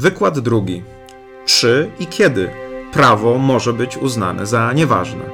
[0.00, 0.82] Wykład drugi.
[1.46, 2.50] Czy i kiedy
[2.92, 5.24] prawo może być uznane za nieważne?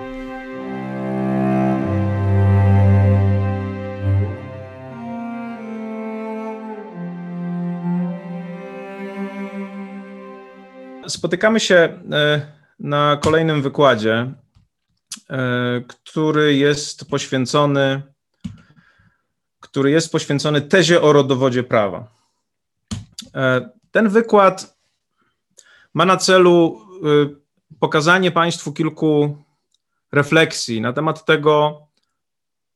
[11.09, 14.33] Spotykamy się e, na kolejnym wykładzie,
[15.30, 18.03] e, który jest poświęcony,
[19.61, 22.09] który jest poświęcony tezie o rodowodzie prawa.
[23.97, 24.77] Ten wykład
[25.95, 29.43] ma na celu y, pokazanie Państwu kilku
[30.12, 31.87] refleksji na temat tego,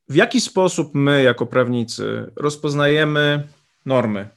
[0.08, 3.48] w jaki sposób my, jako prawnicy, rozpoznajemy
[3.86, 4.28] normy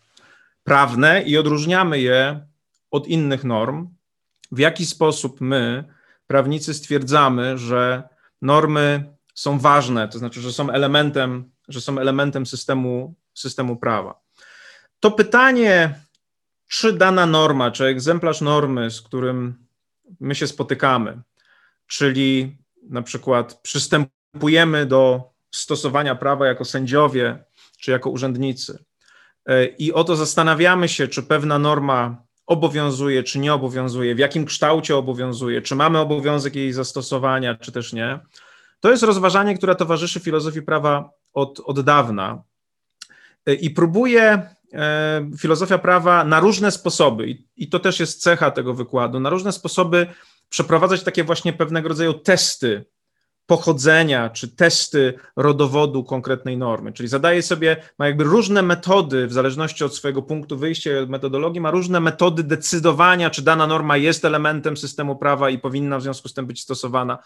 [0.64, 2.48] prawne i odróżniamy je
[2.92, 3.88] od innych norm,
[4.52, 5.84] w jaki sposób my,
[6.28, 8.04] prawnicy, stwierdzamy, że
[8.42, 14.22] normy są ważne, to znaczy, że są elementem, że są elementem systemu, systemu prawa.
[15.00, 16.03] To pytanie,
[16.68, 19.66] czy dana norma, czy egzemplarz normy, z którym
[20.20, 21.22] my się spotykamy,
[21.88, 22.58] czyli
[22.90, 25.22] na przykład przystępujemy do
[25.52, 27.44] stosowania prawa jako sędziowie,
[27.80, 28.84] czy jako urzędnicy,
[29.46, 34.96] e, i oto zastanawiamy się, czy pewna norma obowiązuje, czy nie obowiązuje, w jakim kształcie
[34.96, 38.20] obowiązuje, czy mamy obowiązek jej zastosowania, czy też nie.
[38.80, 42.44] To jest rozważanie, które towarzyszy filozofii prawa od, od dawna
[43.46, 44.53] e, i próbuje
[45.38, 50.08] filozofia prawa na różne sposoby, i to też jest cecha tego wykładu, na różne sposoby
[50.50, 52.86] przeprowadzać takie właśnie pewnego rodzaju testy
[53.46, 56.94] pochodzenia czy testy rodowodu konkretnej normy.
[56.94, 61.10] Czyli zadaje sobie, ma jakby różne metody, w zależności od swojego punktu wyjścia i od
[61.10, 66.02] metodologii, ma różne metody decydowania, czy dana norma jest elementem systemu prawa i powinna w
[66.02, 67.18] związku z tym być stosowana,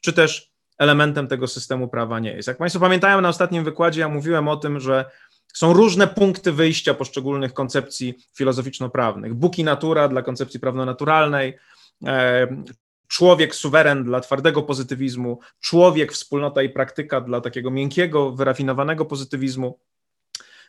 [0.00, 2.48] czy też elementem tego systemu prawa nie jest.
[2.48, 5.04] Jak Państwo pamiętają, na ostatnim wykładzie ja mówiłem o tym, że
[5.52, 9.34] są różne punkty wyjścia poszczególnych koncepcji filozoficzno-prawnych.
[9.34, 11.58] Bóg i natura dla koncepcji prawno-naturalnej,
[12.06, 12.46] e,
[13.08, 19.78] człowiek suweren dla twardego pozytywizmu, człowiek, wspólnota i praktyka dla takiego miękkiego, wyrafinowanego pozytywizmu.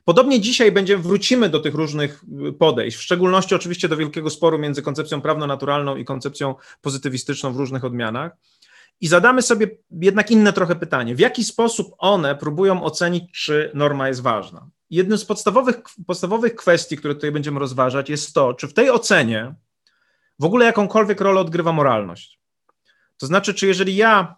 [0.06, 2.24] Podobnie dzisiaj będziemy, wrócimy do tych różnych
[2.59, 7.86] podejść, w szczególności oczywiście do wielkiego sporu między koncepcją prawno-naturalną i koncepcją pozytywistyczną w różnych
[7.86, 8.31] odmianach.
[9.03, 11.16] I zadamy sobie jednak inne trochę pytanie.
[11.16, 14.68] W jaki sposób one próbują ocenić, czy norma jest ważna?
[14.90, 15.75] Jednym z podstawowych,
[16.08, 19.56] podstawowych kwestii, które tutaj będziemy rozważać, jest to, czy w tej ocenie
[20.40, 22.40] w ogóle jakąkolwiek rolę odgrywa moralność.
[23.18, 24.36] To znaczy, czy jeżeli ja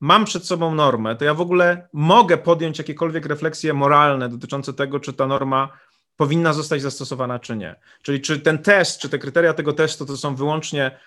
[0.00, 5.00] mam przed sobą normę, to ja w ogóle mogę podjąć jakiekolwiek refleksje moralne dotyczące tego,
[5.00, 5.78] czy ta norma
[6.16, 7.74] powinna zostać zastosowana, czy nie.
[8.02, 10.98] Czyli czy ten test, czy te kryteria tego testu to są wyłącznie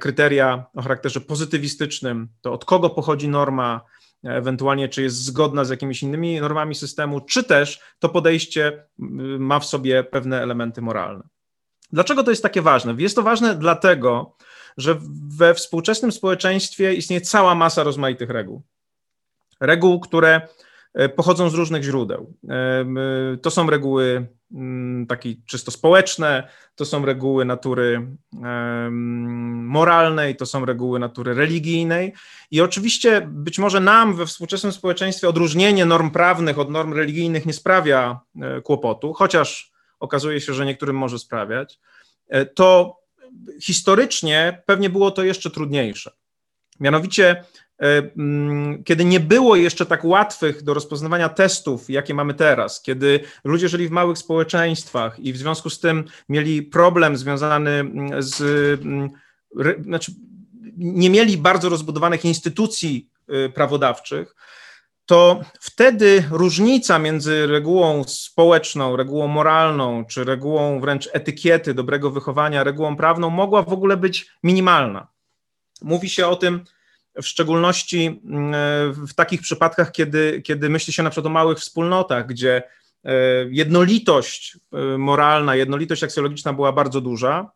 [0.00, 3.80] kryteria o charakterze pozytywistycznym, to od kogo pochodzi norma,
[4.24, 8.84] e, ewentualnie czy jest zgodna z jakimiś innymi normami systemu, czy też to podejście
[9.38, 11.22] ma w sobie pewne elementy moralne.
[11.92, 12.94] Dlaczego to jest takie ważne?
[12.98, 14.36] Jest to ważne dlatego,
[14.76, 14.96] że
[15.28, 18.62] we współczesnym społeczeństwie istnieje cała masa rozmaitych reguł.
[19.60, 20.48] Reguł, które e,
[21.16, 22.34] pochodzą z różnych źródeł.
[23.42, 28.06] To są reguły Mm, takie czysto społeczne, to są reguły natury
[29.52, 32.12] moralnej, to są reguły natury religijnej.
[32.50, 37.52] I oczywiście być może nam we współczesnym społeczeństwie odróżnienie norm prawnych od norm religijnych nie
[37.52, 41.78] sprawia e, kłopotu, chociaż okazuje się, że niektórym może sprawiać.
[42.28, 43.00] E, to
[43.62, 46.10] historycznie pewnie było to jeszcze trudniejsze.
[46.80, 47.69] Mianowicie E,
[48.84, 53.88] kiedy nie było jeszcze tak łatwych do rozpoznawania testów, jakie mamy teraz, kiedy ludzie żyli
[53.88, 58.40] w małych społeczeństwach i w związku z tym mieli problem związany mm, z,
[58.84, 59.10] mm,
[59.82, 60.12] znaczy
[60.76, 63.08] nie mieli bardzo rozbudowanych instytucji
[63.46, 64.34] y, prawodawczych,
[65.06, 72.96] to wtedy różnica między regułą społeczną, regułą moralną, czy regułą wręcz etykiety, dobrego wychowania, regułą
[72.96, 75.08] prawną mogła w ogóle być minimalna.
[75.82, 76.64] Mówi się o tym,
[77.22, 78.52] w szczególności mm,
[78.92, 82.62] w takich przypadkach, kiedy, kiedy myśli się na przykład o małych wspólnotach, gdzie
[83.04, 83.12] e,
[83.50, 87.50] jednolitość e, moralna, jednolitość aksjologiczna była bardzo duża.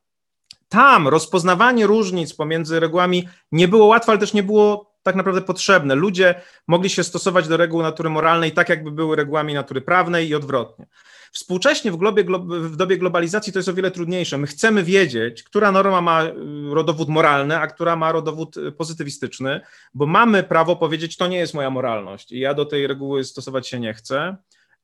[0.69, 5.95] Tam rozpoznawanie różnic pomiędzy regułami nie było łatwe, ale też nie było tak naprawdę potrzebne.
[5.95, 6.35] Ludzie
[6.67, 10.87] mogli się stosować do reguł natury moralnej tak, jakby były regułami natury prawnej i odwrotnie.
[11.35, 14.39] Współcześnie w, globie, w dobie globalizacji to jest o wiele trudniejsze.
[14.39, 16.33] My chcemy wiedzieć, która norma ma y,
[16.71, 19.61] rodowód moralny, a która ma rodowód y, pozytywistyczny,
[19.95, 23.69] bo mamy prawo powiedzieć, to nie jest moja moralność i ja do tej reguły stosować
[23.69, 24.37] się nie chcę,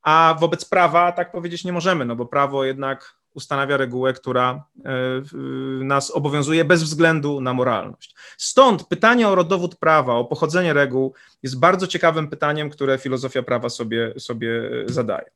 [0.03, 5.85] a wobec prawa tak powiedzieć nie możemy, no bo prawo jednak ustanawia regułę, która y,
[5.85, 8.15] nas obowiązuje bez względu na moralność.
[8.39, 13.69] Stąd pytanie o rodowód prawa, o pochodzenie reguł jest bardzo ciekawym pytaniem, które filozofia prawa
[13.69, 15.31] sobie, sobie zadaje.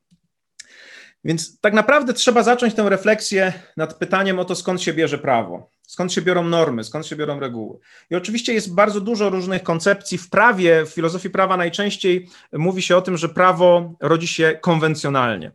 [1.24, 5.70] Więc tak naprawdę trzeba zacząć tę refleksję nad pytaniem o to, skąd się bierze prawo,
[5.82, 7.78] skąd się biorą normy, skąd się biorą reguły.
[8.10, 10.18] I oczywiście jest bardzo dużo różnych koncepcji.
[10.18, 15.52] W prawie, w filozofii prawa najczęściej mówi się o tym, że prawo rodzi się konwencjonalnie.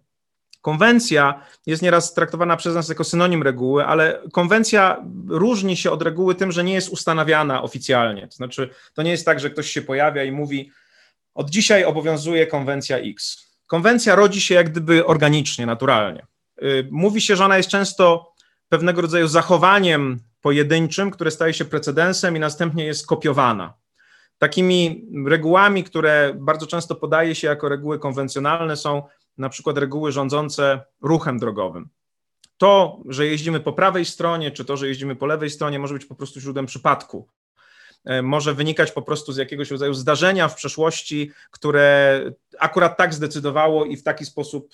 [0.61, 6.35] Konwencja jest nieraz traktowana przez nas jako synonim reguły, ale konwencja różni się od reguły
[6.35, 8.27] tym, że nie jest ustanawiana oficjalnie.
[8.27, 10.71] To znaczy, to nie jest tak, że ktoś się pojawia i mówi:
[11.33, 13.48] Od dzisiaj obowiązuje konwencja X.
[13.69, 16.25] Konwencja rodzi się jak gdyby organicznie, naturalnie.
[16.63, 18.33] Y, mówi się, że ona jest często
[18.69, 23.73] pewnego rodzaju zachowaniem pojedynczym, które staje się precedensem i następnie jest kopiowana.
[24.37, 29.03] Takimi regułami, które bardzo często podaje się jako reguły konwencjonalne, są
[29.37, 31.89] na przykład reguły rządzące ruchem drogowym.
[32.57, 36.05] To, że jeździmy po prawej stronie, czy to, że jeździmy po lewej stronie, może być
[36.05, 37.27] po prostu źródłem przypadku.
[38.05, 42.21] E, może wynikać po prostu z jakiegoś rodzaju zdarzenia w przeszłości, które
[42.59, 44.73] akurat tak zdecydowało i w taki sposób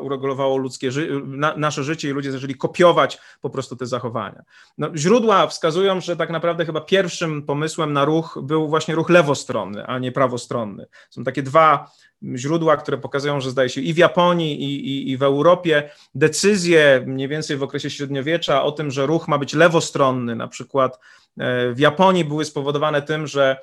[0.00, 4.42] uregulowało ludzkie ży na, nasze życie i ludzie zaczęli kopiować po prostu te zachowania.
[4.78, 9.86] No, źródła wskazują, że tak naprawdę chyba pierwszym pomysłem na ruch był właśnie ruch lewostronny,
[9.86, 10.86] a nie prawostronny.
[11.10, 11.90] Są takie dwa
[12.36, 17.04] źródła, które pokazują, że zdaje się i w Japonii, i, i, i w Europie decyzje
[17.06, 20.98] mniej więcej w okresie średniowiecza o tym, że ruch ma być lewostronny, na przykład
[21.38, 23.56] e, w Japonii były spowodowane tym, że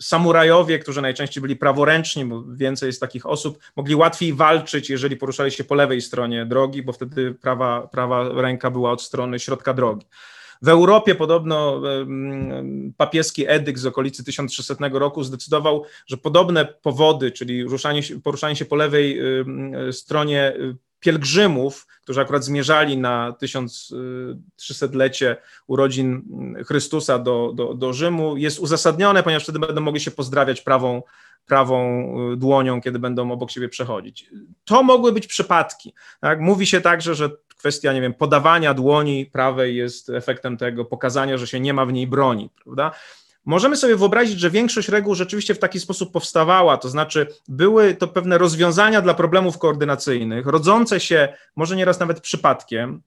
[0.00, 5.50] samurajowie, którzy najczęściej byli praworęczni, bo więcej jest takich osób, mogli łatwiej walczyć, jeżeli poruszali
[5.50, 10.06] się po lewej stronie drogi, bo wtedy prawa, prawa ręka była od strony środka drogi.
[10.62, 11.82] W Europie podobno
[12.96, 18.76] papieski edykt z okolicy 1300 roku zdecydował, że podobne powody, czyli ruszanie poruszanie się po
[18.76, 19.20] lewej
[19.92, 20.52] stronie
[21.04, 25.36] pielgrzymów, którzy akurat zmierzali na 1300-lecie
[25.66, 26.22] urodzin
[26.66, 31.02] Chrystusa do, do, do Rzymu, jest uzasadnione, ponieważ wtedy będą mogli się pozdrawiać prawą,
[31.46, 34.30] prawą y, dłonią, kiedy będą obok siebie przechodzić.
[34.64, 35.94] To mogły być przypadki.
[36.20, 36.40] Tak?
[36.40, 41.46] Mówi się także, że kwestia, nie wiem, podawania dłoni prawej jest efektem tego, pokazania, że
[41.46, 42.90] się nie ma w niej broni, prawda?
[43.44, 48.08] Możemy sobie wyobrazić, że większość reguł rzeczywiście w taki sposób powstawała, to znaczy były to
[48.08, 53.02] pewne rozwiązania dla problemów koordynacyjnych, rodzące się może nieraz nawet przypadkiem,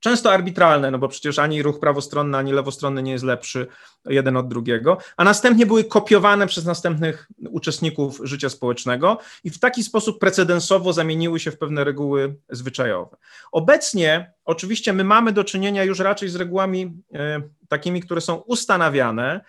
[0.00, 3.66] często arbitralne, no bo przecież ani ruch prawostronny, ani lewostronny nie jest lepszy
[4.06, 9.82] jeden od drugiego, a następnie były kopiowane przez następnych uczestników życia społecznego i w taki
[9.82, 13.16] sposób precedensowo zamieniły się w pewne reguły zwyczajowe.
[13.52, 19.40] Obecnie oczywiście my mamy do czynienia już raczej z regułami e, takimi, które są ustanawiane,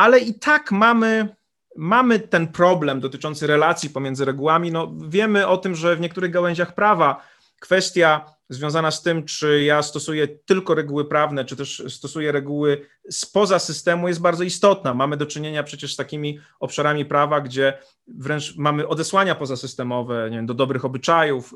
[0.00, 1.28] ale i tak mamy
[1.76, 4.72] mamy ten problem dotyczący relacji pomiędzy regułami.
[4.72, 7.22] No, wiemy o tym, że w niektórych gałęziach prawa
[7.60, 13.58] kwestia związana z tym, czy ja stosuję tylko reguły prawne, czy też stosuję reguły spoza
[13.58, 14.94] systemu, jest bardzo istotna.
[14.94, 17.78] Mamy do czynienia przecież z takimi obszarami prawa, gdzie
[18.08, 21.54] wręcz mamy odesłania pozasystemowe nie wiem, do dobrych obyczajów,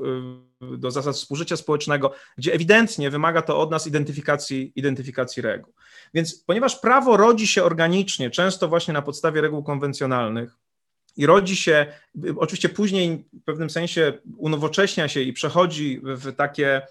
[0.75, 5.73] y, do zasad współżycia społecznego, gdzie ewidentnie wymaga to od nas identyfikacji, identyfikacji reguł.
[6.15, 10.57] Więc ponieważ prawo rodzi się organicznie, często właśnie na podstawie reguł konwencjonalnych,
[11.17, 11.87] i rodzi się,
[12.37, 16.83] oczywiście później w pewnym sensie unowocześnia się i przechodzi w takie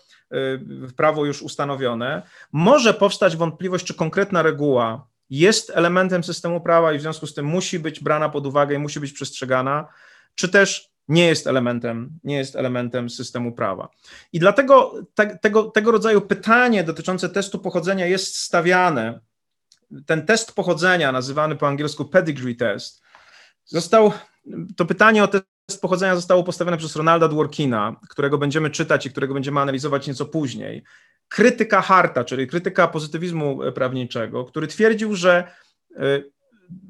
[0.67, 2.21] w prawo już ustanowione,
[2.51, 7.45] może powstać wątpliwość, czy konkretna reguła jest elementem systemu prawa i w związku z tym
[7.45, 9.87] musi być brana pod uwagę i musi być przestrzegana,
[10.35, 13.89] czy też nie jest elementem, nie jest elementem systemu prawa.
[14.33, 19.19] I dlatego te, tego, tego rodzaju pytanie dotyczące testu pochodzenia jest stawiane.
[20.05, 23.02] Ten test pochodzenia, nazywany po angielsku pedigree test,
[23.65, 24.11] Został,
[24.77, 29.33] to pytanie o test pochodzenia zostało postawione przez Ronalda Dworkina, którego będziemy czytać i którego
[29.33, 30.83] będziemy analizować nieco później.
[31.27, 35.47] Krytyka Harta, czyli krytyka pozytywizmu prawniczego, który twierdził, że
[35.91, 36.33] y,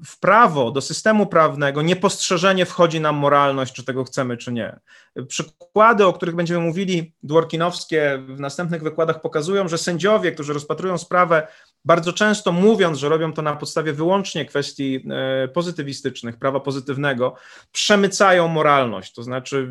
[0.05, 4.79] w prawo, do systemu prawnego niepostrzeżenie wchodzi nam moralność, czy tego chcemy, czy nie.
[5.27, 11.47] Przykłady, o których będziemy mówili, dworkinowskie w następnych wykładach pokazują, że sędziowie, którzy rozpatrują sprawę
[11.85, 17.35] bardzo często mówiąc, że robią to na podstawie wyłącznie kwestii e, pozytywistycznych, prawa pozytywnego,
[17.71, 19.69] przemycają moralność, to znaczy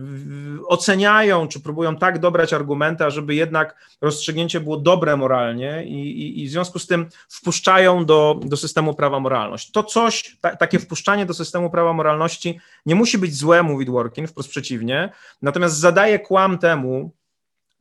[0.67, 6.49] oceniają, czy próbują tak dobrać argumenty, żeby jednak rozstrzygnięcie było dobre moralnie i, i, i
[6.49, 9.71] w związku z tym wpuszczają do, do systemu prawa moralność.
[9.71, 14.27] To coś, ta, takie wpuszczanie do systemu prawa moralności nie musi być złe, mówi Dworkin,
[14.27, 17.13] wprost przeciwnie, natomiast zadaje kłam temu,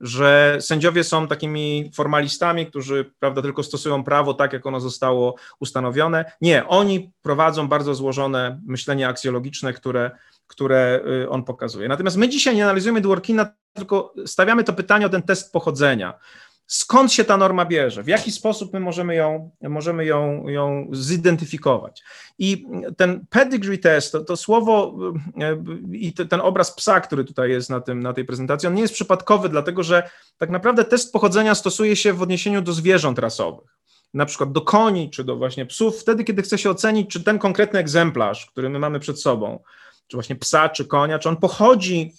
[0.02, 6.32] że sędziowie są takimi formalistami, którzy prawda, tylko stosują prawo tak, jak ono zostało ustanowione.
[6.42, 10.12] Nie, oni prowadzą bardzo złożone myślenie aksjologiczne, które,
[10.48, 11.88] które y, on pokazuje.
[11.88, 16.14] Natomiast my dzisiaj nie analizujemy Dworkina, tylko stawiamy to pytanie o ten test pochodzenia.
[16.72, 22.04] Skąd się ta norma bierze, w jaki sposób my możemy ją, możemy ją, ją zidentyfikować.
[22.40, 22.66] I
[22.98, 24.96] ten pedigree test, to, to słowo
[25.42, 28.82] e, i ten obraz psa, który tutaj jest na, tym, na tej prezentacji, on nie
[28.82, 33.78] jest przypadkowy, dlatego że tak naprawdę test pochodzenia stosuje się w odniesieniu do zwierząt rasowych
[34.14, 37.40] na przykład do koni czy do właśnie psów, wtedy, kiedy chce się ocenić, czy ten
[37.40, 39.60] konkretny egzemplarz, który my mamy przed sobą,
[40.08, 42.14] czy właśnie psa, czy konia, czy on pochodzi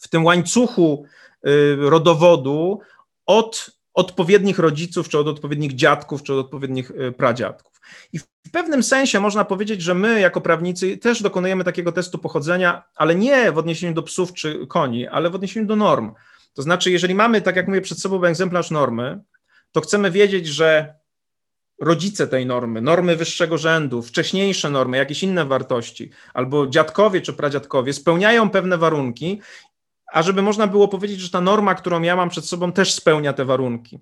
[0.00, 1.04] w tym łańcuchu
[1.46, 2.80] y, rodowodu
[3.26, 7.80] od odpowiednich rodziców, czy od odpowiednich dziadków, czy od odpowiednich y, pradziadków.
[8.12, 12.82] I w pewnym sensie można powiedzieć, że my jako prawnicy też dokonujemy takiego testu pochodzenia,
[12.96, 16.12] ale nie w odniesieniu do psów czy koni, ale w odniesieniu do norm.
[16.54, 19.20] To znaczy, jeżeli mamy, tak jak mówię, przed sobą egzemplarz normy,
[19.72, 20.94] to chcemy wiedzieć, że
[21.80, 27.92] rodzice tej normy, normy wyższego rzędu, wcześniejsze normy, jakieś inne wartości, albo dziadkowie czy pradziadkowie
[27.92, 29.40] spełniają pewne warunki,
[30.12, 33.32] a żeby można było powiedzieć, że ta norma, którą ja mam przed sobą, też spełnia
[33.32, 34.00] te warunki.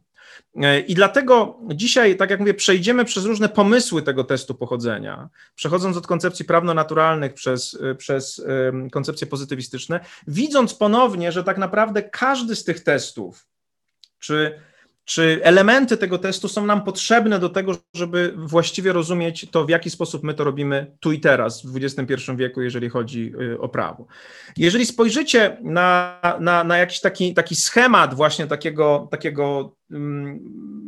[0.57, 5.97] E, I dlatego dzisiaj, tak jak mówię, przejdziemy przez różne pomysły tego testu pochodzenia, przechodząc
[5.97, 8.47] od koncepcji prawno-naturalnych przez, e, przez
[8.93, 13.47] koncepcje pozytywistyczne, widząc ponownie, że tak naprawdę każdy z tych testów,
[14.19, 14.61] czy
[15.05, 19.91] czy elementy tego testu są nam potrzebne do tego, żeby właściwie rozumieć to, w jaki
[19.91, 24.07] sposób my to robimy tu i teraz, w XXI wieku, jeżeli chodzi y, o prawo.
[24.57, 30.41] Jeżeli spojrzycie na, na, na jakiś taki, taki schemat właśnie takiego, takiego um,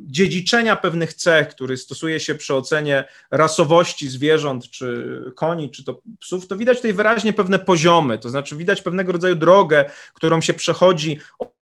[0.07, 6.49] dziedziczenia pewnych cech, który stosuje się przy ocenie rasowości zwierząt, czy koni, czy to psów,
[6.49, 11.19] to widać tutaj wyraźnie pewne poziomy, to znaczy widać pewnego rodzaju drogę, którą się przechodzi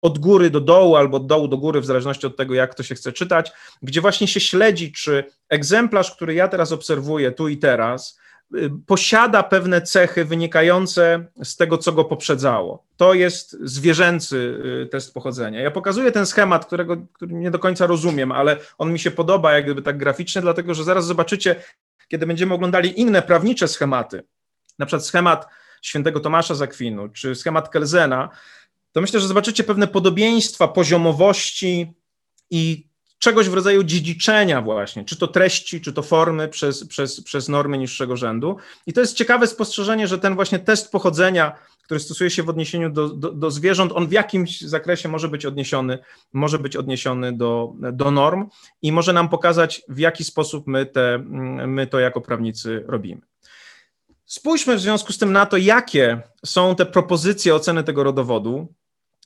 [0.02, 2.82] od góry do dołu albo od dołu do góry, w zależności od tego, jak to
[2.82, 3.52] się chce czytać,
[3.82, 8.18] gdzie właśnie się śledzi, czy egzemplarz, który ja teraz obserwuję tu i teraz,
[8.54, 12.84] y, posiada pewne cechy wynikające z tego, co go poprzedzało.
[12.96, 14.36] To jest zwierzęcy
[14.84, 15.60] y, test pochodzenia.
[15.60, 19.52] Ja pokazuję ten schemat, którego który nie do końca rozumiem, ale on mi się podoba,
[19.52, 21.56] jak gdyby tak graficznie, dlatego że zaraz zobaczycie,
[22.08, 24.22] kiedy będziemy oglądali inne prawnicze schematy,
[24.78, 25.46] na przykład schemat
[25.82, 28.28] świętego Tomasza Zakwinu, czy schemat Kelzena,
[28.92, 31.92] to myślę, że zobaczycie pewne podobieństwa poziomowości
[32.50, 37.48] i czegoś w rodzaju dziedziczenia właśnie, czy to treści, czy to formy przez, przez, przez
[37.48, 38.56] normy niższego rzędu.
[38.86, 42.90] I to jest ciekawe spostrzeżenie, że ten właśnie test pochodzenia, który stosuje się w odniesieniu
[42.90, 45.98] do, do, do zwierząt, on w jakimś zakresie może być odniesiony,
[46.32, 48.46] może być odniesiony do, do norm
[48.82, 51.18] i może nam pokazać, w jaki sposób my, te,
[51.66, 53.20] my to jako prawnicy robimy.
[54.28, 58.74] Spójrzmy w związku z tym na to, jakie są te propozycje oceny tego rodowodu,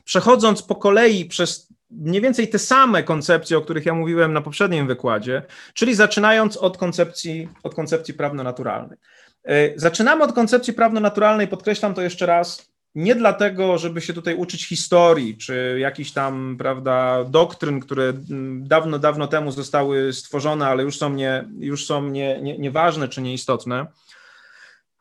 [0.04, 4.86] przechodząc po kolei przez mniej więcej te same koncepcje, o których ja mówiłem na poprzednim
[4.86, 5.42] wykładzie,
[5.74, 8.98] czyli zaczynając od koncepcji, od koncepcji prawno-naturalnej.
[9.44, 14.68] E, zaczynamy od koncepcji prawno-naturalnej, podkreślam to jeszcze raz, nie dlatego, żeby się tutaj uczyć
[14.68, 18.12] historii, czy jakichś tam, prawda, doktryn, które
[18.60, 23.22] dawno, dawno temu zostały stworzone, ale już są, nie, już są nie, nie, nieważne czy
[23.22, 23.86] nieistotne,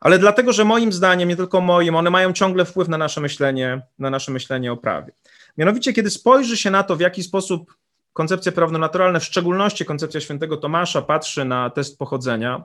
[0.02, 3.82] ale dlatego, że moim zdaniem, nie tylko moim, one mają ciągle wpływ na nasze myślenie,
[3.98, 5.12] na nasze myślenie o prawie.
[5.58, 7.76] Mianowicie, kiedy spojrzy się na to, w jaki sposób
[8.12, 12.64] koncepcja prawno-naturalna, w szczególności koncepcja świętego Tomasza, patrzy na test pochodzenia,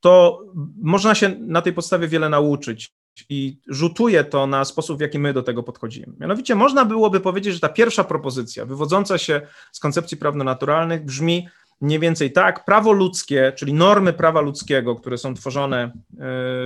[0.00, 0.42] to
[0.82, 2.92] można się na tej podstawie wiele nauczyć
[3.28, 6.12] i rzutuje to na sposób, w jaki my do tego podchodzimy.
[6.20, 9.40] Mianowicie można byłoby powiedzieć, że ta pierwsza propozycja, wywodząca się
[9.72, 11.48] z koncepcji prawno-naturalnych, brzmi,
[11.80, 15.92] mniej więcej tak, prawo ludzkie, czyli normy prawa ludzkiego, które są tworzone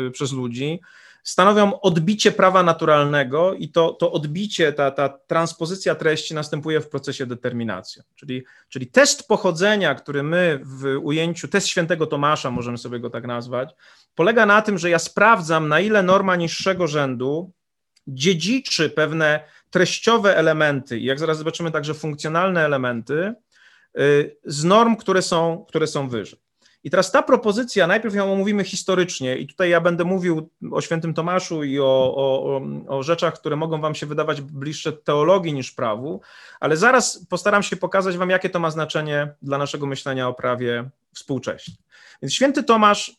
[0.06, 0.80] e, przez ludzi,
[1.22, 7.26] stanowią odbicie prawa naturalnego i to, to odbicie, ta, ta transpozycja treści następuje w procesie
[7.26, 8.02] determinacji.
[8.14, 13.26] Czyli, czyli test pochodzenia, który my w ujęciu, test świętego Tomasza, możemy sobie go tak
[13.26, 13.74] nazwać,
[14.14, 17.52] polega na tym, że ja sprawdzam, na ile norma niższego rzędu
[18.06, 19.40] dziedziczy pewne
[19.70, 23.34] treściowe elementy i jak zaraz zobaczymy także funkcjonalne elementy,
[24.44, 26.38] z norm, które są, które są wyżej.
[26.84, 31.14] I teraz ta propozycja, najpierw ją omówimy historycznie, i tutaj ja będę mówił o świętym
[31.14, 36.20] Tomaszu i o, o, o, rzeczach, które mogą Wam się wydawać bliższe teologii niż prawu,
[36.60, 40.88] ale zaraz postaram się pokazać Wam, jakie to ma znaczenie dla naszego myślenia o prawie
[41.12, 41.74] współcześnie.
[42.22, 43.14] Więc święty Tomasz, y,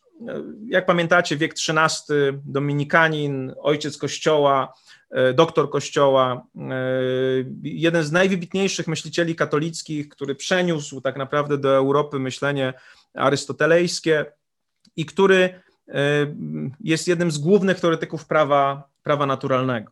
[0.68, 2.16] jak pamiętacie, wiek XIII,
[2.46, 4.74] dominikanin, ojciec Kościoła,
[5.14, 6.60] E, doktor Kościoła, e,
[7.64, 12.74] jeden z najwybitniejszych myślicieli katolickich, który przeniósł tak naprawdę do Europy myślenie
[13.14, 14.26] arystotelejskie
[14.96, 15.94] i który e,
[16.80, 19.92] jest jednym z głównych teoretyków prawa, prawa naturalnego.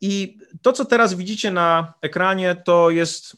[0.00, 3.36] I to, co teraz widzicie na ekranie, to jest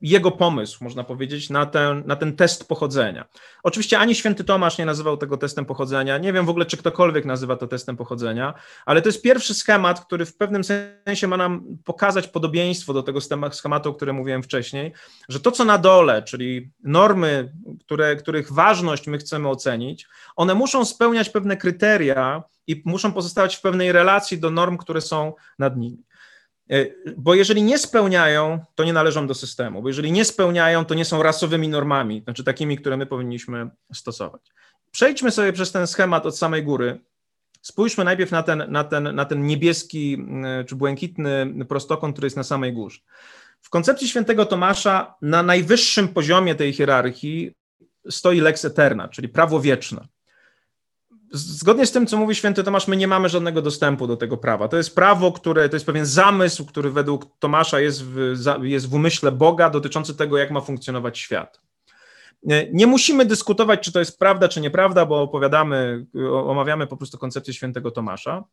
[0.00, 3.24] jego pomysł, można powiedzieć, na ten, na ten test pochodzenia.
[3.62, 7.24] Oczywiście ani święty Tomasz nie nazywał tego testem pochodzenia, nie wiem w ogóle, czy ktokolwiek
[7.24, 8.54] nazywa to testem pochodzenia,
[8.86, 13.20] ale to jest pierwszy schemat, który w pewnym sensie ma nam pokazać podobieństwo do tego
[13.52, 14.92] schematu, o którym mówiłem wcześniej,
[15.28, 20.84] że to, co na dole, czyli normy, które, których ważność my chcemy ocenić, one muszą
[20.84, 26.02] spełniać pewne kryteria i muszą pozostawać w pewnej relacji do norm, które są nad nimi.
[26.70, 30.94] E, bo jeżeli nie spełniają, to nie należą do systemu, bo jeżeli nie spełniają, to
[30.94, 34.42] nie są rasowymi normami, znaczy takimi, które my powinniśmy stosować.
[34.90, 37.00] Przejdźmy sobie przez ten schemat od samej góry.
[37.62, 42.36] Spójrzmy najpierw na ten, na ten, na ten niebieski e, czy błękitny prostokąt, który jest
[42.36, 43.00] na samej górze.
[43.60, 47.54] W koncepcji świętego Tomasza na najwyższym poziomie tej hierarchii
[48.10, 50.06] stoi lex eterna, czyli prawo wieczne.
[51.36, 54.68] Zgodnie z tym, co mówi święty Tomasz, my nie mamy żadnego dostępu do tego prawa.
[54.68, 58.94] To jest prawo, które to jest pewien zamysł, który według Tomasza jest w, jest w
[58.94, 61.60] umyśle Boga dotyczący tego, jak ma funkcjonować świat.
[62.72, 67.54] Nie musimy dyskutować, czy to jest prawda, czy nieprawda, bo opowiadamy, omawiamy po prostu koncepcję
[67.54, 68.44] świętego Tomasza.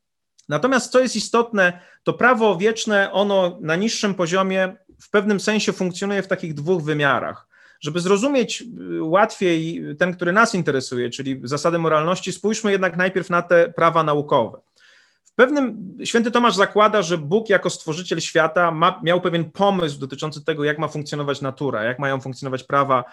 [0.50, 6.24] Natomiast co jest istotne, to prawo wieczne, ono na niższym poziomie w pewnym sensie funkcjonuje
[6.24, 7.51] w takich dwóch wymiarach.
[7.82, 8.64] Żeby zrozumieć
[8.98, 14.04] y, łatwiej ten, który nas interesuje, czyli zasady moralności, spójrzmy jednak najpierw na te prawa
[14.04, 14.62] naukowe.
[15.32, 20.46] W pewnym święty Tomasz zakłada, że Bóg jako stworzyciel świata ma, miał pewien pomysł dotyczący
[20.46, 23.04] tego, jak ma funkcjonować natura, jak mają funkcjonować prawa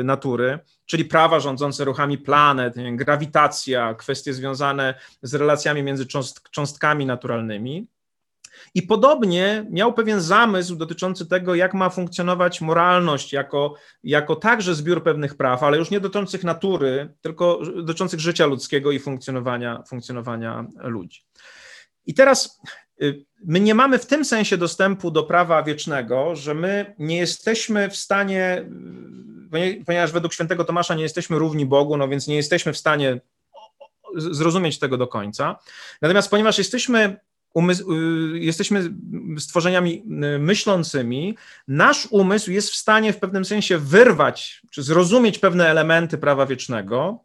[0.00, 7.06] y, natury, czyli prawa rządzące ruchami planet, grawitacja, kwestie związane z relacjami między cząst, cząstkami
[7.06, 7.86] naturalnymi.
[8.74, 13.74] I podobnie miał pewien zamysł dotyczący tego, jak ma funkcjonować moralność jako,
[14.04, 18.98] jako także zbiór pewnych praw, ale już nie dotyczących natury, tylko dotyczących życia ludzkiego i
[18.98, 21.24] funkcjonowania, funkcjonowania ludzi.
[22.06, 22.60] I teraz
[23.02, 27.90] y, my nie mamy w tym sensie dostępu do prawa wiecznego, że my nie jesteśmy
[27.90, 28.68] w stanie,
[29.54, 33.20] y, ponieważ według świętego Tomasza nie jesteśmy równi Bogu, no więc nie jesteśmy w stanie
[34.16, 35.58] zrozumieć tego do końca.
[36.02, 37.20] Natomiast ponieważ jesteśmy
[37.54, 38.94] umysł, y, jesteśmy
[39.38, 40.02] stworzeniami
[40.34, 41.36] y, myślącymi,
[41.68, 47.24] nasz umysł jest w stanie w pewnym sensie wyrwać, czy zrozumieć pewne elementy prawa wiecznego,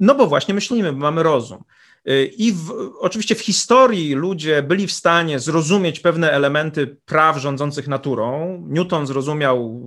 [0.00, 1.64] no bo właśnie myślimy, bo mamy rozum.
[2.08, 7.88] Y, I w, oczywiście w historii ludzie byli w stanie zrozumieć pewne elementy praw rządzących
[7.88, 8.58] naturą.
[8.68, 9.84] Newton zrozumiał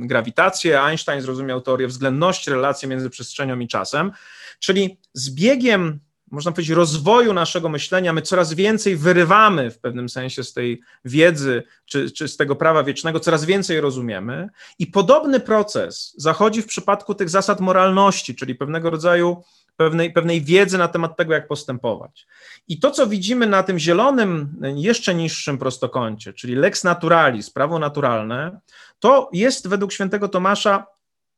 [0.00, 4.12] grawitację, Einstein zrozumiał teorię względności, relacje między przestrzenią i czasem.
[4.58, 10.44] Czyli z biegiem można powiedzieć, rozwoju naszego myślenia, my coraz więcej wyrywamy w pewnym sensie
[10.44, 14.48] z tej wiedzy czy, czy z tego prawa wiecznego, coraz więcej rozumiemy.
[14.78, 19.42] I podobny proces zachodzi w przypadku tych zasad moralności, czyli pewnego rodzaju
[19.76, 22.26] pewnej, pewnej wiedzy na temat tego, jak postępować.
[22.68, 28.60] I to, co widzimy na tym zielonym, jeszcze niższym prostokącie, czyli lex naturalis, prawo naturalne,
[28.98, 30.86] to jest według świętego Tomasza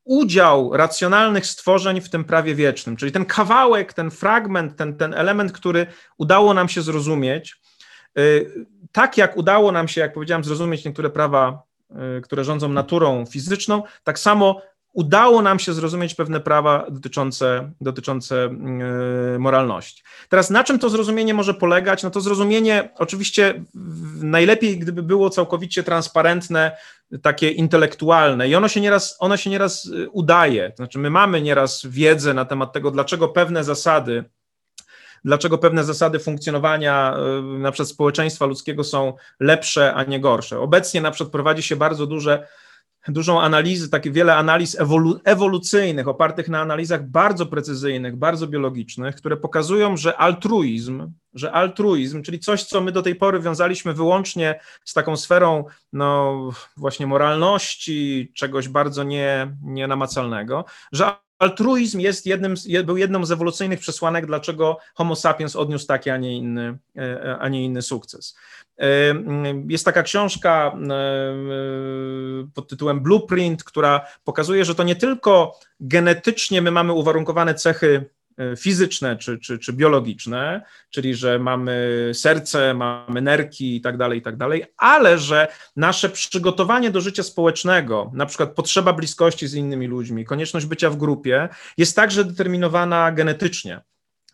[0.07, 5.53] udział racjonalnych stworzeń w tym prawie wiecznym, czyli ten kawałek, ten fragment, ten, ten element,
[5.53, 5.87] który
[6.19, 7.57] udało nam się zrozumieć,
[8.19, 11.63] y, tak jak udało nam się, jak powiedziałem, zrozumieć niektóre prawa,
[12.19, 14.63] y, które rządzą naturą fizyczną, tak samo
[14.97, 18.49] udało nam się zrozumieć pewne prawa dotyczące, dotyczące
[19.33, 20.03] yy, moralności.
[20.29, 22.03] Teraz na czym to zrozumienie może polegać?
[22.03, 23.65] No to zrozumienie oczywiście
[24.23, 26.77] najlepiej, gdyby było całkowicie transparentne,
[27.23, 30.73] takie intelektualne i ono się nieraz, ono się nieraz yy, udaje.
[30.77, 34.25] Znaczy my mamy nieraz wiedzę na temat tego, dlaczego pewne zasady
[35.25, 37.17] dlaczego pewne zasady funkcjonowania
[37.53, 40.61] yy, na przykład społeczeństwa ludzkiego są lepsze, a nie gorsze.
[40.61, 42.47] Obecnie na przykład prowadzi się bardzo duże
[43.09, 49.37] dużą analizę, takie wiele analiz ewolu ewolucyjnych, opartych na analizach bardzo precyzyjnych, bardzo biologicznych, które
[49.37, 54.95] pokazują, że altruizm, że altruizm, czyli coś, co my do tej pory wiązaliśmy wyłącznie z
[54.95, 56.37] taką sferą, no
[56.77, 64.27] właśnie moralności, czegoś bardzo nie, nienamacalnego, że altruizm jest jednym, był jedną z ewolucyjnych przesłanek,
[64.27, 68.37] dlaczego Homo sapiens odniósł taki, a nie inny, e, a nie inny sukces.
[68.79, 68.87] E,
[69.69, 76.71] jest taka książka e, pod tytułem Blueprint, która pokazuje, że to nie tylko genetycznie my
[76.71, 78.05] mamy uwarunkowane cechy
[78.57, 84.23] fizyczne czy, czy, czy biologiczne, czyli że mamy serce, mamy nerki i tak dalej, i
[84.23, 89.87] tak dalej, ale że nasze przygotowanie do życia społecznego, na przykład potrzeba bliskości z innymi
[89.87, 93.81] ludźmi, konieczność bycia w grupie, jest także determinowana genetycznie.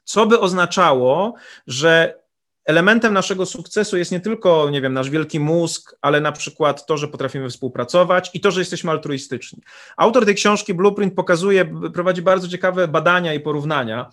[0.05, 1.35] Co by oznaczało,
[1.67, 2.22] że
[2.65, 6.97] elementem naszego sukcesu jest nie tylko, nie wiem, nasz wielki mózg, ale na przykład to,
[6.97, 9.63] że potrafimy współpracować i to, że jesteśmy altruistyczni.
[9.97, 14.11] Autor tej książki Blueprint pokazuje, prowadzi bardzo ciekawe badania i porównania.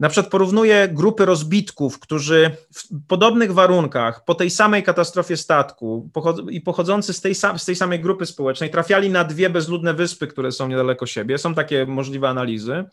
[0.00, 6.10] na przykład porównuje grupy rozbitków, którzy w podobnych warunkach, po tej samej katastrofie statku
[6.50, 10.52] i pochodzący z tej, z tej samej grupy społecznej, trafiali na dwie bezludne wyspy, które
[10.52, 11.38] są niedaleko siebie.
[11.38, 12.84] Są takie możliwe analizy.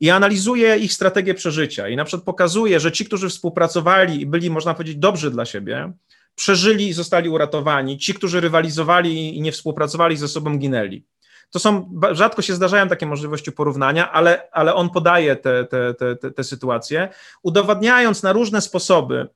[0.00, 1.88] I analizuje ich strategię przeżycia.
[1.88, 5.92] I na przykład pokazuje, że ci, którzy współpracowali i byli, można powiedzieć, dobrzy dla siebie,
[6.34, 7.98] przeżyli i zostali uratowani.
[7.98, 11.04] Ci, którzy rywalizowali i nie współpracowali ze sobą, ginęli.
[11.50, 16.30] To są, rzadko się zdarzają takie możliwości porównania, ale, ale on podaje te, te, te,
[16.30, 17.08] te sytuacje,
[17.42, 19.28] udowadniając na różne sposoby,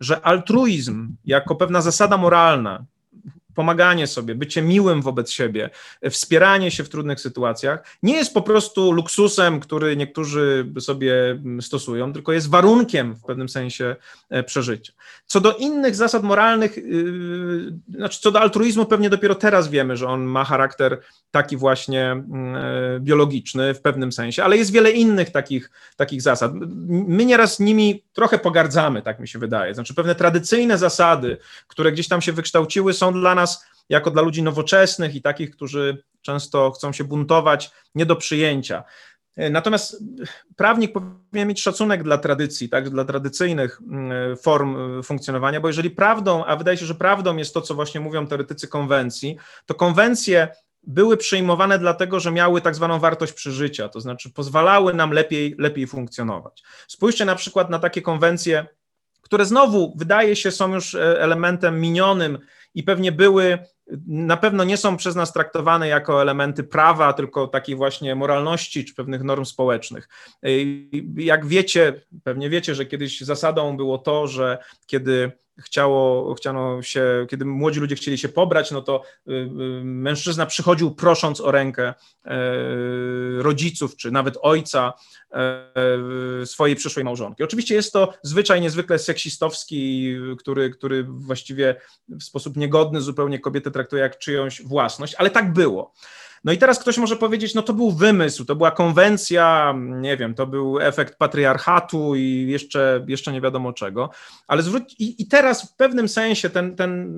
[0.00, 2.84] że altruizm jako pewna zasada moralna,
[3.54, 5.70] pomaganie sobie, bycie miłym wobec siebie,
[6.10, 12.32] wspieranie się w trudnych sytuacjach nie jest po prostu luksusem, który niektórzy sobie stosują, tylko
[12.32, 13.96] jest warunkiem w pewnym sensie
[14.30, 14.92] e, przeżycia.
[15.26, 20.06] Co do innych zasad moralnych, yy, znaczy co do altruizmu, pewnie dopiero teraz wiemy, że
[20.06, 22.24] on ma charakter taki właśnie
[22.92, 26.52] yy, biologiczny w pewnym sensie, ale jest wiele innych takich, takich zasad.
[26.88, 29.74] My nieraz nimi trochę pogardzamy, tak mi się wydaje.
[29.74, 31.36] Znaczy pewne tradycyjne zasady,
[31.66, 33.49] które gdzieś tam się wykształciły, są dla nas
[33.88, 38.84] jako dla ludzi nowoczesnych i takich, którzy często chcą się buntować, nie do przyjęcia.
[39.36, 40.04] Natomiast
[40.56, 46.44] prawnik powinien mieć szacunek dla tradycji, tak, dla tradycyjnych mm, form funkcjonowania, bo jeżeli prawdą,
[46.44, 49.36] a wydaje się, że prawdą jest to, co właśnie mówią teoretycy konwencji,
[49.66, 50.48] to konwencje
[50.82, 55.86] były przyjmowane dlatego, że miały tak zwaną wartość przeżycia, to znaczy pozwalały nam lepiej, lepiej
[55.86, 56.62] funkcjonować.
[56.88, 58.66] Spójrzcie na przykład na takie konwencje,
[59.22, 62.38] które znowu wydaje się są już e, elementem minionym
[62.74, 63.58] i pewnie były
[64.06, 68.94] na pewno nie są przez nas traktowane jako elementy prawa, tylko takiej właśnie moralności czy
[68.94, 70.08] pewnych norm społecznych.
[71.16, 77.44] Jak wiecie, pewnie wiecie, że kiedyś zasadą było to, że kiedy chciało, chciano się, kiedy
[77.44, 79.48] młodzi ludzie chcieli się pobrać, no to y, y,
[79.84, 82.34] mężczyzna przychodził prosząc o rękę e,
[83.38, 84.92] rodziców, czy nawet ojca
[85.32, 87.44] e, swojej przyszłej małżonki.
[87.44, 94.02] Oczywiście jest to zwyczaj niezwykle seksistowski, który, który właściwie w sposób niegodny zupełnie kobietę traktuje
[94.02, 95.92] jak czyjąś własność, ale tak było.
[96.44, 100.34] No i teraz ktoś może powiedzieć, no to był wymysł, to była konwencja, nie wiem,
[100.34, 104.10] to był efekt patriarchatu i jeszcze, jeszcze nie wiadomo czego,
[104.46, 107.10] ale zwróć, i, i teraz w pewnym sensie ten, ten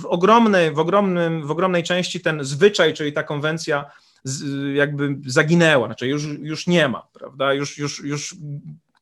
[0.00, 3.84] w, ogromnej, w, ogromnym, w ogromnej części ten zwyczaj, czyli ta konwencja
[4.24, 8.36] z, jakby zaginęła, znaczy już, już nie ma, prawda, już, już, już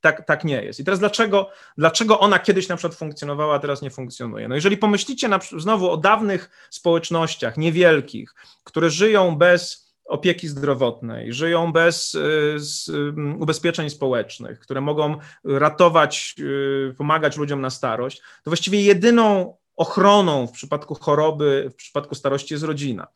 [0.03, 0.81] tak, tak nie jest.
[0.81, 4.49] I teraz dlaczego, dlaczego ona kiedyś na przykład funkcjonowała, a teraz nie funkcjonuje?
[4.49, 8.35] No jeżeli pomyślicie na, znowu o dawnych społecznościach, niewielkich,
[8.65, 12.57] które żyją bez opieki zdrowotnej, żyją bez y,
[13.39, 20.53] ubezpieczeń społecznych, które mogą ratować, y, pomagać ludziom na starość, to właściwie jedyną ochroną w
[20.53, 23.07] przypadku choroby, w przypadku starości jest rodzina.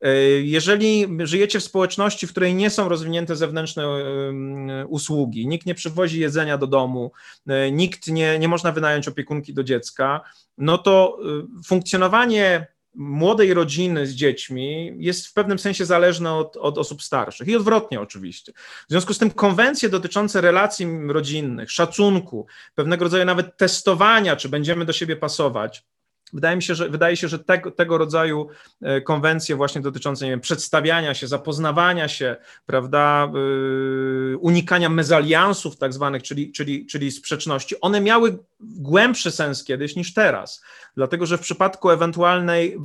[0.00, 5.74] E, jeżeli żyjecie w społeczności, w której nie są rozwinięte zewnętrzne e, usługi, nikt nie
[5.74, 7.12] przywozi jedzenia do domu,
[7.46, 10.20] e, nikt nie, nie można wynająć opiekunki do dziecka,
[10.58, 11.18] no to
[11.66, 17.56] funkcjonowanie młodej rodziny z dziećmi jest w pewnym sensie zależne od, od, osób starszych i
[17.56, 18.52] odwrotnie oczywiście.
[18.88, 24.84] W związku z tym konwencje dotyczące relacji rodzinnych, szacunku, pewnego rodzaju nawet testowania, czy będziemy
[24.84, 25.84] do siebie pasować,
[26.32, 28.48] Wydaje mi się, że, wydaje się, że tego, tego rodzaju
[28.82, 32.36] e, konwencje właśnie dotyczące nie wiem, przedstawiania się, zapoznawania się,
[32.66, 39.96] prawda, yy, unikania mezaliansów tak zwanych, czyli, czyli, czyli sprzeczności, one miały głębszy sens kiedyś
[39.96, 40.62] niż teraz,
[40.96, 42.76] dlatego że w przypadku ewentualnej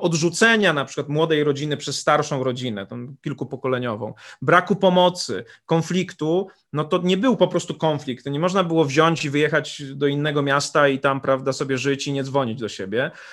[0.00, 7.00] odrzucenia na przykład młodej rodziny przez starszą rodzinę, tą kilkupokoleniową, braku pomocy, konfliktu, no to
[7.02, 8.26] nie był po prostu konflikt.
[8.26, 12.12] Nie można było wziąć i wyjechać do innego miasta i tam, prawda, sobie żyć i
[12.12, 12.89] nie dzwonić do siebie,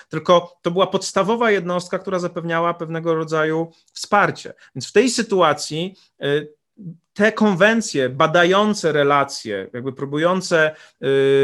[0.10, 4.54] tylko to była podstawowa jednostka, która zapewniała pewnego rodzaju wsparcie.
[4.76, 6.58] Więc w tej sytuacji y,
[7.14, 10.76] te konwencje badające relacje, jakby próbujące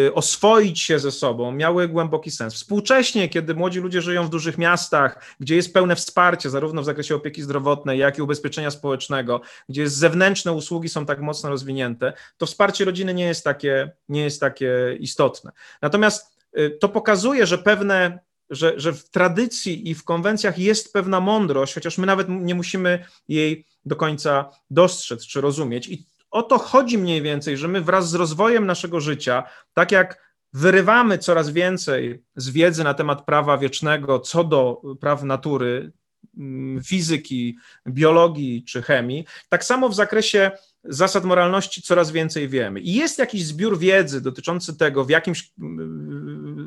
[0.07, 2.53] y, oswoić się ze sobą, miały głęboki sens.
[2.53, 7.15] Współcześnie, kiedy młodzi ludzie żyją w dużych miastach, gdzie jest pełne wsparcie, zarówno w zakresie
[7.15, 12.85] opieki zdrowotnej, jak i ubezpieczenia społecznego, gdzie zewnętrzne usługi są tak mocno rozwinięte, to wsparcie
[12.85, 15.51] rodziny nie jest takie, nie jest takie istotne.
[15.81, 16.32] Natomiast
[16.79, 21.97] to pokazuje, że pewne że, że w tradycji i w konwencjach jest pewna mądrość, chociaż
[21.97, 25.87] my nawet nie musimy jej do końca dostrzec czy rozumieć.
[25.87, 30.33] I o to chodzi mniej więcej, że my wraz z rozwojem naszego życia, tak jak
[30.53, 35.91] wyrywamy coraz więcej z wiedzy na temat prawa wiecznego co do praw natury,
[36.37, 40.51] mm, fizyki, biologii czy chemii, tak samo w zakresie
[40.83, 42.79] zasad moralności coraz więcej wiemy.
[42.79, 45.51] I jest jakiś zbiór wiedzy dotyczący tego, w jakimś,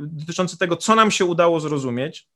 [0.07, 2.29] dotyczący tego, co nam się udało zrozumieć,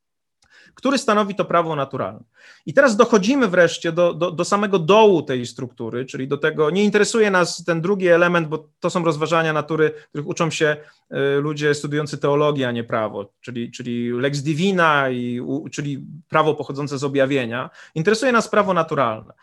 [0.75, 2.23] który stanowi to prawo naturalne.
[2.65, 6.83] I teraz dochodzimy wreszcie do, do, do samego dołu tej struktury, czyli do tego, nie
[6.83, 10.77] interesuje nas ten drugi element, bo to są rozważania natury, których uczą się
[11.11, 15.41] y, ludzie studiujący teologię, a nie prawo, czyli, czyli lex divina, i,
[15.71, 17.69] czyli prawo pochodzące z objawienia.
[17.95, 19.33] Interesuje nas prawo naturalne.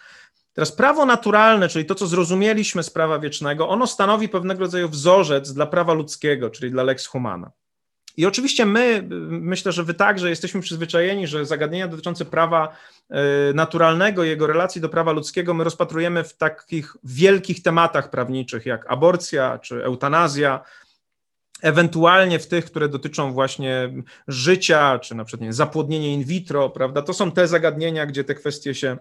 [0.58, 5.52] Teraz prawo naturalne, czyli to, co zrozumieliśmy z prawa wiecznego, ono stanowi pewnego rodzaju wzorzec
[5.52, 7.50] dla prawa ludzkiego, czyli dla lex humana.
[8.16, 12.76] I oczywiście my, myślę, że wy także jesteśmy przyzwyczajeni, że zagadnienia dotyczące prawa
[13.10, 18.92] e, naturalnego jego relacji do prawa ludzkiego my rozpatrujemy w takich wielkich tematach prawniczych jak
[18.92, 20.60] aborcja czy eutanazja,
[21.62, 23.92] ewentualnie w tych, które dotyczą właśnie
[24.28, 27.02] życia, czy na przykład nie, zapłodnienie in vitro, prawda?
[27.02, 28.96] To są te zagadnienia, gdzie te kwestie się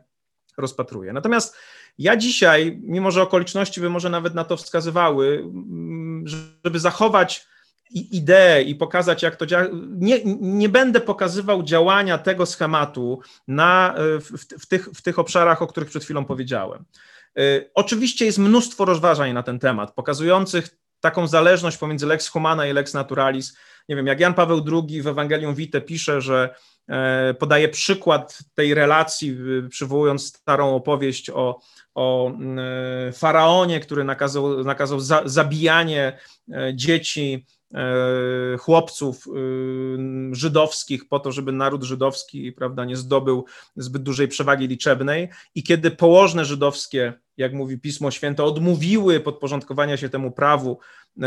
[0.57, 1.13] rozpatruje.
[1.13, 1.55] Natomiast
[1.97, 6.25] ja dzisiaj, mimo że okoliczności by może nawet na to wskazywały, mm,
[6.63, 7.47] żeby zachować
[7.91, 9.65] ideę i pokazać, jak to działa.
[9.89, 15.67] Nie, nie będę pokazywał działania tego schematu na, w, w, tych, w tych obszarach, o
[15.67, 16.85] których przed chwilą powiedziałem.
[17.39, 22.73] Y, oczywiście jest mnóstwo rozważań na ten temat, pokazujących taką zależność pomiędzy lex humana i
[22.73, 23.57] lex naturalis.
[23.89, 26.55] Nie wiem, jak Jan Paweł II w Ewangelium Vitae pisze, że e,
[27.39, 29.38] podaje przykład tej relacji,
[29.69, 31.60] przywołując starą opowieść o,
[31.95, 36.17] o e, faraonie, który nakazał, nakazał za, zabijanie
[36.52, 37.56] e, dzieci E,
[38.60, 39.32] chłopców e,
[40.36, 45.30] żydowskich po to, żeby naród żydowski prawda, nie zdobył zbyt dużej przewagi liczebnej.
[45.56, 50.80] I kiedy położne żydowskie, jak mówi Pismo Święte, odmówiły podporządkowania się temu prawu,
[51.21, 51.23] e,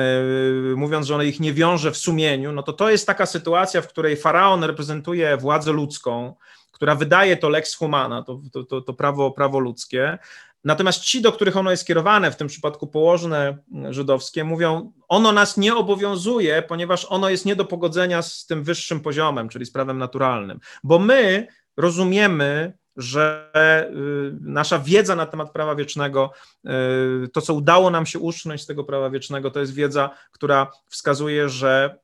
[0.77, 3.89] mówiąc, że ono ich nie wiąże w sumieniu, no to to jest taka sytuacja, w
[3.89, 6.35] której faraon reprezentuje władzę ludzką,
[6.73, 10.19] która wydaje to lex humana, to, to, to, to prawo, prawo ludzkie,
[10.65, 13.59] Natomiast ci, do których ono jest kierowane, w tym przypadku położne
[13.91, 19.01] żydowskie, mówią, ono nas nie obowiązuje, ponieważ ono jest nie do pogodzenia z tym wyższym
[19.01, 20.61] poziomem, czyli z prawem naturalnym.
[20.85, 21.47] Bo my
[21.77, 23.51] rozumiemy, że
[23.91, 26.33] y, nasza wiedza na temat prawa wiecznego,
[27.25, 30.73] y, to co udało nam się uszcząć z tego prawa wiecznego, to jest wiedza, która
[30.89, 31.99] wskazuje, że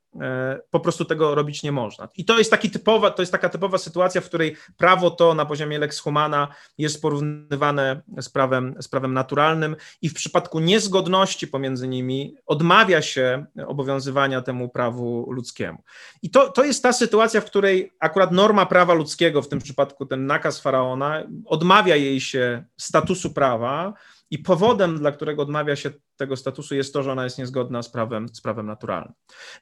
[0.70, 2.08] po prostu tego robić nie można.
[2.16, 5.46] I to jest, taki typowa, to jest taka typowa sytuacja, w której prawo to na
[5.46, 6.48] poziomie lex humana
[6.78, 13.46] jest porównywane z prawem, z prawem naturalnym i w przypadku niezgodności pomiędzy nimi odmawia się
[13.66, 15.78] obowiązywania temu prawu ludzkiemu.
[16.22, 20.06] I to, to jest ta sytuacja, w której akurat norma prawa ludzkiego, w tym przypadku
[20.06, 23.94] ten nakaz faraona, odmawia jej się statusu prawa,
[24.30, 27.90] i powodem, dla którego odmawia się tego statusu, jest to, że ona jest niezgodna z
[27.90, 29.12] prawem, z prawem naturalnym.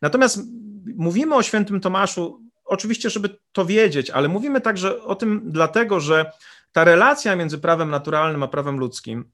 [0.02, 0.38] Natomiast
[0.96, 6.32] mówimy o świętym Tomaszu, oczywiście, żeby to wiedzieć, ale mówimy także o tym dlatego, że
[6.72, 9.24] ta relacja między prawem naturalnym a prawem ludzkim,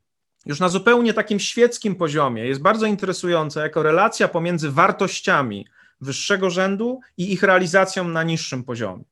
[0.46, 5.66] już na zupełnie takim świeckim poziomie, jest bardzo interesująca jako relacja pomiędzy wartościami
[6.00, 9.04] wyższego rzędu i ich realizacją na niższym poziomie.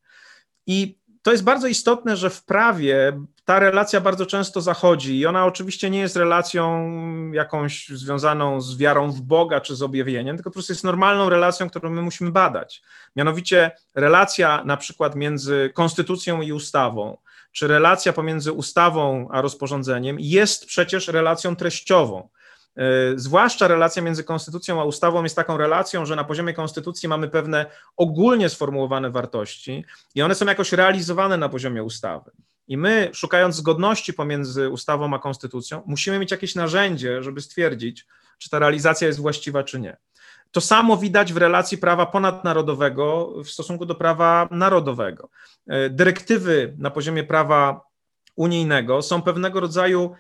[0.67, 5.47] I to jest bardzo istotne, że w prawie ta relacja bardzo często zachodzi i ona
[5.47, 6.91] oczywiście nie jest relacją
[7.33, 11.71] jakąś związaną z wiarą w Boga czy z objawieniem, tylko po prostu jest normalną relacją,
[11.71, 12.83] którą my musimy badać.
[13.17, 17.17] Mianowicie relacja na przykład między konstytucją i ustawą,
[17.53, 22.29] czy relacja pomiędzy ustawą a rozporządzeniem jest przecież relacją treściową.
[22.77, 22.83] E,
[23.17, 27.67] zwłaszcza relacja między konstytucją a ustawą jest taką relacją, że na poziomie konstytucji mamy pewne
[27.97, 29.85] ogólnie sformułowane wartości
[30.15, 32.31] i one są jakoś realizowane na poziomie ustawy.
[32.69, 38.07] I my, szukając zgodności pomiędzy ustawą a konstytucją, musimy mieć jakieś narzędzie, żeby stwierdzić,
[38.39, 39.97] czy ta realizacja jest właściwa, czy nie.
[40.51, 45.29] To samo widać w relacji prawa ponadnarodowego w stosunku do prawa narodowego.
[45.67, 47.81] E, dyrektywy na poziomie prawa
[48.37, 50.15] unijnego są pewnego rodzaju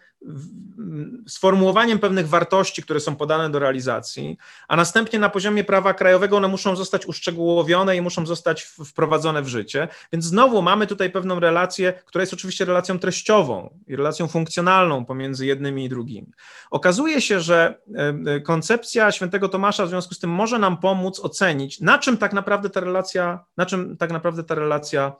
[1.26, 6.48] sformułowaniem pewnych wartości, które są podane do realizacji, a następnie na poziomie prawa krajowego one
[6.48, 9.88] muszą zostać uszczegółowione i muszą zostać wprowadzone w życie.
[10.12, 15.46] Więc znowu mamy tutaj pewną relację, która jest oczywiście relacją treściową i relacją funkcjonalną pomiędzy
[15.46, 16.32] jednymi i drugimi.
[16.70, 21.20] Okazuje się, że e, e, koncepcja świętego Tomasza w związku z tym może nam pomóc
[21.20, 25.12] ocenić, na czym tak naprawdę ta relacja, na czym tak naprawdę ta relacja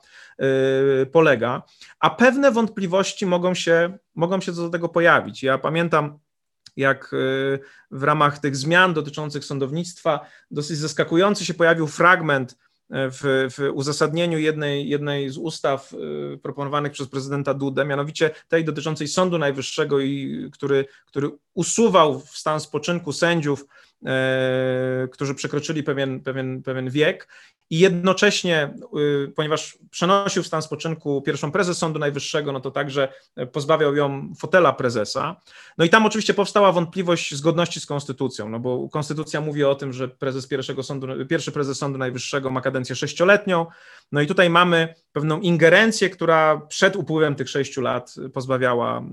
[1.11, 1.63] polega,
[1.99, 5.43] a pewne wątpliwości mogą się, mogą się co do tego pojawić.
[5.43, 6.19] Ja pamiętam,
[6.77, 7.59] jak y,
[7.91, 12.55] w ramach tych zmian dotyczących sądownictwa dosyć zaskakujący się pojawił fragment y,
[12.91, 15.93] w, w, uzasadnieniu jednej, jednej z ustaw
[16.41, 22.59] proponowanych przez prezydenta Dudę, mianowicie tej dotyczącej Sądu Najwyższego, i który, który usuwał w stan
[22.59, 23.65] spoczynku sędziów
[25.11, 27.27] którzy przekroczyli pewien, pewien, pewien wiek
[27.69, 28.73] i jednocześnie,
[29.25, 33.13] y, ponieważ przenosił w stan spoczynku pierwszą prezes Sądu Najwyższego, no to także
[33.51, 35.35] pozbawiał ją fotela prezesa.
[35.77, 39.93] No i tam oczywiście powstała wątpliwość zgodności z konstytucją, no bo konstytucja mówi o tym,
[39.93, 43.65] że prezes pierwszego sądu, pierwszy prezes Sądu Najwyższego ma kadencję sześcioletnią,
[44.11, 49.03] no i tutaj mamy pewną ingerencję, która przed upływem tych sześciu lat pozbawiała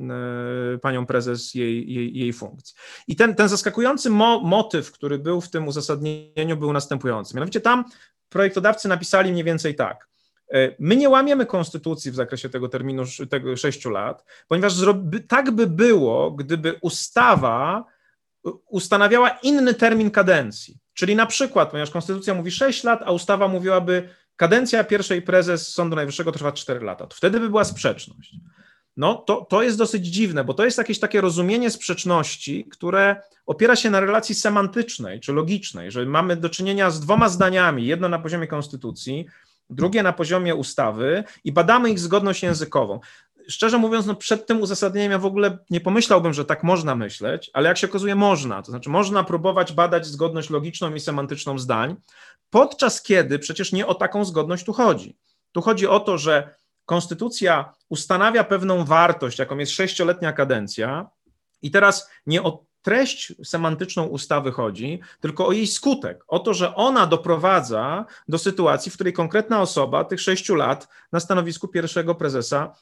[0.74, 2.74] y, panią prezes jej, jej, jej funkcji.
[3.08, 7.34] I ten, ten zaskakujący mo motyw, który był w tym uzasadnieniu, był następujący.
[7.34, 7.84] Mianowicie tam
[8.28, 10.08] projektodawcy napisali mniej więcej tak.
[10.52, 14.74] E, my nie łamiemy konstytucji w zakresie tego terminu tego sześciu lat, ponieważ
[15.28, 17.84] tak by było, gdyby ustawa
[18.68, 20.78] ustanawiała inny termin kadencji.
[20.94, 25.96] Czyli na przykład, ponieważ konstytucja mówi 6 lat, a ustawa mówiłaby, kadencja pierwszej prezes Sądu
[25.96, 28.36] Najwyższego trwa 4 lata, to wtedy by była sprzeczność.
[28.96, 33.76] No to, to jest dosyć dziwne, bo to jest jakieś takie rozumienie sprzeczności, które opiera
[33.76, 38.18] się na relacji semantycznej czy logicznej, że mamy do czynienia z dwoma zdaniami, jedno na
[38.18, 39.26] poziomie konstytucji,
[39.70, 43.00] drugie na poziomie ustawy i badamy ich zgodność językową.
[43.48, 47.50] Szczerze mówiąc, no przed tym uzasadnieniem ja w ogóle nie pomyślałbym, że tak można myśleć,
[47.52, 48.62] ale jak się okazuje, można.
[48.62, 51.96] To znaczy, można próbować badać zgodność logiczną i semantyczną zdań,
[52.50, 55.16] podczas kiedy przecież nie o taką zgodność tu chodzi.
[55.52, 56.54] Tu chodzi o to, że
[56.86, 61.10] konstytucja ustanawia pewną wartość, jaką jest sześcioletnia kadencja,
[61.62, 66.74] i teraz nie o treść semantyczną ustawy chodzi, tylko o jej skutek, o to, że
[66.74, 72.72] ona doprowadza do sytuacji, w której konkretna osoba tych sześciu lat na stanowisku pierwszego prezesa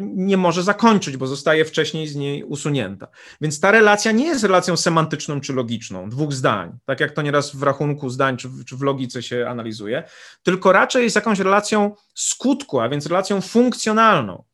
[0.00, 3.08] nie może zakończyć, bo zostaje wcześniej z niej usunięta.
[3.40, 7.56] Więc ta relacja nie jest relacją semantyczną czy logiczną, dwóch zdań, tak jak to nieraz
[7.56, 10.02] w rachunku zdań czy w, czy w logice się analizuje,
[10.42, 14.44] tylko raczej jest jakąś relacją skutku, a więc relacją funkcjonalną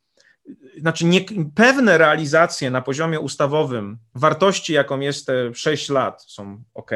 [0.79, 1.21] znaczy nie,
[1.55, 6.91] pewne realizacje na poziomie ustawowym wartości, jaką jest te 6 lat, są ok,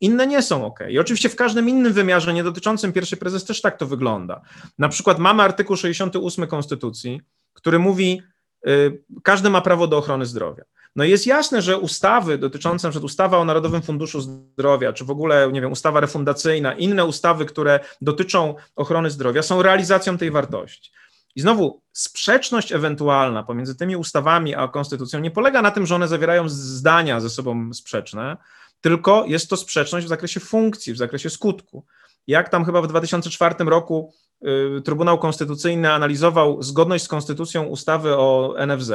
[0.00, 0.80] inne nie są ok.
[0.88, 4.40] I oczywiście w każdym innym wymiarze, nie dotyczącym pierwszej prezes, też tak to wygląda.
[4.78, 7.20] Na przykład mamy artykuł 68 Konstytucji,
[7.58, 8.22] który mówi,
[8.68, 10.64] y, każdy ma prawo do ochrony zdrowia.
[10.96, 13.04] No jest jasne, że ustawy dotyczące np.
[13.04, 17.80] ustawa o Narodowym Funduszu Zdrowia, czy w ogóle, nie wiem, ustawa refundacyjna, inne ustawy, które
[18.00, 20.90] dotyczą ochrony zdrowia, są realizacją tej wartości.
[21.34, 26.08] I znowu sprzeczność ewentualna pomiędzy tymi ustawami a konstytucją nie polega na tym, że one
[26.08, 28.36] zawierają zdania ze sobą sprzeczne,
[28.80, 31.84] tylko jest to sprzeczność w zakresie funkcji, w zakresie skutku.
[32.28, 34.12] Jak tam chyba w 2004 roku
[34.46, 38.92] y, Trybunał Konstytucyjny analizował zgodność z konstytucją ustawy o NFZ,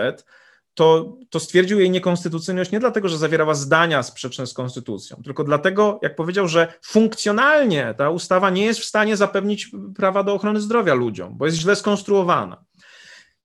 [0.73, 5.99] to, to stwierdził jej niekonstytucyjność nie dlatego, że zawierała zdania sprzeczne z konstytucją, tylko dlatego,
[6.01, 10.93] jak powiedział, że funkcjonalnie ta ustawa nie jest w stanie zapewnić prawa do ochrony zdrowia
[10.93, 12.65] ludziom, bo jest źle skonstruowana.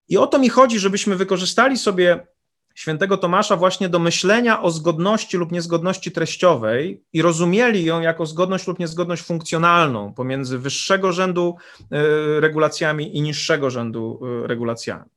[0.08, 2.26] I o to mi chodzi, żebyśmy wykorzystali sobie
[2.78, 8.66] świętego Tomasza właśnie do myślenia o zgodności lub niezgodności treściowej i rozumieli ją jako zgodność
[8.66, 11.56] lub niezgodność funkcjonalną pomiędzy wyższego rzędu
[11.92, 15.10] e, regulacjami i niższego rzędu e, regulacjami.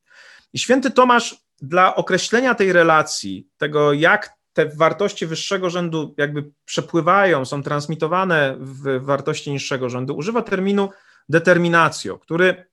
[0.54, 7.46] I święty Tomasz dla określenia tej relacji, tego jak te wartości wyższego rzędu jakby przepływają,
[7.46, 10.90] są transmitowane w wartości niższego rzędu, używa terminu
[11.30, 12.71] determinacjo, który,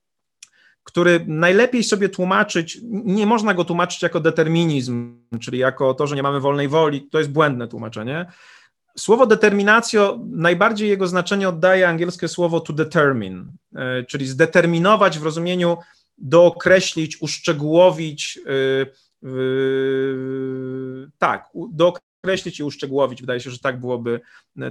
[0.83, 6.23] który najlepiej sobie tłumaczyć, nie można go tłumaczyć jako determinizm, czyli jako to, że nie
[6.23, 8.25] mamy wolnej woli, to jest błędne tłumaczenie.
[8.97, 15.77] Słowo determinacjo, najbardziej jego znaczenie oddaje angielskie słowo to determine, e, czyli zdeterminować w rozumieniu
[16.19, 23.21] dookreślić, uszczegółowić, yy, yy, tak, dookreślić i uszczegółowić.
[23.21, 24.21] Wydaje się, że tak byłoby,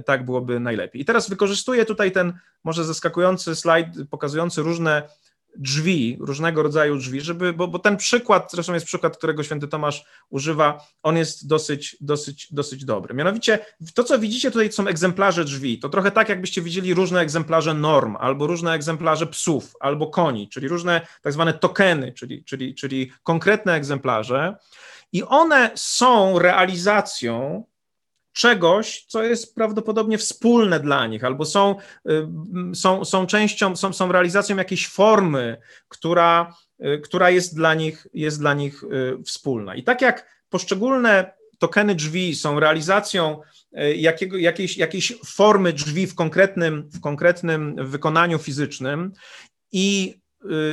[0.05, 1.01] tak byłoby najlepiej.
[1.01, 5.09] I teraz wykorzystuję tutaj ten może zaskakujący slajd pokazujący różne
[5.55, 10.05] drzwi, różnego rodzaju drzwi, żeby, bo, bo ten przykład, zresztą jest przykład, którego święty Tomasz
[10.29, 13.13] używa, on jest dosyć, dosyć, dosyć dobry.
[13.13, 13.59] Mianowicie
[13.93, 15.79] to, co widzicie tutaj, są egzemplarze drzwi.
[15.79, 20.67] To trochę tak, jakbyście widzieli różne egzemplarze norm, albo różne egzemplarze psów, albo koni, czyli
[20.67, 24.55] różne tak zwane tokeny, czyli, czyli, czyli konkretne egzemplarze.
[25.13, 27.63] I one są realizacją
[28.33, 31.75] czegoś, co jest prawdopodobnie wspólne dla nich, albo są,
[32.09, 32.27] y,
[32.75, 38.39] są, są częścią, są, są realizacją jakiejś formy, która, y, która jest, dla nich, jest
[38.39, 39.75] dla nich y, wspólna.
[39.75, 43.41] I tak jak poszczególne tokeny drzwi są realizacją
[43.95, 49.11] jakiego, jakiejś, jakiejś formy drzwi w konkretnym, w konkretnym wykonaniu fizycznym
[49.71, 50.19] i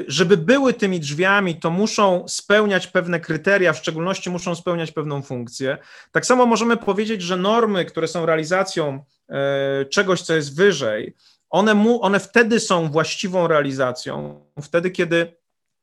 [0.07, 5.79] żeby były tymi drzwiami, to muszą spełniać pewne kryteria, w szczególności muszą spełniać pewną funkcję.
[6.13, 11.15] Tak samo możemy powiedzieć, że normy, które są realizacją e, czegoś, co jest wyżej,
[11.51, 15.37] one, mu, one wtedy są właściwą realizacją, wtedy, kiedy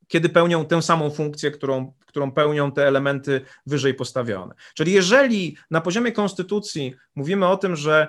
[0.08, 4.56] kiedy pełnią tę samą funkcję, którą, którą pełnią te elementy wyżej postawione.
[4.74, 8.08] Czyli jeżeli na poziomie konstytucji mówimy o tym, że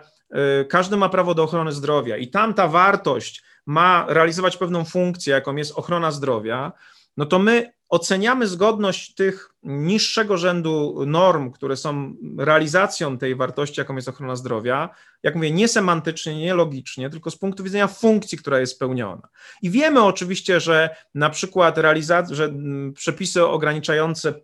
[0.61, 5.35] y, każdy ma prawo do ochrony zdrowia i tam ta wartość ma realizować pewną funkcję,
[5.35, 6.73] jaką jest ochrona zdrowia,
[7.17, 13.97] no to my oceniamy zgodność tych niższego rzędu norm, które są realizacją tej wartości, jaką
[13.97, 14.89] jest ochrona zdrowia,
[15.23, 19.29] jak mówię, nie semantycznie, nie logicznie, tylko z punktu widzenia funkcji, która jest spełniona.
[19.63, 22.55] I wiemy oczywiście, że na przykład realizacja, że
[22.95, 24.35] przepisy ograniczające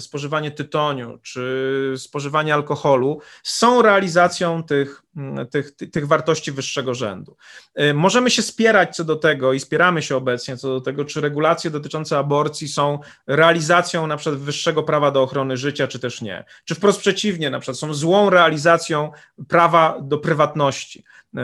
[0.00, 5.02] spożywanie tytoniu czy spożywanie alkoholu są realizacją tych,
[5.50, 7.36] tych, tych wartości wyższego rzędu.
[7.80, 11.20] Y, możemy się spierać co do tego i spieramy się obecnie co do tego, czy
[11.20, 16.22] regulacje dotyczące aborcji są realizacją na przykład wyższego wyższego prawa do ochrony życia, czy też
[16.22, 16.44] nie.
[16.64, 19.12] Czy wprost przeciwnie, na przykład są złą realizacją
[19.48, 21.04] prawa do prywatności.
[21.36, 21.42] E,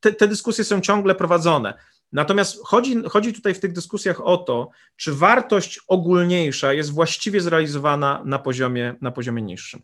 [0.00, 1.74] te, te dyskusje są ciągle prowadzone.
[2.12, 8.22] Natomiast chodzi, chodzi tutaj w tych dyskusjach o to, czy wartość ogólniejsza jest właściwie zrealizowana
[8.24, 9.80] na poziomie, na poziomie niższym.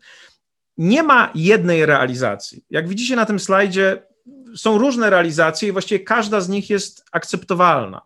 [0.77, 2.63] Nie ma jednej realizacji.
[2.69, 4.03] Jak widzicie na tym slajdzie,
[4.55, 8.01] są różne realizacje i właściwie każda z nich jest akceptowalna.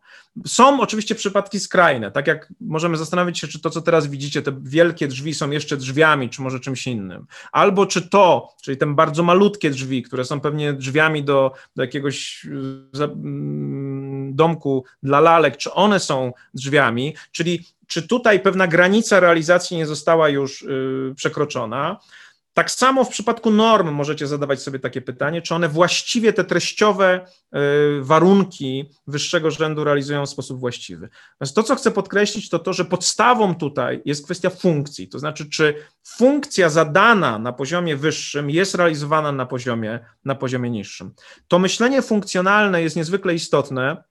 [0.46, 4.60] Są oczywiście przypadki skrajne, tak jak możemy zastanowić się, czy to, co teraz widzicie, te
[4.62, 7.26] wielkie drzwi są jeszcze drzwiami, czy może czymś innym.
[7.52, 12.46] Albo czy to, czyli te bardzo malutkie drzwi, które są pewnie drzwiami do, do jakiegoś
[12.94, 19.86] mm, domku dla lalek, czy one są drzwiami, czyli czy tutaj pewna granica realizacji nie
[19.86, 22.00] została już y, przekroczona.
[22.58, 27.26] Tak samo w przypadku norm możecie zadawać sobie takie pytanie, czy one właściwie te treściowe
[27.56, 27.60] y,
[28.02, 31.10] warunki wyższego rzędu realizują w sposób właściwy.
[31.42, 35.50] Więc to, co chcę podkreślić, to to, że podstawą tutaj jest kwestia funkcji, to znaczy,
[35.50, 35.76] czy
[36.08, 41.14] funkcja zadana na poziomie wyższym jest realizowana na poziomie, na poziomie niższym.
[41.48, 44.04] To myślenie funkcjonalne jest niezwykle istotne.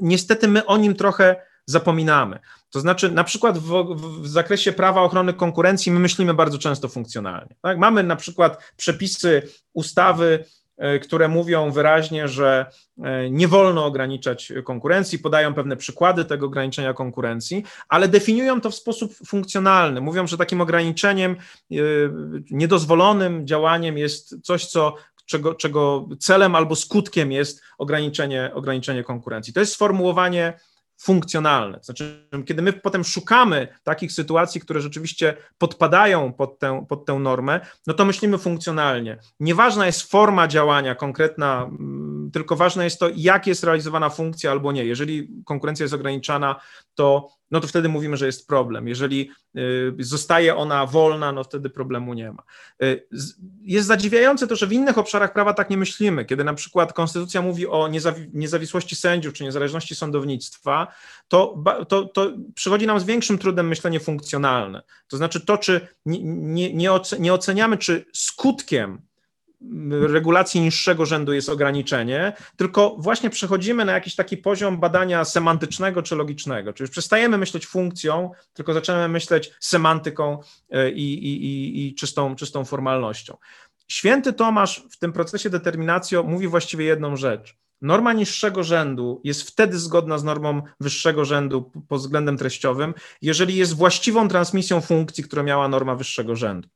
[0.00, 1.36] Niestety my o nim trochę
[1.66, 2.38] zapominamy.
[2.70, 7.56] To znaczy, na przykład w, w, zakresie prawa ochrony konkurencji my myślimy bardzo często funkcjonalnie.
[7.62, 7.78] Tak?
[7.78, 9.42] Mamy na przykład przepisy
[9.72, 10.44] ustawy,
[10.78, 12.66] e, które mówią wyraźnie, że
[13.02, 18.74] e, nie wolno ograniczać konkurencji, podają pewne przykłady tego ograniczenia konkurencji, ale definiują to w
[18.74, 20.00] sposób funkcjonalny.
[20.00, 21.36] Mówią, że takim ograniczeniem,
[21.72, 21.76] e,
[22.50, 24.94] niedozwolonym działaniem jest coś, co
[25.26, 29.52] czego, czego celem albo skutkiem jest ograniczenie, ograniczenie konkurencji.
[29.52, 30.52] To jest sformułowanie
[31.00, 31.78] funkcjonalne.
[31.82, 37.60] Znaczy, kiedy my potem szukamy takich sytuacji, które rzeczywiście podpadają pod tę, pod tę normę,
[37.86, 39.18] no to myślimy funkcjonalnie.
[39.40, 44.72] Nieważna jest forma działania konkretna, mm, tylko ważne jest to, jak jest realizowana funkcja albo
[44.72, 44.84] nie.
[44.84, 46.60] Jeżeli konkurencja jest ograniczana,
[46.94, 48.88] to no to wtedy mówimy, że jest problem.
[48.88, 52.42] Jeżeli y, zostaje ona wolna, no wtedy problemu nie ma.
[52.82, 53.06] Y,
[53.62, 56.24] jest zadziwiające to, że w innych obszarach prawa tak nie myślimy.
[56.24, 57.88] Kiedy na przykład konstytucja mówi o
[58.32, 60.86] niezawisłości sędziów czy niezależności sądownictwa,
[61.28, 64.82] to, to, to przychodzi nam z większym trudem myślenie funkcjonalne.
[65.08, 69.09] To znaczy to, czy nie, nie, nie oceniamy, czy skutkiem
[69.90, 76.16] regulacji niższego rzędu jest ograniczenie, tylko właśnie przechodzimy na jakiś taki poziom badania semantycznego czy
[76.16, 80.38] logicznego, czyli przestajemy myśleć funkcją, tylko zaczynamy myśleć semantyką
[80.70, 83.36] e, i, i, i, i czystą, czystą formalnością.
[83.88, 87.56] Święty Tomasz w tym procesie determinacji mówi właściwie jedną rzecz.
[87.82, 93.76] Norma niższego rzędu jest wtedy zgodna z normą wyższego rzędu pod względem treściowym, jeżeli jest
[93.76, 96.68] właściwą transmisją funkcji, którą miała norma wyższego rzędu.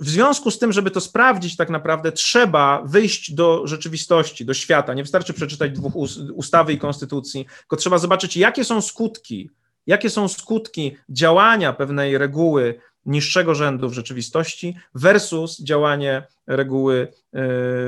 [0.00, 4.94] W związku z tym, żeby to sprawdzić, tak naprawdę trzeba wyjść do rzeczywistości, do świata.
[4.94, 5.96] Nie wystarczy przeczytać dwóch
[6.34, 9.50] ustawy i konstytucji, tylko trzeba zobaczyć, jakie są skutki,
[9.86, 17.42] jakie są skutki działania pewnej reguły niższego rzędu w rzeczywistości versus działanie reguły e,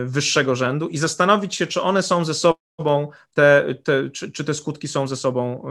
[0.05, 4.55] wyższego rzędu i zastanowić się, czy one są ze sobą, te, te, czy, czy te
[4.55, 5.63] skutki są ze sobą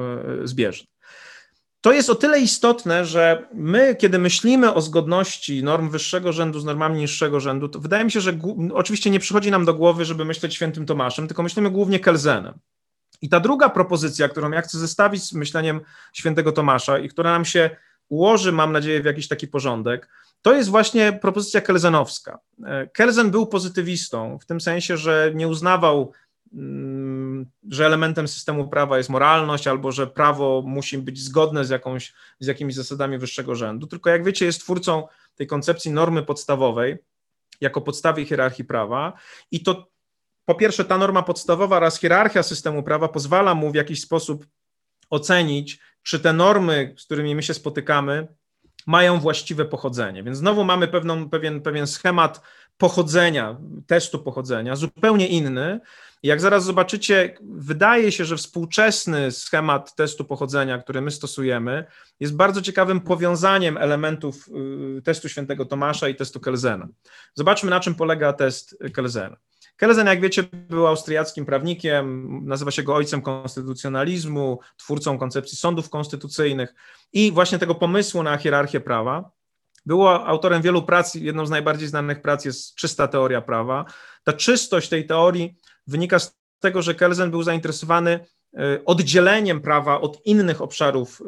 [0.43, 0.87] e, zbieżne.
[1.83, 6.65] To jest o tyle istotne, że my, kiedy myślimy o zgodności norm wyższego rzędu z
[6.65, 8.33] normami niższego rzędu, to wydaje mi się, że
[8.73, 12.53] oczywiście nie przychodzi nam do głowy, żeby myśleć świętym Tomaszem, tylko myślimy głównie Kelzenem.
[13.21, 15.81] I ta druga propozycja, którą ja chcę zestawić z myśleniem
[16.13, 17.69] świętego Tomasza i która nam się
[18.09, 20.09] ułoży, mam nadzieję, w jakiś taki porządek,
[20.41, 22.39] to jest właśnie propozycja kelzenowska.
[22.65, 26.11] E, Kelzen był pozytywistą, w tym sensie, że nie uznawał
[27.69, 32.47] że elementem systemu prawa jest moralność, albo że prawo musi być zgodne z, jakąś, z
[32.47, 33.87] jakimiś zasadami wyższego rzędu.
[33.87, 36.97] Tylko jak wiecie, jest twórcą tej koncepcji normy podstawowej
[37.61, 39.13] jako podstawie hierarchii prawa
[39.51, 39.87] i to
[40.45, 44.47] po pierwsze ta norma podstawowa oraz hierarchia systemu prawa pozwala mu w jakiś sposób
[45.09, 48.27] ocenić, czy te normy, z którymi my się spotykamy,
[48.87, 50.23] mają właściwe pochodzenie.
[50.23, 52.41] Więc znowu mamy pewną, pewien, pewien schemat
[52.77, 53.57] pochodzenia,
[53.87, 55.79] testu pochodzenia, zupełnie inny.
[56.23, 61.85] Jak zaraz zobaczycie, wydaje się, że współczesny schemat testu pochodzenia, który my stosujemy,
[62.19, 64.49] jest bardzo ciekawym powiązaniem elementów
[64.97, 66.87] y, testu świętego Tomasza i testu Kelzena.
[67.35, 69.37] Zobaczmy, na czym polega test Kelzena.
[69.75, 76.73] Kelsen, jak wiecie, był austriackim prawnikiem, nazywa się go ojcem konstytucjonalizmu, twórcą koncepcji sądów konstytucyjnych
[77.13, 79.31] i właśnie tego pomysłu na hierarchię prawa.
[79.85, 83.85] Było autorem wielu prac, jedną z najbardziej znanych prac jest czysta teoria prawa.
[84.23, 85.55] Ta czystość tej teorii
[85.87, 88.19] wynika z tego, że Kelsen był zainteresowany
[88.57, 91.23] E, oddzieleniem prawa od innych obszarów e,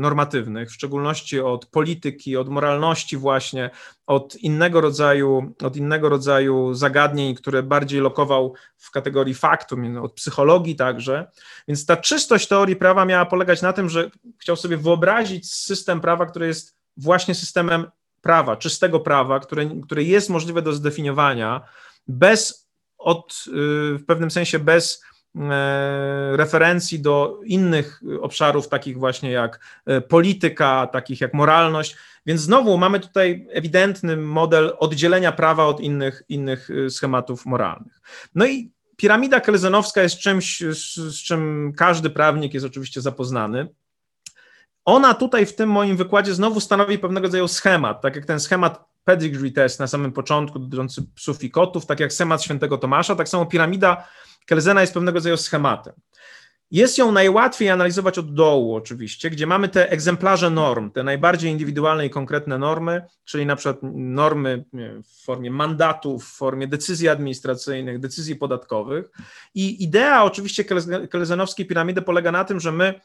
[0.00, 3.70] normatywnych, w szczególności od polityki, od moralności właśnie,
[4.06, 10.76] od innego rodzaju, od innego rodzaju zagadnień, które bardziej lokował w kategorii faktum, od psychologii
[10.76, 11.30] także.
[11.68, 16.26] Więc ta czystość teorii prawa miała polegać na tym, że chciał sobie wyobrazić system prawa,
[16.26, 17.86] który jest właśnie systemem
[18.22, 21.60] prawa, czystego prawa, które, które jest możliwe do zdefiniowania
[22.08, 22.68] bez
[22.98, 23.50] od, y,
[23.98, 25.02] w pewnym sensie bez
[25.40, 31.96] E, referencji do innych obszarów, takich właśnie jak e, polityka, takich jak moralność.
[32.26, 38.00] Więc znowu mamy tutaj ewidentny model oddzielenia prawa od innych, innych schematów moralnych.
[38.34, 43.68] No i piramida kelzenowska jest czymś, z, z czym każdy prawnik jest oczywiście zapoznany.
[44.84, 48.84] Ona tutaj w tym moim wykładzie znowu stanowi pewnego rodzaju schemat, tak jak ten schemat
[49.04, 53.28] pedigree test na samym początku dotyczący psów i kotów, tak jak schemat świętego Tomasza, tak
[53.28, 54.08] samo piramida
[54.46, 55.94] Kelzena jest pewnego rodzaju schematem.
[56.70, 62.06] Jest ją najłatwiej analizować od dołu, oczywiście, gdzie mamy te egzemplarze norm, te najbardziej indywidualne
[62.06, 64.64] i konkretne normy, czyli na przykład normy
[65.04, 69.10] w formie mandatów, w formie decyzji administracyjnych, decyzji podatkowych.
[69.54, 70.64] I idea oczywiście
[71.10, 73.00] kelzenowskiej piramidy polega na tym, że my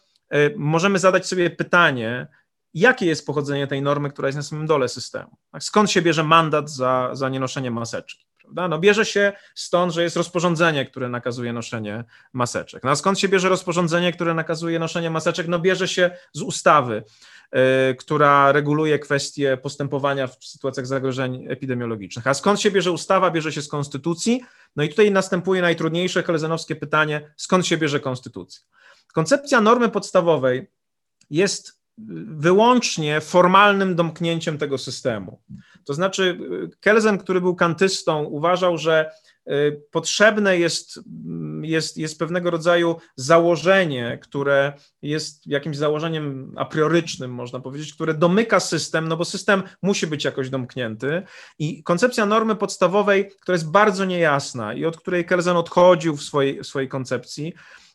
[0.56, 2.28] możemy zadać sobie pytanie,
[2.74, 5.38] jakie jest pochodzenie tej normy, która jest na samym dole systemu.
[5.52, 8.29] Tak, skąd się bierze mandat za, za nienoszenie maseczki?
[8.50, 8.68] Prawda?
[8.68, 12.84] No bierze się stąd, że jest rozporządzenie, które nakazuje noszenie maseczek.
[12.84, 15.48] No a skąd się bierze rozporządzenie, które nakazuje noszenie maseczek?
[15.48, 17.04] No bierze się z ustawy,
[17.54, 17.60] yy,
[17.96, 22.28] która reguluje kwestie postępowania w sytuacjach zagrożeń epidemiologicznych.
[22.28, 23.32] A skąd się bierze ustawa?
[23.32, 24.42] Bierze się z konstytucji.
[24.76, 28.62] No i tutaj następuje najtrudniejsze helezenowskie pytanie, skąd się bierze konstytucja?
[29.14, 30.72] Koncepcja normy podstawowej
[31.30, 31.79] jest
[32.28, 35.42] wyłącznie formalnym domknięciem tego systemu.
[35.86, 36.40] To znaczy,
[36.80, 39.12] Kelsen, który był kantystą, uważał, że
[39.48, 41.00] y, potrzebne jest,
[41.62, 48.60] jest, jest pewnego rodzaju założenie, które jest jakimś założeniem a priorycznym, można powiedzieć, które domyka
[48.60, 51.24] system, no bo system musi być jakoś domknięty.
[51.60, 56.60] I koncepcja normy podstawowej, która jest bardzo niejasna i od której Kelsen odchodził w swojej,
[56.60, 57.54] w swojej koncepcji,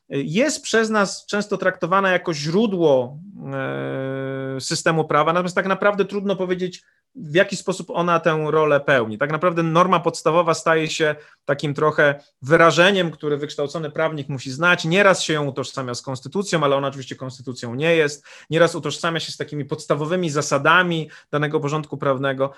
[0.08, 3.18] jest przez nas często traktowana jako źródło
[3.52, 6.82] e, systemu prawa, natomiast tak naprawdę trudno powiedzieć,
[7.16, 9.18] w jaki sposób ona tę rolę pełni.
[9.18, 14.84] Tak naprawdę norma podstawowa staje się takim trochę wyrażeniem, które wykształcony prawnik musi znać.
[14.84, 18.26] Nieraz się ją utożsamia z konstytucją, ale ona oczywiście konstytucją nie jest.
[18.50, 22.52] Nieraz utożsamia się z takimi podstawowymi zasadami danego porządku prawnego.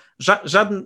[0.45, 0.83] Żadne,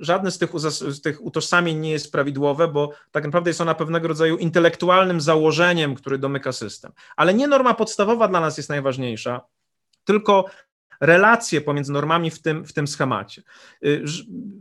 [0.00, 4.08] żadne z tych, z tych utożsamień nie jest prawidłowe, bo tak naprawdę jest ona pewnego
[4.08, 6.92] rodzaju intelektualnym założeniem, który domyka system.
[7.16, 9.40] Ale nie norma podstawowa dla nas jest najważniejsza,
[10.04, 10.44] tylko
[11.00, 13.42] relacje pomiędzy normami w tym, w tym schemacie.
[13.84, 14.04] Y,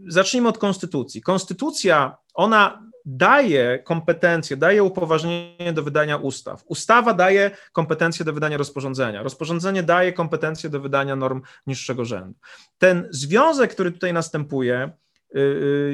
[0.07, 1.21] zacznijmy od konstytucji.
[1.21, 6.63] Konstytucja, ona daje kompetencje, daje upoważnienie do wydania ustaw.
[6.65, 9.23] Ustawa daje kompetencje do wydania rozporządzenia.
[9.23, 12.39] Rozporządzenie daje kompetencje do wydania norm niższego rzędu.
[12.77, 14.91] Ten związek, który tutaj następuje,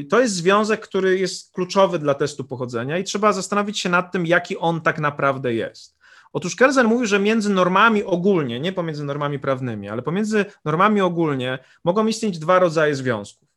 [0.10, 4.26] to jest związek, który jest kluczowy dla testu pochodzenia i trzeba zastanowić się nad tym,
[4.26, 5.98] jaki on tak naprawdę jest.
[6.34, 11.60] Otóż Kelsen mówi, że między normami ogólnie, nie pomiędzy normami prawnymi, ale pomiędzy normami ogólnie
[11.84, 13.50] mogą istnieć dwa rodzaje związków.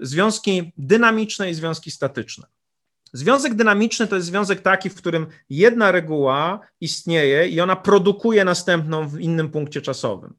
[0.00, 2.46] Związki dynamiczne i związki statyczne.
[3.12, 9.08] Związek dynamiczny to jest związek taki, w którym jedna reguła istnieje i ona produkuje następną
[9.08, 10.34] w innym punkcie czasowym.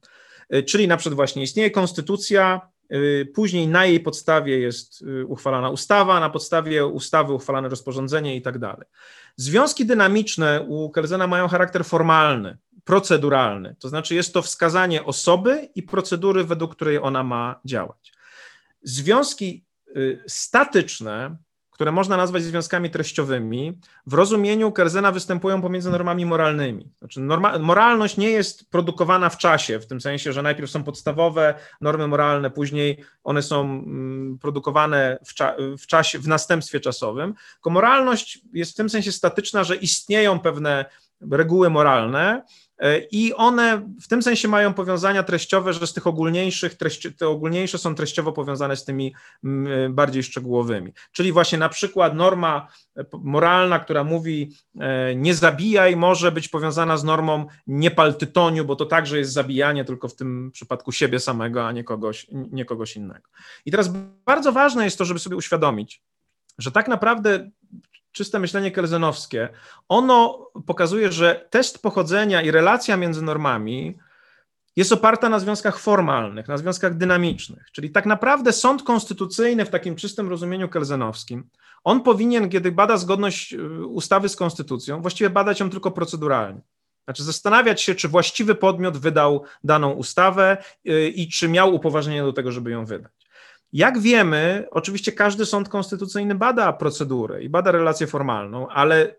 [0.54, 2.75] Y, czyli na przykład właśnie istnieje konstytucja, y,
[3.34, 8.58] później na jej podstawie jest y, uchwalana ustawa, na podstawie ustawy uchwalane rozporządzenie i tak
[8.58, 8.86] dalej.
[9.36, 15.82] Związki dynamiczne u Kelzena mają charakter formalny, proceduralny, to znaczy jest to wskazanie osoby i
[15.82, 18.12] procedury, według której ona ma działać.
[18.82, 19.64] Związki
[19.96, 21.36] y, statyczne
[21.76, 26.90] które można nazwać związkami treściowymi, w rozumieniu Kerzena występują pomiędzy normami moralnymi.
[26.98, 31.54] Znaczy, norma, moralność nie jest produkowana w czasie, w tym sensie, że najpierw są podstawowe
[31.80, 37.34] normy moralne, później one są mm, produkowane w, cza, w czasie, w następstwie czasowym.
[37.54, 40.84] Tylko moralność jest w tym sensie statyczna, że istnieją pewne
[41.30, 42.42] reguły moralne,
[43.10, 47.78] I one w tym sensie mają powiązania treściowe, że z tych ogólniejszych, treści, te ogólniejsze
[47.78, 49.14] są treściowo powiązane z tymi
[49.44, 50.92] mm, bardziej szczegółowymi.
[51.12, 56.96] Czyli właśnie na przykład norma e, moralna, która mówi e, nie zabijaj, może być powiązana
[56.96, 61.20] z normą nie pal tytoniu, bo to także jest zabijanie, tylko w tym przypadku siebie
[61.20, 63.28] samego, a nie kogoś, nie kogoś innego.
[63.66, 63.90] I teraz
[64.26, 66.02] bardzo ważne jest to, żeby sobie uświadomić,
[66.58, 67.50] że tak naprawdę
[68.16, 69.48] czyste myślenie kelzenowskie,
[69.88, 73.98] ono pokazuje, że test pochodzenia i relacja między normami
[74.76, 77.70] jest oparta na związkach formalnych, na związkach dynamicznych.
[77.72, 81.48] Czyli tak naprawdę sąd konstytucyjny w takim czystym rozumieniu kelzenowskim,
[81.84, 86.60] on powinien, kiedy bada zgodność y, ustawy z konstytucją, właściwie badać ją tylko proceduralnie.
[87.04, 90.56] Znaczy zastanawiać się, czy właściwy podmiot wydał daną ustawę
[90.88, 93.25] y, i czy miał upoważnienie do tego, żeby ją wydać.
[93.72, 99.16] Jak wiemy, oczywiście każdy sąd konstytucyjny bada procedurę i bada relację formalną, ale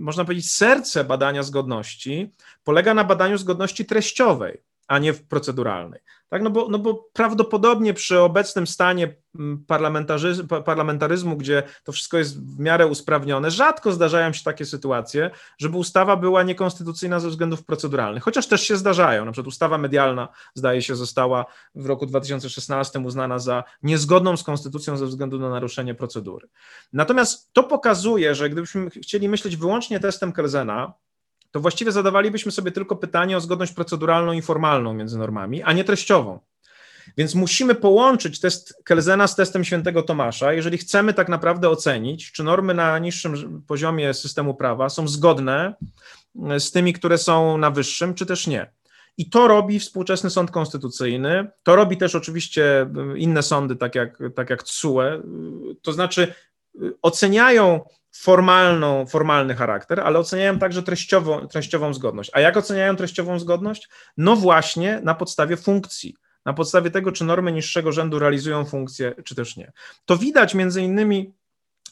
[0.00, 2.32] można powiedzieć, serce badania zgodności
[2.64, 6.00] polega na badaniu zgodności treściowej a nie proceduralnej.
[6.28, 6.42] Tak?
[6.42, 9.64] No, bo, no bo prawdopodobnie przy obecnym stanie mm,
[10.64, 16.16] parlamentaryzmu, gdzie to wszystko jest w miarę usprawnione, rzadko zdarzają się takie sytuacje, żeby ustawa
[16.16, 19.24] była niekonstytucyjna ze względów proceduralnych, chociaż też się zdarzają.
[19.24, 24.96] Na przykład ustawa medialna, zdaje się, została w roku 2016 uznana za niezgodną z konstytucją
[24.96, 26.48] ze względu na naruszenie procedury.
[26.92, 30.92] Natomiast to pokazuje, że gdybyśmy chcieli myśleć wyłącznie testem Kelzena,
[31.50, 35.84] to właściwie zadawalibyśmy sobie tylko pytanie o zgodność proceduralną i formalną między normami, a nie
[35.84, 36.40] treściową.
[37.16, 42.44] Więc musimy połączyć test Kelzena z testem świętego Tomasza, jeżeli chcemy tak naprawdę ocenić, czy
[42.44, 45.74] normy na niższym poziomie systemu prawa są zgodne
[46.58, 48.70] z tymi, które są na wyższym, czy też nie.
[49.18, 54.50] I to robi współczesny sąd konstytucyjny, to robi też oczywiście inne sądy, tak jak, tak
[54.50, 55.22] jak TSUE,
[55.82, 56.34] to znaczy
[57.02, 57.80] oceniają
[58.18, 62.30] formalną, formalny charakter, ale oceniają także treściową, treściową zgodność.
[62.34, 63.88] A jak oceniają treściową zgodność?
[64.16, 69.34] No właśnie na podstawie funkcji, na podstawie tego, czy normy niższego rzędu realizują funkcję, czy
[69.34, 69.72] też nie.
[70.04, 71.34] To widać między innymi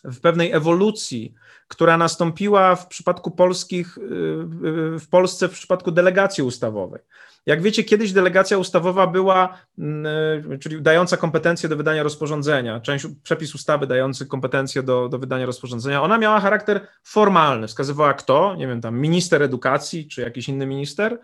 [0.06, 1.34] w pewnej ewolucji,
[1.68, 3.98] która nastąpiła w przypadku polskich,
[5.00, 7.00] w Polsce w przypadku delegacji ustawowej.
[7.46, 13.06] Jak wiecie, kiedyś delegacja ustawowa była, mm, e, czyli dająca kompetencje do wydania rozporządzenia, część
[13.22, 18.66] przepis ustawy dający kompetencje do, do wydania rozporządzenia, ona miała charakter formalny, wskazywała kto, nie
[18.66, 21.18] wiem, tam minister edukacji czy jakiś inny minister,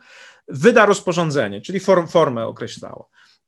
[0.49, 3.05] wyda rozporządzenie, czyli form, formę określała.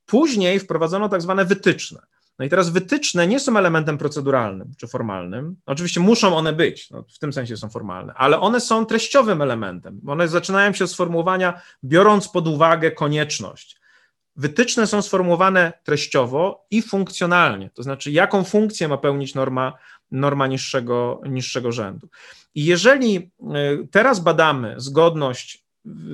[0.06, 2.00] Później wprowadzono tak zwane wytyczne.
[2.38, 5.56] No i teraz wytyczne nie są elementem proceduralnym czy formalnym.
[5.66, 10.00] Oczywiście muszą one być, no w tym sensie są formalne, ale one są treściowym elementem.
[10.06, 13.80] One zaczynają się od sformułowania, biorąc pod uwagę konieczność.
[14.36, 19.72] Wytyczne są sformułowane treściowo i funkcjonalnie, to znaczy, jaką funkcję ma pełnić norma,
[20.10, 22.08] norma niższego, niższego rzędu.
[22.54, 25.64] I jeżeli y, teraz badamy zgodność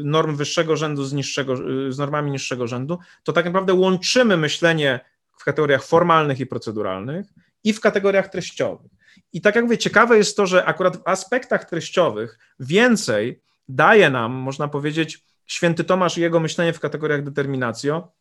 [0.05, 1.57] norm wyższego rzędu z, niższego,
[1.93, 5.01] z normami niższego rzędu, to tak naprawdę łączymy myślenie
[5.41, 7.27] w kategoriach formalnych i proceduralnych
[7.65, 8.91] i w kategoriach treściowych.
[9.33, 14.33] I tak jak mówię, ciekawe jest to, że akurat w aspektach treściowych więcej daje nam,
[14.33, 18.13] można powiedzieć, święty Tomasz i jego myślenie w kategoriach determinacjo,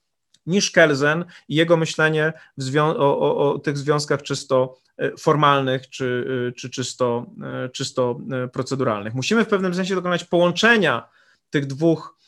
[0.46, 2.34] niż Kelsen i jego myślenie
[2.80, 7.26] o, o, o, tych związkach czysto e, formalnych czy, e, czy czysto,
[7.66, 8.20] e, czysto
[8.54, 9.14] proceduralnych.
[9.14, 11.10] Musimy w pewnym sensie dokonać połączenia
[11.50, 12.19] tych dwóch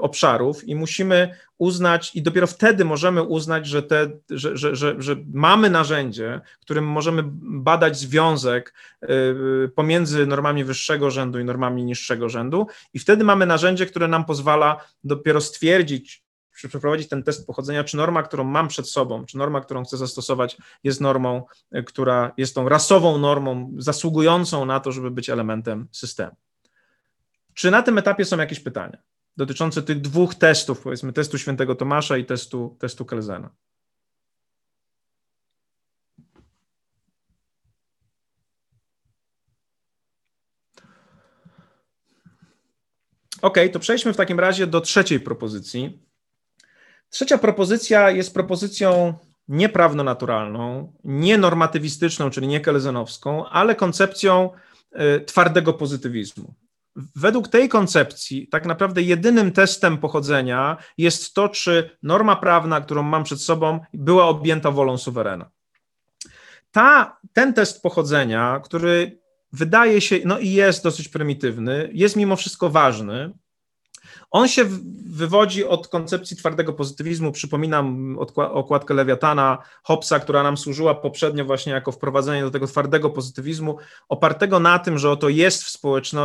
[0.00, 5.16] obszarów i musimy uznać, i dopiero wtedy możemy uznać, że, te, że, że, że, że
[5.32, 9.08] mamy narzędzie, którym możemy badać związek e,
[9.74, 14.80] pomiędzy normami wyższego rzędu i normami niższego rzędu, i wtedy mamy narzędzie, które nam pozwala
[15.04, 19.84] dopiero stwierdzić, przeprowadzić ten test pochodzenia, czy norma, którą mam przed sobą, czy norma, którą
[19.84, 25.30] chcę zastosować, jest normą, e, która jest tą rasową normą, zasługującą na to, żeby być
[25.30, 26.36] elementem systemu.
[27.54, 28.98] Czy na tym etapie są jakieś pytania?
[29.36, 33.50] Dotyczące tych dwóch testów, powiedzmy testu świętego Tomasza i testu, testu Kelzena.
[43.42, 46.02] Ok, to przejdźmy w takim razie do trzeciej propozycji.
[47.10, 49.14] Trzecia propozycja jest propozycją
[49.48, 54.50] nieprawnonaturalną, nienormatywistyczną, czyli nie kelzenowską, ale koncepcją
[55.16, 56.54] y, twardego pozytywizmu.
[57.16, 63.24] Według tej koncepcji, tak naprawdę jedynym testem pochodzenia jest to, czy norma prawna, którą mam
[63.24, 65.50] przed sobą, była objęta wolą suwerena.
[66.70, 69.20] Ta, ten test pochodzenia, który
[69.52, 73.32] wydaje się, no i jest dosyć prymitywny, jest mimo wszystko ważny,
[74.30, 74.64] On się
[75.06, 77.32] wywodzi od koncepcji twardego pozytywizmu.
[77.32, 83.78] Przypominam okładkę Lewiatana, Hobbesa, która nam służyła poprzednio właśnie jako wprowadzenie do tego twardego pozytywizmu,
[84.08, 85.78] opartego na tym, że oto jest w,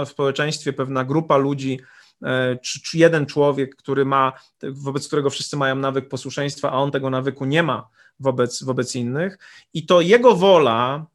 [0.05, 1.79] w społeczeństwie pewna grupa ludzi,
[2.23, 4.33] e, czy, czy, jeden człowiek, który ma,
[4.63, 7.87] wobec którego wszyscy mają nawyk posłuszeństwa, a on tego nawyku nie ma
[8.19, 9.37] wobec, wobec innych.
[9.73, 11.05] I to jego wola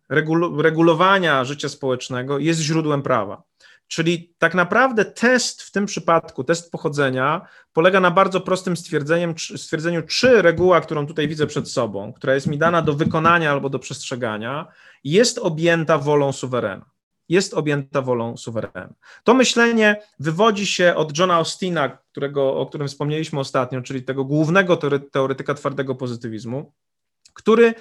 [0.59, 3.43] regulowania życia społecznego jest źródłem prawa.
[3.89, 7.41] Czyli tak naprawdę test w tym przypadku, test pochodzenia,
[7.73, 12.47] polega na bardzo prostym stwierdzeniem, stwierdzeniu, czy reguła, którą tutaj widzę przed sobą, która jest
[12.47, 14.67] mi dana do wykonania albo do przestrzegania,
[15.05, 16.85] jest objęta wolą suwerena.
[17.29, 18.95] Jest objęta wolą suwerena.
[19.25, 24.77] To myślenie wywodzi się od Johna Austina, którego, o którym wspomnieliśmy ostatnio, czyli tego głównego
[25.13, 26.73] teoretyka twardego pozytywizmu,
[27.35, 27.75] który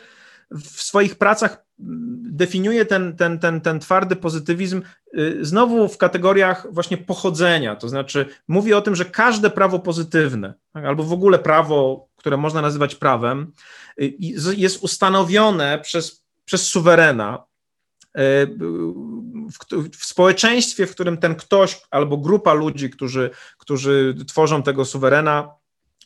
[0.52, 4.82] w swoich pracach definiuje ten, ten, ten, ten twardy pozytywizm
[5.18, 10.54] y, znowu w kategoriach właśnie pochodzenia, to znaczy mówi o tym, że każde prawo pozytywne,
[10.74, 13.52] tak, albo w ogóle prawo, które można nazywać prawem,
[14.02, 14.14] y,
[14.58, 17.44] jest ustanowione przez, przez suwerena,
[18.18, 18.48] y,
[19.52, 25.52] w, w, społeczeństwie, w którym ten ktoś albo grupa ludzi, którzy, którzy tworzą tego suwerena,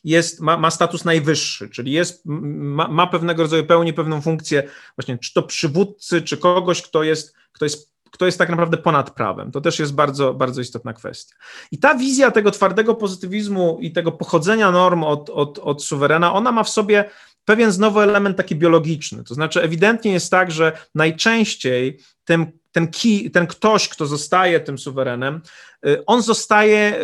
[0.04, 4.62] jest, ma, ma status najwyższy, czyli jest, ma, ma, pewnego rodzaju, pełni pewną funkcję
[4.96, 9.10] właśnie czy to przywódcy, czy kogoś, kto jest, kto jest kto jest tak naprawdę ponad
[9.10, 9.50] prawem.
[9.52, 11.36] To też jest bardzo, bardzo istotna kwestia.
[11.70, 16.52] I ta wizja tego twardego pozytywizmu i tego pochodzenia norm od, od, od suwerena, ona
[16.52, 17.10] ma w sobie
[17.44, 19.24] pewien znowu element taki biologiczny.
[19.24, 24.78] To znaczy, ewidentnie jest tak, że najczęściej tym ten, key, ten ktoś, kto zostaje tym
[24.78, 25.40] suwerenem,
[25.86, 26.96] y, on zostaje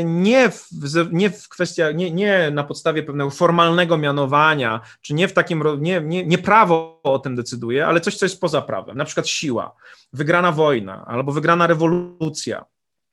[0.00, 0.68] y, nie w,
[1.12, 6.00] nie w kwestiach, nie, nie na podstawie pewnego formalnego mianowania, czy nie w takim, nie,
[6.00, 9.74] nie, nie prawo o tym decyduje, ale coś, co jest poza prawem, na przykład siła,
[10.12, 12.64] wygrana wojna albo wygrana rewolucja,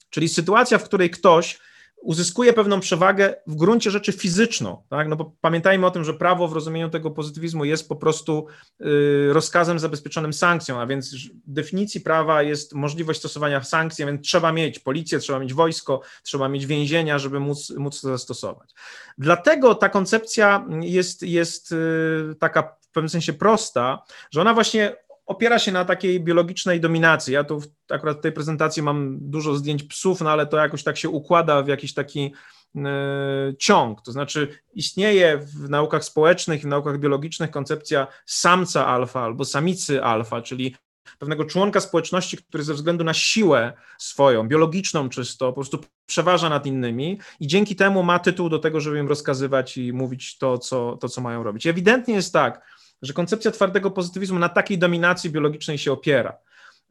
[0.09, 1.59] czyli sytuacja, w której ktoś
[2.05, 4.83] uzyskuje pewną przewagę w gruncie rzeczy fizyczną.
[4.89, 5.07] Tak?
[5.07, 8.47] No bo pamiętajmy o tym, że prawo w rozumieniu tego pozytywizmu jest po prostu
[8.81, 14.27] y, rozkazem zabezpieczonym sankcją, a więc w definicji prawa jest możliwość stosowania sankcji, a więc
[14.27, 18.69] trzeba mieć policję, trzeba mieć wojsko, trzeba mieć więzienia, żeby móc, móc to zastosować.
[19.17, 24.95] Dlatego ta koncepcja jest, jest y, taka w pewnym sensie prosta, że ona właśnie
[25.25, 27.33] opiera się na takiej biologicznej dominacji.
[27.33, 30.97] Ja tu akurat w tej prezentacji mam dużo zdjęć psów, no ale to jakoś tak
[30.97, 32.33] się układa w jakiś taki
[32.75, 34.01] e, ciąg.
[34.01, 40.03] To znaczy istnieje w naukach społecznych i w naukach biologicznych koncepcja samca alfa albo samicy
[40.03, 40.75] alfa, czyli
[41.19, 46.65] pewnego członka społeczności, który ze względu na siłę swoją, biologiczną czysto, po prostu przeważa nad
[46.65, 50.97] innymi i dzięki temu ma tytuł do tego, żeby im rozkazywać i mówić to, co,
[50.97, 51.67] to, co mają robić.
[51.67, 56.37] Ewidentnie jest tak, że koncepcja twardego pozytywizmu na takiej dominacji biologicznej się opiera.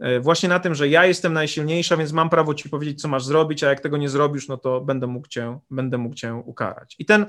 [0.00, 3.24] E, właśnie na tym, że ja jestem najsilniejsza, więc mam prawo ci powiedzieć, co masz
[3.24, 6.96] zrobić, a jak tego nie zrobisz, no to będę mógł cię, będę mógł cię ukarać.
[6.98, 7.26] I ten,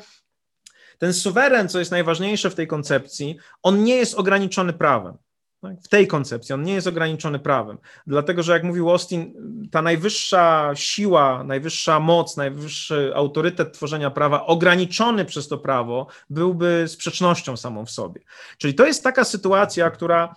[0.97, 5.17] ten suweren, co jest najważniejsze w tej koncepcji, on nie jest ograniczony prawem.
[5.65, 5.83] Tak?
[5.83, 9.33] W tej koncepcji on nie jest ograniczony prawem, dlatego że, jak mówił Austin,
[9.71, 17.57] ta najwyższa siła, najwyższa moc, najwyższy autorytet tworzenia prawa, ograniczony przez to prawo, byłby sprzecznością
[17.57, 18.21] samą w sobie.
[18.57, 20.35] Czyli to jest taka sytuacja, która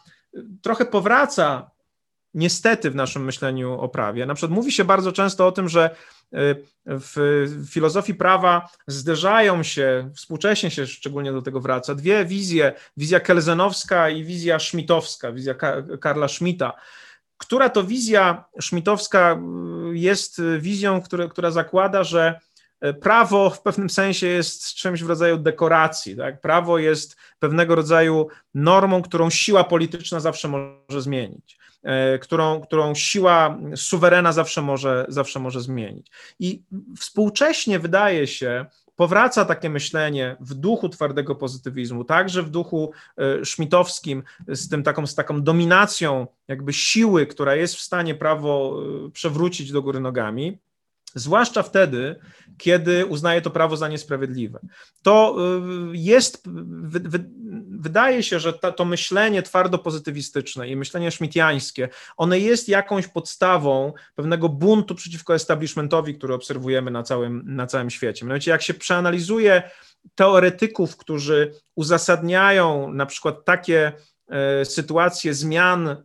[0.62, 1.70] trochę powraca
[2.39, 4.26] niestety w naszym myśleniu o prawie.
[4.26, 5.91] Na przykład mówi się bardzo często o tym, że
[6.34, 6.36] y,
[6.86, 14.09] w filozofii prawa zderzają się, współcześnie się szczególnie do tego wraca, dwie wizje, wizja kelzenowska
[14.11, 15.55] i wizja szmitowska, wizja
[16.01, 16.72] Karla Schmidta.
[17.36, 19.41] Która to wizja szmitowska
[19.93, 22.41] y, jest wizją, która, która zakłada, że
[22.84, 26.16] y, prawo w pewnym sensie jest czymś w rodzaju dekoracji.
[26.16, 26.41] Tak?
[26.41, 31.57] Prawo jest pewnego rodzaju normą, którą siła polityczna zawsze może zmienić.
[31.82, 36.10] E, którą, którą siła suwerena zawsze może, zawsze może zmienić.
[36.40, 36.62] I
[36.96, 38.66] współcześnie wydaje się,
[38.96, 45.06] powraca takie myślenie w duchu twardego pozytywizmu, także w duchu e, szmitowskim, z, tym taką,
[45.06, 50.58] z taką dominacją jakby siły, która jest w stanie prawo e, przewrócić do góry nogami,
[51.18, 52.16] zwłaszcza wtedy,
[52.58, 54.58] kiedy uznaje to prawo za niesprawiedliwe.
[55.02, 55.36] To
[55.92, 56.48] y, jest,
[57.68, 64.48] wydaje się, że to myślenie twardo pozytywistyczne i myślenie szmitiańskie, one jest jakąś podstawą pewnego
[64.48, 68.26] buntu przeciwko establishmentowi, który obserwujemy na całym, na całym świecie.
[68.26, 69.62] Mianowicie, jak się przeanalizuje
[70.14, 73.92] teoretyków, którzy uzasadniają na przykład takie
[74.28, 75.96] e, sytuacje zmian e,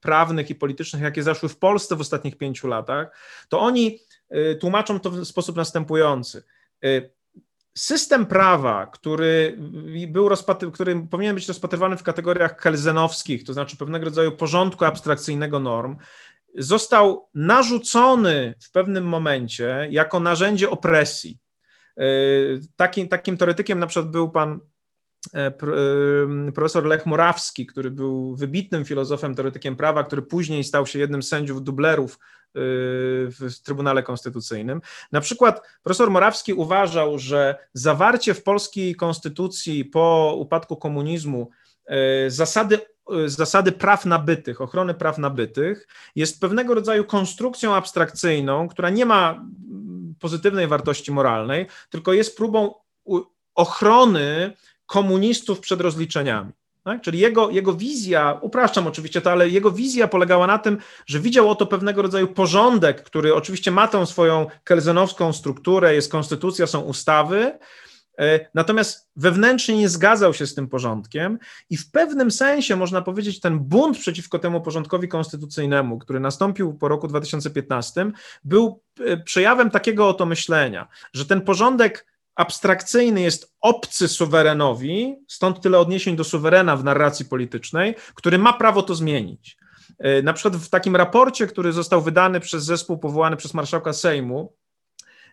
[0.00, 3.16] prawnych i politycznych, jakie zaszły w Polsce w ostatnich pięciu latach,
[3.48, 3.98] to oni
[4.60, 6.42] tłumaczą to w sposób następujący.
[6.84, 7.10] Y,
[7.74, 9.58] system prawa, który,
[10.08, 10.28] był
[10.72, 15.96] który powinien być rozpatrywany w kategoriach kelzenowskich, to znaczy pewnego rodzaju porządku abstrakcyjnego norm,
[16.58, 21.38] został narzucony w pewnym momencie jako narzędzie opresji.
[22.76, 24.60] Takim, takim teoretykiem na przykład był pan
[25.34, 25.50] E,
[26.54, 31.28] profesor Lech Morawski, który był wybitnym filozofem, teoretykiem prawa, który później stał się jednym z
[31.28, 32.18] sędziów dublerów
[32.54, 34.80] w Trybunale Konstytucyjnym.
[35.12, 41.50] Na przykład profesor Morawski uważał, że zawarcie w polskiej konstytucji po upadku komunizmu
[42.28, 42.78] zasady,
[43.26, 49.44] zasady praw nabytych, ochrony praw nabytych jest pewnego rodzaju konstrukcją abstrakcyjną, która nie ma
[50.20, 52.74] pozytywnej wartości moralnej, tylko jest próbą
[53.54, 54.52] ochrony
[54.86, 56.52] komunistów przed rozliczeniami.
[56.84, 57.02] Tak?
[57.02, 61.50] Czyli jego, jego wizja, upraszczam oczywiście to, ale jego wizja polegała na tym, że widział
[61.50, 67.58] oto pewnego rodzaju porządek, który oczywiście ma tą swoją kelzenowską strukturę, jest konstytucja, są ustawy,
[68.18, 71.38] e, natomiast wewnętrznie nie zgadzał się z tym porządkiem
[71.70, 76.88] i w pewnym sensie można powiedzieć, ten bunt przeciwko temu porządkowi konstytucyjnemu, który nastąpił po
[76.88, 78.10] roku 2015,
[78.44, 85.78] był e, przejawem takiego oto myślenia, że ten porządek abstrakcyjny jest obcy suwerenowi, stąd tyle
[85.78, 89.56] odniesień do suwerena w narracji politycznej, który ma prawo to zmienić.
[89.98, 94.52] E, na przykład w takim raporcie, który został wydany przez zespół powołany przez marszałka Sejmu,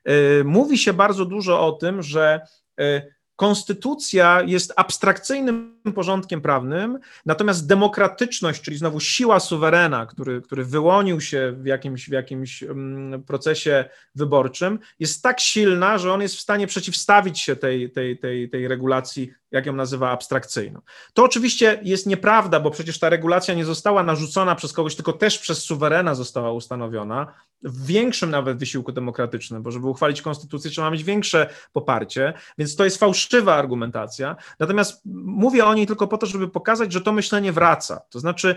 [0.05, 2.41] e, mówi się bardzo dużo o tym, że
[2.79, 3.01] e,
[3.39, 11.55] Konstytucja jest abstrakcyjnym porządkiem prawnym, natomiast demokratyczność, czyli znowu siła suwerena, który, który wyłonił się
[11.57, 13.85] w jakimś, w jakimś mm, procesie
[14.15, 18.67] wyborczym, jest tak silna, że on jest w stanie przeciwstawić się tej, tej, tej, tej
[18.67, 20.81] regulacji jak ją nazywa, abstrakcyjną.
[21.13, 25.39] To oczywiście jest nieprawda, bo przecież ta regulacja nie została narzucona przez kogoś, tylko też
[25.39, 27.33] przez suwerena została ustanowiona,
[27.63, 32.83] w większym nawet wysiłku demokratycznym, bo żeby uchwalić konstytucję, trzeba mieć większe poparcie, więc to
[32.83, 34.35] jest fałszywa argumentacja.
[34.59, 38.01] Natomiast mówię o niej tylko po to, żeby pokazać, że to myślenie wraca.
[38.09, 38.55] To znaczy,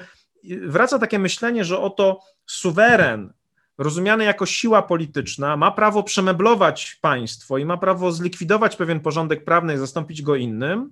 [0.66, 3.32] wraca takie myślenie, że oto suweren,
[3.79, 9.75] rozumiany jako siła polityczna, ma prawo przemeblować państwo i ma prawo zlikwidować pewien porządek prawny
[9.75, 10.91] i zastąpić go innym,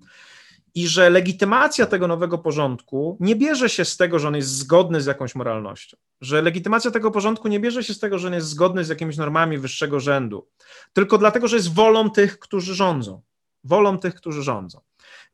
[0.75, 5.01] i że legitymacja tego nowego porządku nie bierze się z tego, że on jest zgodny
[5.01, 8.49] z jakąś moralnością, że legitymacja tego porządku nie bierze się z tego, że on jest
[8.49, 10.49] zgodny z jakimiś normami wyższego rzędu,
[10.93, 13.23] tylko dlatego, że jest wolą tych, którzy rządzą.
[13.65, 14.81] Wolą tych, którzy rządzą.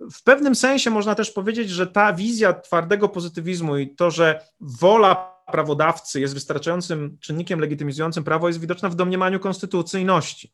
[0.01, 5.36] W pewnym sensie można też powiedzieć, że ta wizja twardego pozytywizmu i to, że wola
[5.53, 10.53] prawodawcy jest wystarczającym czynnikiem legitymizującym prawo, jest widoczna w domniemaniu konstytucyjności.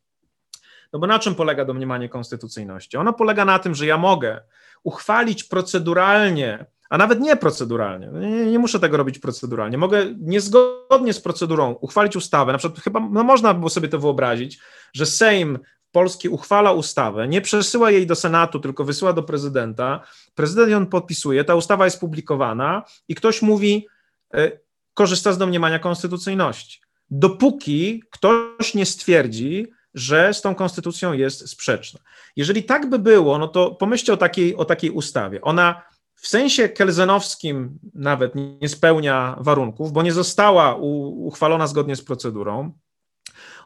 [0.93, 2.97] No bo na czym polega domniemanie konstytucyjności?
[2.97, 4.41] Ono polega na tym, że ja mogę
[4.83, 11.13] uchwalić proceduralnie, a nawet nie proceduralnie, no nie, nie, muszę tego robić proceduralnie, mogę niezgodnie
[11.13, 14.61] z procedurą uchwalić ustawę, na przykład chyba no można by było sobie to wyobrazić,
[14.93, 15.59] że Sejm
[15.93, 20.01] Polski uchwala ustawę, nie przesyła jej do Senatu, tylko wysyła do prezydenta,
[20.35, 23.87] prezydent ją podpisuje, ta ustawa jest publikowana i ktoś mówi,
[24.35, 24.53] e,
[24.95, 26.81] korzysta z domniemania konstytucyjności.
[27.11, 32.01] Dopóki ktoś nie stwierdzi, że z tą konstytucją jest sprzeczna.
[32.37, 35.41] Jeżeli tak by było, no to pomyślcie o takiej, o takiej ustawie.
[35.41, 35.83] Ona
[36.15, 42.73] w sensie kelzenowskim nawet nie spełnia warunków, bo nie została uchwalona zgodnie z procedurą.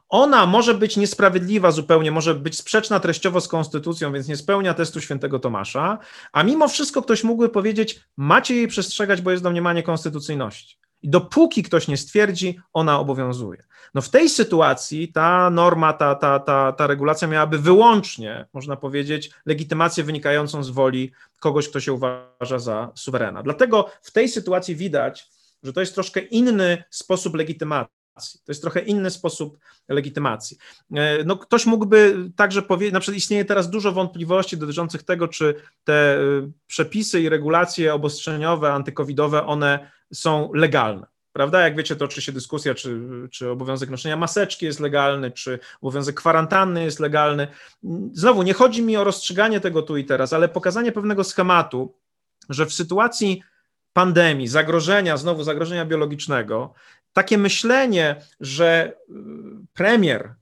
[0.08, 5.00] Ona może być niesprawiedliwa zupełnie, może być sprzeczna treściowo z konstytucją, więc nie spełnia testu
[5.00, 5.98] świętego Tomasza,
[6.32, 10.78] a mimo wszystko ktoś mógłby powiedzieć, macie jej przestrzegać, bo jest domniemanie konstytucyjności.
[11.02, 13.62] I dopóki ktoś nie stwierdzi, ona obowiązuje.
[13.94, 19.30] No w tej sytuacji ta norma, ta, ta, ta, ta regulacja miałaby wyłącznie, można powiedzieć,
[19.46, 23.42] legitymację wynikającą z woli kogoś, kto się uważa za suwerena.
[23.42, 25.28] Dlatego w tej sytuacji widać,
[25.62, 27.95] że to jest troszkę inny sposób legitymacji.
[28.16, 29.58] To jest trochę inny sposób
[29.88, 30.56] legitymacji.
[30.94, 35.54] E, no, ktoś mógłby także powiedzieć, na przykład istnieje teraz dużo wątpliwości dotyczących tego, czy
[35.84, 36.20] te e,
[36.66, 41.06] przepisy i regulacje obostrzeniowe, antykowidowe, one są legalne.
[41.32, 41.60] Prawda?
[41.60, 43.00] Jak wiecie, toczy się dyskusja, czy,
[43.30, 47.48] czy obowiązek noszenia maseczki jest legalny, czy obowiązek kwarantanny jest legalny.
[48.12, 51.94] Znowu, nie chodzi mi o rozstrzyganie tego tu i teraz, ale pokazanie pewnego schematu,
[52.48, 53.42] że w sytuacji
[53.92, 56.74] pandemii, zagrożenia, znowu zagrożenia biologicznego,
[57.16, 59.12] takie myślenie, że y,
[59.74, 60.34] premier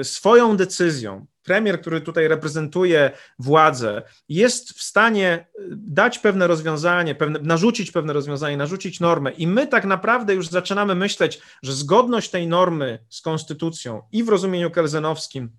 [0.00, 7.14] y, swoją decyzją, premier, który tutaj reprezentuje władzę, jest w stanie y, dać pewne rozwiązanie,
[7.14, 12.30] pewne, narzucić pewne rozwiązanie, narzucić normę, i my tak naprawdę już zaczynamy myśleć, że zgodność
[12.30, 15.50] tej normy z konstytucją i w rozumieniu kelzenowskim,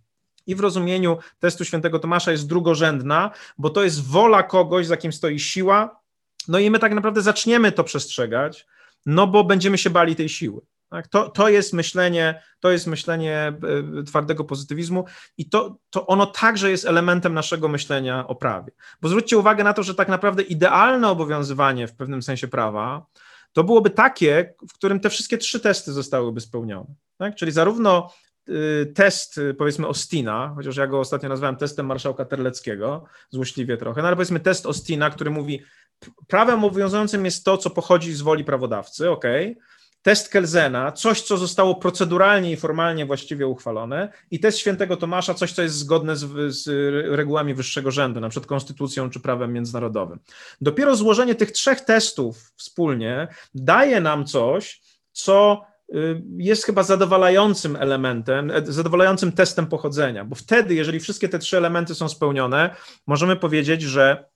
[0.48, 5.14] i w rozumieniu testu świętego Tomasza jest drugorzędna, bo to jest wola kogoś, za kim
[5.14, 6.02] stoi siła,
[6.48, 8.66] no i my tak naprawdę zaczniemy to przestrzegać,
[9.10, 10.62] no bo będziemy się bali tej siły.
[10.90, 11.08] Tak?
[11.08, 13.54] To, to jest myślenie, to jest myślenie
[14.00, 15.06] e, twardego pozytywizmu
[15.38, 18.72] i to, to ono także jest elementem naszego myślenia o prawie.
[19.02, 23.06] Bo zwróćcie uwagę na to, że tak naprawdę idealne obowiązywanie w pewnym sensie prawa
[23.54, 26.96] to byłoby takie, w którym te wszystkie trzy testy zostałyby spełnione.
[27.18, 27.36] Tak?
[27.36, 28.12] Czyli zarówno
[28.50, 34.02] y, test, y, powiedzmy, Ostina, chociaż ja go ostatnio nazwałem testem marszałka Terleckiego, złośliwie trochę,
[34.02, 35.64] no ale powiedzmy test Ostina, który mówi,
[36.28, 39.26] prawem obowiązującym jest to, co pochodzi z woli prawodawcy, ok,
[40.02, 45.52] test Kelzena, coś, co zostało proceduralnie i formalnie właściwie uchwalone, i test świętego Tomasza, coś,
[45.52, 46.68] co jest zgodne z, z,
[47.16, 50.20] regułami wyższego rzędu, na przykład konstytucją czy prawem międzynarodowym.
[50.62, 54.82] Dopiero złożenie tych trzech testów wspólnie daje nam coś,
[55.12, 61.40] co y, jest chyba zadowalającym elementem, e, zadowalającym testem pochodzenia, bo wtedy, jeżeli wszystkie te
[61.40, 62.76] trzy elementy są spełnione,
[63.08, 64.30] możemy powiedzieć, że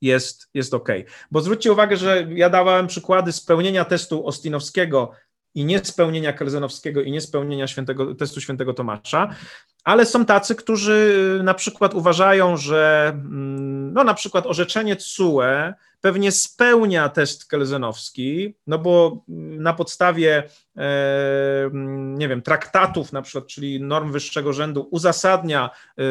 [0.00, 0.88] jest, jest ok.
[1.30, 5.10] Bo zwróćcie uwagę, że ja dawałem przykłady spełnienia testu Ostinowskiego
[5.54, 9.28] i niespełnienia Kelzenowskiego i niespełnienia świętego, testu świętego Tomasza,
[9.84, 15.42] ale są tacy, którzy na przykład uważają, że mm, no na przykład orzeczenie CUE
[16.00, 19.24] pewnie spełnia test kelzenowski, no bo
[19.58, 20.42] na podstawie
[20.76, 26.02] e, nie wiem, traktatów na przykład, czyli norm wyższego rzędu uzasadnia e,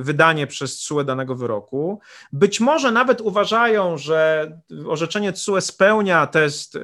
[0.00, 2.00] wydanie przez CUE danego wyroku.
[2.32, 4.50] Być może nawet uważają, że
[4.86, 6.80] orzeczenie CUE spełnia test e,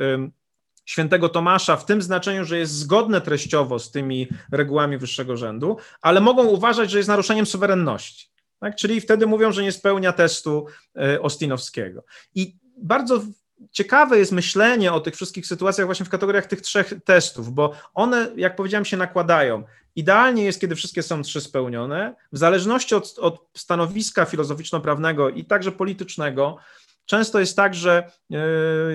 [0.85, 6.21] świętego Tomasza w tym znaczeniu, że jest zgodne treściowo z tymi regułami wyższego rzędu, ale
[6.21, 8.34] mogą uważać, że jest naruszeniem suwerenności.
[8.61, 8.77] Tak?
[8.77, 12.05] Czyli wtedy mówią, że nie spełnia testu e, Ostinowskiego.
[12.35, 13.23] I bardzo
[13.73, 18.31] ciekawe jest myślenie o tych wszystkich sytuacjach właśnie w kategoriach tych trzech testów, bo one,
[18.37, 19.65] jak powiedziałem, się nakładają.
[19.97, 22.15] Idealnie jest, kiedy wszystkie są trzy spełnione.
[22.33, 26.57] W zależności od, od stanowiska filozoficzno-prawnego i także politycznego,
[27.07, 28.37] Często jest tak, że e,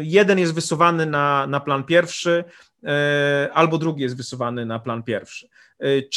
[0.02, 2.44] jeden jest wysuwany na, na plan pierwszy,
[2.84, 5.50] e, albo drugi jest wysuwany na plan pierwszy.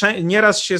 [0.03, 0.79] E, nieraz się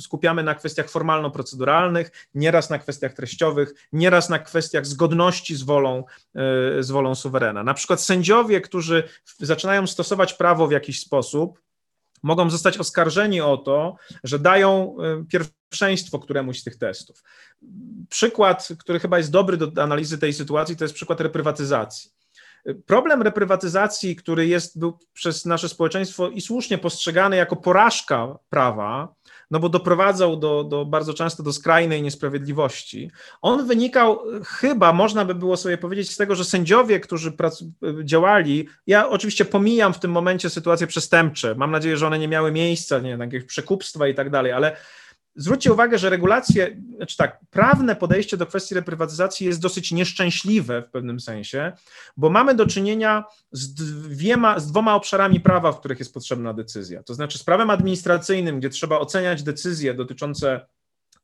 [0.00, 6.04] skupiamy na kwestiach formalno-proceduralnych, nieraz na kwestiach treściowych, nieraz na kwestiach zgodności z wolą,
[6.80, 7.64] z wolą suwerena.
[7.64, 9.08] Na przykład sędziowie, którzy
[9.38, 11.63] zaczynają stosować prawo w jakiś sposób,
[12.24, 14.96] mogą zostać oskarżeni o to, że dają
[15.28, 17.22] pierwszeństwo któremuś z tych testów.
[18.08, 22.10] Przykład, który chyba jest dobry do analizy tej sytuacji, to jest przykład reprywatyzacji.
[22.86, 29.14] Problem reprywatyzacji, który jest, był przez nasze społeczeństwo i słusznie postrzegany jako porażka prawa,
[29.50, 33.10] no bo doprowadzał do, do bardzo często do skrajnej niesprawiedliwości.
[33.42, 37.32] On wynikał chyba, można by było sobie powiedzieć, z tego, że sędziowie, którzy
[38.04, 42.52] działali, ja oczywiście pomijam w tym momencie sytuacje przestępcze, mam nadzieję, że one nie miały
[42.52, 44.76] miejsca, nie jakieś przekupstwa i tak dalej, ale
[45.36, 50.90] Zwróćcie uwagę, że regulacje, znaczy tak, prawne podejście do kwestii reprywatyzacji jest dosyć nieszczęśliwe w
[50.90, 51.72] pewnym sensie,
[52.16, 57.02] bo mamy do czynienia z, dwiema, z dwoma obszarami prawa, w których jest potrzebna decyzja.
[57.02, 60.66] To znaczy z prawem administracyjnym, gdzie trzeba oceniać decyzje dotyczące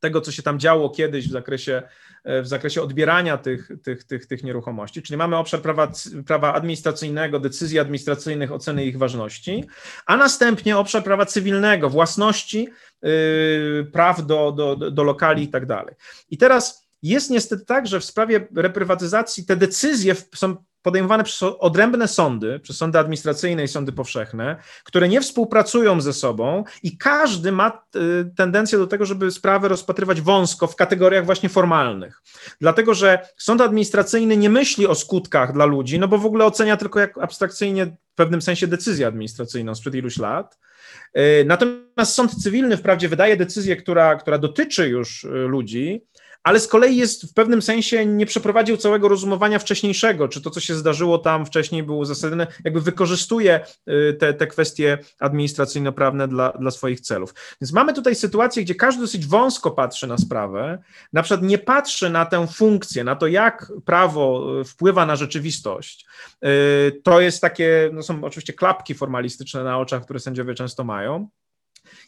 [0.01, 1.83] tego, co się tam działo kiedyś w zakresie,
[2.25, 5.01] w zakresie odbierania tych, tych, tych, tych nieruchomości.
[5.01, 5.91] Czyli mamy obszar prawa,
[6.27, 9.63] prawa administracyjnego, decyzji administracyjnych, oceny ich ważności,
[10.05, 12.69] a następnie obszar prawa cywilnego, własności,
[13.01, 15.95] yy, praw do, do, do lokali i tak dalej.
[16.29, 22.07] I teraz jest niestety tak, że w sprawie reprywatyzacji te decyzje są podejmowane przez odrębne
[22.07, 27.85] sądy, przez sądy administracyjne i sądy powszechne, które nie współpracują ze sobą i każdy ma
[27.95, 32.21] y, tendencję do tego, żeby sprawę rozpatrywać wąsko w kategoriach właśnie formalnych.
[32.61, 36.77] Dlatego, że sąd administracyjny nie myśli o skutkach dla ludzi, no bo w ogóle ocenia
[36.77, 40.57] tylko jak abstrakcyjnie w pewnym sensie decyzję administracyjną sprzed iluś lat.
[41.17, 46.05] Y, natomiast sąd cywilny wprawdzie wydaje decyzję, która, która dotyczy już y, ludzi,
[46.43, 50.59] ale z kolei jest w pewnym sensie nie przeprowadził całego rozumowania wcześniejszego, czy to, co
[50.59, 56.71] się zdarzyło tam wcześniej było uzasadnione, jakby wykorzystuje y, te, te kwestie administracyjno-prawne dla, dla
[56.71, 57.33] swoich celów.
[57.61, 60.83] Więc mamy tutaj sytuację, gdzie każdy dosyć wąsko patrzy na sprawę,
[61.13, 66.05] na przykład nie patrzy na tę funkcję, na to, jak prawo y, wpływa na rzeczywistość.
[66.45, 71.29] Y, to jest takie, no są oczywiście klapki formalistyczne na oczach, które sędziowie często mają.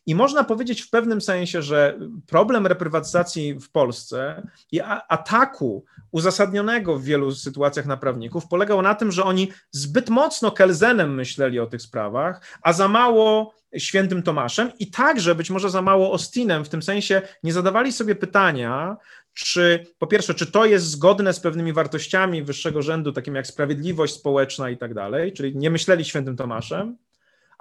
[0.06, 7.04] I można powiedzieć w pewnym sensie, że problem reprywatyzacji w Polsce i ataku uzasadnionego w
[7.04, 11.82] wielu sytuacjach na prawników polegał na tym, że oni zbyt mocno Kelzenem myśleli o tych
[11.82, 16.82] sprawach, a za mało świętym Tomaszem i także być może za mało Ostinem, w tym
[16.82, 18.97] sensie nie zadawali sobie pytania,
[19.34, 24.14] czy po pierwsze, czy to jest zgodne z pewnymi wartościami wyższego rzędu, takimi jak sprawiedliwość
[24.14, 26.97] społeczna i tak dalej, czyli nie myśleli świętym Tomaszem,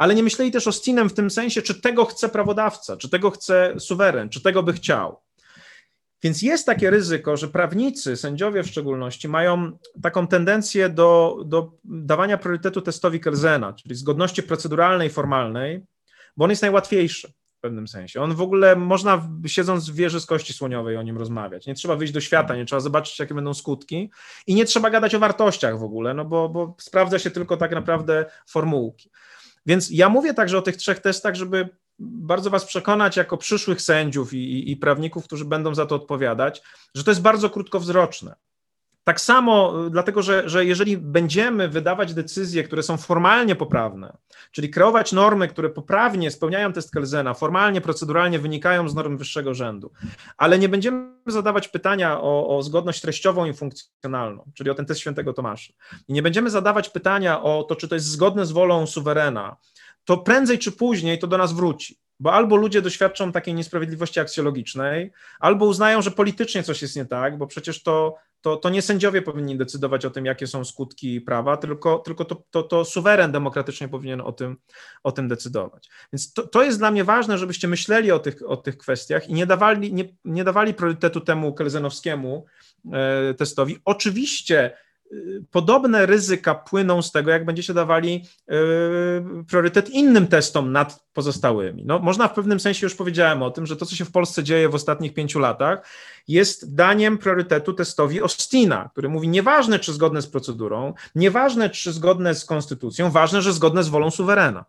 [0.02, 3.30] ale nie myśleli też o Stinem w tym sensie, czy tego chce prawodawca, czy tego
[3.30, 5.20] chce suweren, czy tego by chciał.
[6.22, 12.38] Więc jest takie ryzyko, że prawnicy, sędziowie w szczególności, mają taką tendencję do, do dawania
[12.38, 15.84] priorytetu testowi Kelzena, czyli zgodności proceduralnej, formalnej,
[16.36, 17.32] bo on jest najłatwiejszy.
[17.60, 18.20] pewnym sensie.
[18.20, 21.66] On w ogóle można, siedząc w wieży z kości słoniowej, o nim rozmawiać.
[21.66, 24.10] Nie trzeba wyjść do świata, nie trzeba zobaczyć, jakie będą skutki
[24.46, 27.70] i nie trzeba gadać o wartościach w ogóle, no bo, bo sprawdza się tylko tak
[27.70, 29.10] naprawdę formułki.
[29.66, 34.32] Więc ja mówię także o tych trzech testach, żeby bardzo Was przekonać jako przyszłych sędziów
[34.32, 36.62] i, i, i prawników, którzy będą za to odpowiadać,
[36.94, 38.34] że to jest bardzo krótkowzroczne.
[39.04, 44.16] Tak samo, y, dlatego że, że jeżeli będziemy wydawać decyzje, które są formalnie poprawne,
[44.50, 49.92] czyli kreować normy, które poprawnie spełniają test Kelzena, formalnie, proceduralnie wynikają z norm wyższego rzędu,
[50.36, 55.00] ale nie będziemy zadawać pytania o, o zgodność treściową i funkcjonalną, czyli o ten test
[55.00, 55.72] świętego Tomasza,
[56.08, 59.56] i nie będziemy zadawać pytania o to, czy to jest zgodne z wolą suwerena,
[60.04, 61.98] to prędzej czy później to do nas wróci.
[62.20, 67.38] Bo albo ludzie doświadczą takiej niesprawiedliwości aksjologicznej, albo uznają, że politycznie coś jest nie tak,
[67.38, 71.56] bo przecież to, to, to nie sędziowie powinni decydować o tym, jakie są skutki prawa,
[71.56, 74.56] tylko, tylko to, to, to suweren demokratycznie powinien o tym,
[75.02, 75.90] o tym decydować.
[76.12, 79.34] Więc to, to jest dla mnie ważne, żebyście myśleli o tych, o tych kwestiach i
[79.34, 82.44] nie dawali, nie, nie dawali priorytetu temu kelzenowskiemu
[82.92, 83.78] e, testowi.
[83.84, 84.76] Oczywiście
[85.50, 91.84] Podobne ryzyka płyną z tego, jak będziecie dawali yy, priorytet innym testom nad pozostałymi.
[91.86, 94.44] No, można w pewnym sensie już powiedziałem o tym, że to, co się w Polsce
[94.44, 95.86] dzieje w ostatnich pięciu latach,
[96.28, 102.34] jest daniem priorytetu testowi Ostina, który mówi: nieważne, czy zgodne z procedurą, nieważne, czy zgodne
[102.34, 104.64] z konstytucją, ważne, że zgodne z wolą suwerena.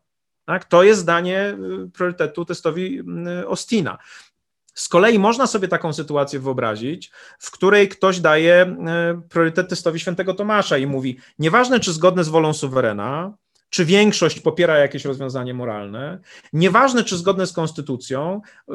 [0.45, 0.65] Tak?
[0.65, 3.01] To jest danie yy, priorytetu testowi
[3.47, 3.97] Ostina.
[4.73, 10.33] Z kolei można sobie taką sytuację wyobrazić, w której ktoś daje e, priorytet testowi świętego
[10.33, 13.33] Tomasza i mówi, nieważne czy zgodne z wolą suwerena,
[13.69, 16.19] czy większość popiera jakieś rozwiązanie moralne,
[16.53, 18.73] nieważne czy zgodne z konstytucją, e,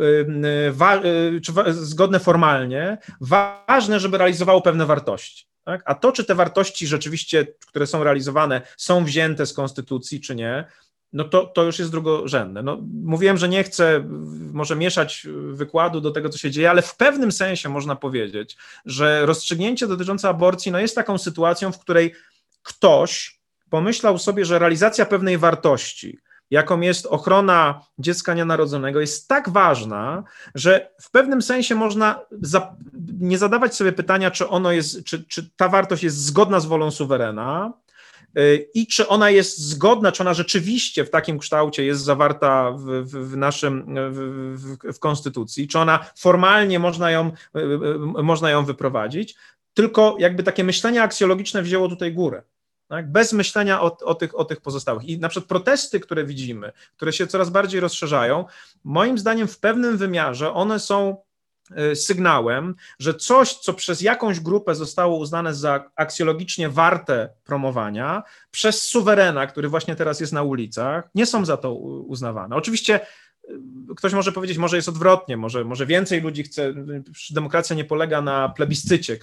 [0.69, 5.47] e, czy zgodne formalnie, ważne, żeby realizowało pewne wartości.
[5.65, 5.83] Tak?
[5.85, 10.65] A to, czy te wartości rzeczywiście, które są realizowane, są wzięte z konstytucji, czy nie,
[11.13, 12.63] no to, to już jest drugorzędne.
[12.63, 14.05] No, mówiłem, że nie chcę
[14.53, 19.27] może mieszać wykładu do tego, co się dzieje, ale w pewnym sensie można powiedzieć, że
[19.27, 22.15] rozstrzygnięcie dotyczące aborcji no jest taką sytuacją, w której
[22.63, 23.41] ktoś
[23.71, 26.19] pomyślał sobie, że realizacja pewnej wartości,
[26.51, 32.77] jaką jest ochrona dziecka nienarodzonego, jest tak ważna, że w pewnym sensie można za,
[33.21, 36.91] nie zadawać sobie pytania, czy ono jest, czy, czy ta wartość jest zgodna z wolą
[36.91, 37.73] suwerena,
[38.75, 43.31] i czy ona jest zgodna, czy ona rzeczywiście w takim kształcie jest zawarta w, w,
[43.31, 49.37] w naszym, w, w, konstytucji, czy ona formalnie można ją, y, y, można ją wyprowadzić,
[49.75, 52.43] tylko jakby takie myślenie aksjologiczne wzięło tutaj górę.
[52.89, 53.13] Tak?
[53.13, 55.05] Bez myślenia o, o, tych, o tych pozostałych.
[55.05, 58.45] I na przykład protesty, które widzimy, które się coraz bardziej rozszerzają,
[58.85, 61.17] moim zdaniem w pewnym wymiarze one są
[61.95, 69.47] sygnałem, że coś, co przez jakąś grupę zostało uznane za aksjologicznie warte promowania, przez suwerena,
[69.47, 72.57] który właśnie teraz jest na ulicach, nie są za to uznawane.
[72.57, 73.01] Oczywiście
[73.51, 73.55] y,
[73.97, 76.75] ktoś może powiedzieć, może jest odwrotnie, może, może więcej ludzi chce,
[77.31, 79.19] demokracja nie polega na plebiscycie.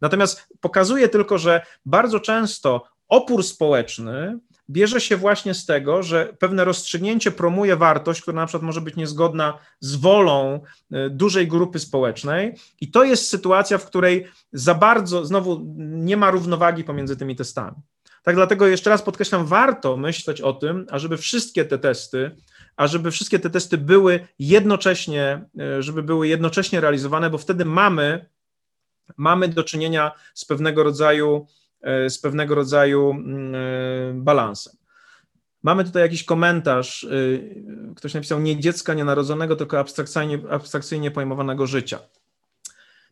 [0.00, 4.38] Natomiast pokazuje tylko, że bardzo często opór społeczny
[4.70, 8.96] bierze się właśnie z tego, że pewne rozstrzygnięcie promuje wartość, która na przykład może być
[8.96, 10.60] niezgodna z wolą
[10.92, 16.30] e, dużej grupy społecznej, i to jest sytuacja, w której za bardzo, znowu nie ma
[16.30, 17.76] równowagi pomiędzy tymi testami.
[18.22, 22.36] Tak dlatego jeszcze raz podkreślam, warto myśleć o tym, ażeby wszystkie te testy,
[22.76, 28.28] ażeby wszystkie te testy były jednocześnie, e, żeby były jednocześnie realizowane, bo wtedy mamy,
[29.16, 31.46] mamy do czynienia z pewnego rodzaju
[32.08, 33.58] z pewnego rodzaju mm, e,
[34.14, 34.76] balansem.
[35.62, 37.04] Mamy tutaj jakiś komentarz.
[37.04, 41.98] E, ktoś napisał nie dziecka nienarodzonego, tylko abstrakcyjnie, abstrakcyjnie pojmowanego życia.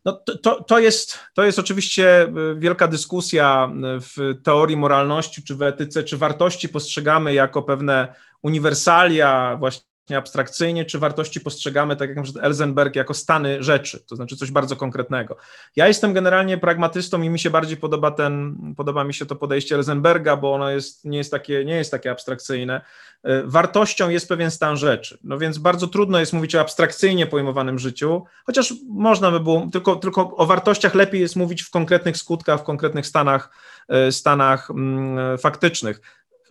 [0.05, 5.61] No to, to, to, jest, to jest oczywiście wielka dyskusja w teorii moralności czy w
[5.61, 12.41] etyce, czy wartości postrzegamy jako pewne uniwersalia, właśnie abstrakcyjnie, czy wartości postrzegamy, tak jak np.
[12.41, 15.37] Elzenberg, jako stany rzeczy, to znaczy coś bardzo konkretnego.
[15.75, 19.75] Ja jestem generalnie pragmatystą i mi się bardziej podoba ten, podoba mi się to podejście
[19.75, 22.81] Elzenberga, bo ono jest, nie, jest takie, nie jest takie abstrakcyjne.
[23.23, 27.79] E, wartością jest pewien stan rzeczy, no więc bardzo trudno jest mówić o abstrakcyjnie pojmowanym
[27.79, 32.61] życiu, chociaż można by było, tylko, tylko o wartościach lepiej jest mówić w konkretnych skutkach,
[32.61, 33.49] w konkretnych stanach,
[33.87, 36.01] e, stanach mm, faktycznych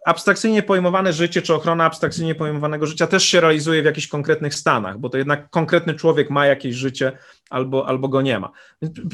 [0.05, 4.99] abstrakcyjnie pojmowane życie, czy ochrona abstrakcyjnie pojmowanego życia też się realizuje w jakichś konkretnych stanach,
[4.99, 7.19] bo to jednak konkretny człowiek ma jakieś życie
[7.51, 8.51] albo, albo go nie ma.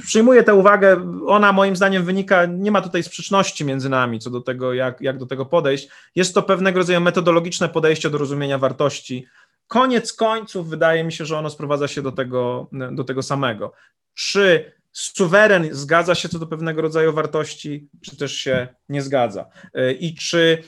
[0.06, 4.40] Przyjmuję tę uwagę, ona moim zdaniem wynika, nie ma tutaj sprzeczności między nami co do
[4.40, 5.88] tego, jak, jak do tego podejść.
[6.14, 9.26] Jest to pewnego rodzaju metodologiczne podejście do rozumienia wartości.
[9.66, 13.72] Koniec końców wydaje mi się, że ono sprowadza się do tego, do tego samego.
[14.14, 19.46] Czy suweren zgadza się co do pewnego rodzaju wartości, czy też się nie zgadza.
[19.74, 20.62] E, I czy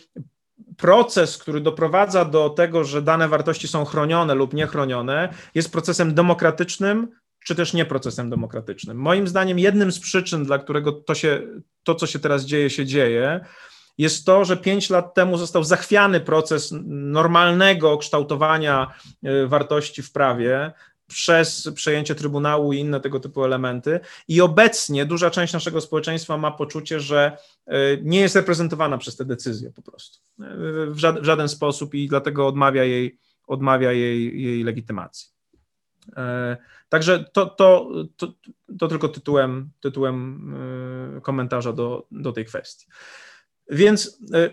[0.76, 7.08] proces, który doprowadza do tego, że dane wartości są chronione lub niechronione, jest procesem demokratycznym,
[7.44, 8.96] czy też nie procesem demokratycznym.
[8.96, 11.42] Moim zdaniem jednym z przyczyn, dla którego to, się,
[11.82, 13.40] to co się teraz dzieje, się dzieje,
[13.98, 20.72] jest to, że pięć lat temu został zachwiany proces normalnego kształtowania e, wartości w prawie
[21.12, 24.00] przez przejęcie Trybunału i inne tego typu elementy.
[24.28, 27.36] I obecnie duża część naszego społeczeństwa ma poczucie, że
[27.66, 30.44] e, nie jest reprezentowana przez te decyzje po prostu e,
[30.90, 35.28] w żaden, w żaden sposób i dlatego odmawia jej, odmawia jej, jej legitymacji.
[36.88, 38.32] Także to, to, to,
[38.78, 40.54] to tylko tytułem, tytułem
[41.22, 42.86] komentarza do, do tej kwestii.
[43.70, 44.50] Więc e,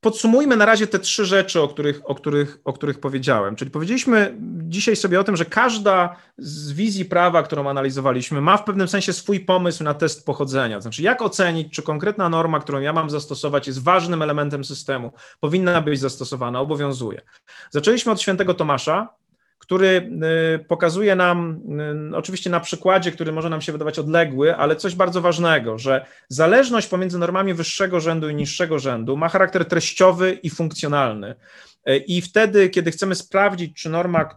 [0.00, 3.56] podsumujmy na razie te trzy rzeczy, o których, o, których, o których powiedziałem.
[3.56, 8.64] Czyli powiedzieliśmy dzisiaj sobie o tym, że każda z wizji prawa, którą analizowaliśmy, ma w
[8.64, 10.80] pewnym sensie swój pomysł na test pochodzenia.
[10.80, 15.80] Znaczy, jak ocenić, czy konkretna norma, którą ja mam zastosować, jest ważnym elementem systemu, powinna
[15.80, 17.20] być zastosowana, obowiązuje.
[17.70, 19.08] Zaczęliśmy od świętego Tomasza,
[19.68, 20.10] który
[20.56, 21.60] y, pokazuje nam,
[22.12, 26.06] y, oczywiście na przykładzie, który może nam się wydawać odległy, ale coś bardzo ważnego, że
[26.28, 31.34] zależność pomiędzy normami wyższego rzędu i niższego rzędu ma charakter treściowy i funkcjonalny.
[31.88, 34.28] Y, I wtedy, kiedy chcemy sprawdzić, czy norma,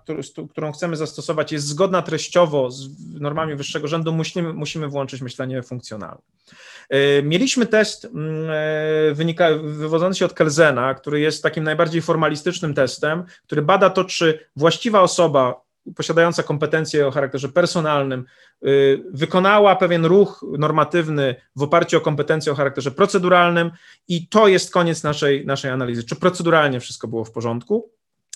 [0.51, 2.89] którą chcemy zastosować, jest zgodna treściowo z
[3.19, 6.21] normami wyższego rzędu, musimy, musimy włączyć myślenie funkcjonalne.
[6.91, 12.73] E, mieliśmy test mm, e, wynika, wywodzący się od Kelzena, który jest takim najbardziej formalistycznym
[12.73, 15.61] testem, który bada to, czy właściwa osoba
[15.95, 18.26] posiadająca kompetencje o charakterze personalnym
[18.65, 23.72] y, wykonała pewien ruch normatywny w oparciu o kompetencje o charakterze proceduralnym
[24.07, 26.03] i to jest koniec naszej, naszej analizy.
[26.03, 27.91] Czy proceduralnie wszystko było w porządku?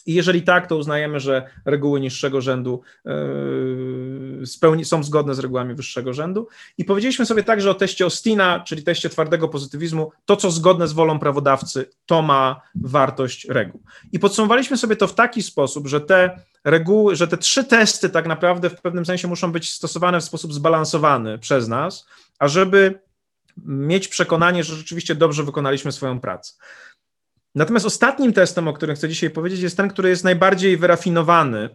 [0.06, 5.74] I jeżeli tak, to uznajemy, że reguły niższego rzędu yy, spełni, są zgodne z regułami
[5.74, 6.48] wyższego rzędu.
[6.78, 10.12] I powiedzieliśmy sobie także o teście Austina, czyli teście twardego pozytywizmu.
[10.26, 13.82] To, co zgodne z wolą prawodawcy, to ma wartość reguł.
[14.12, 18.28] I podsumowaliśmy sobie to w taki sposób, że te reguły, że te trzy testy tak
[18.28, 22.08] naprawdę w pewnym sensie muszą być stosowane w sposób zbalansowany przez nas,
[22.40, 23.00] ażeby
[23.66, 26.54] mieć przekonanie, że rzeczywiście dobrze wykonaliśmy swoją pracę.
[27.56, 31.70] Natomiast ostatnim testem, o którym chcę dzisiaj powiedzieć, jest ten, który jest najbardziej wyrafinowany,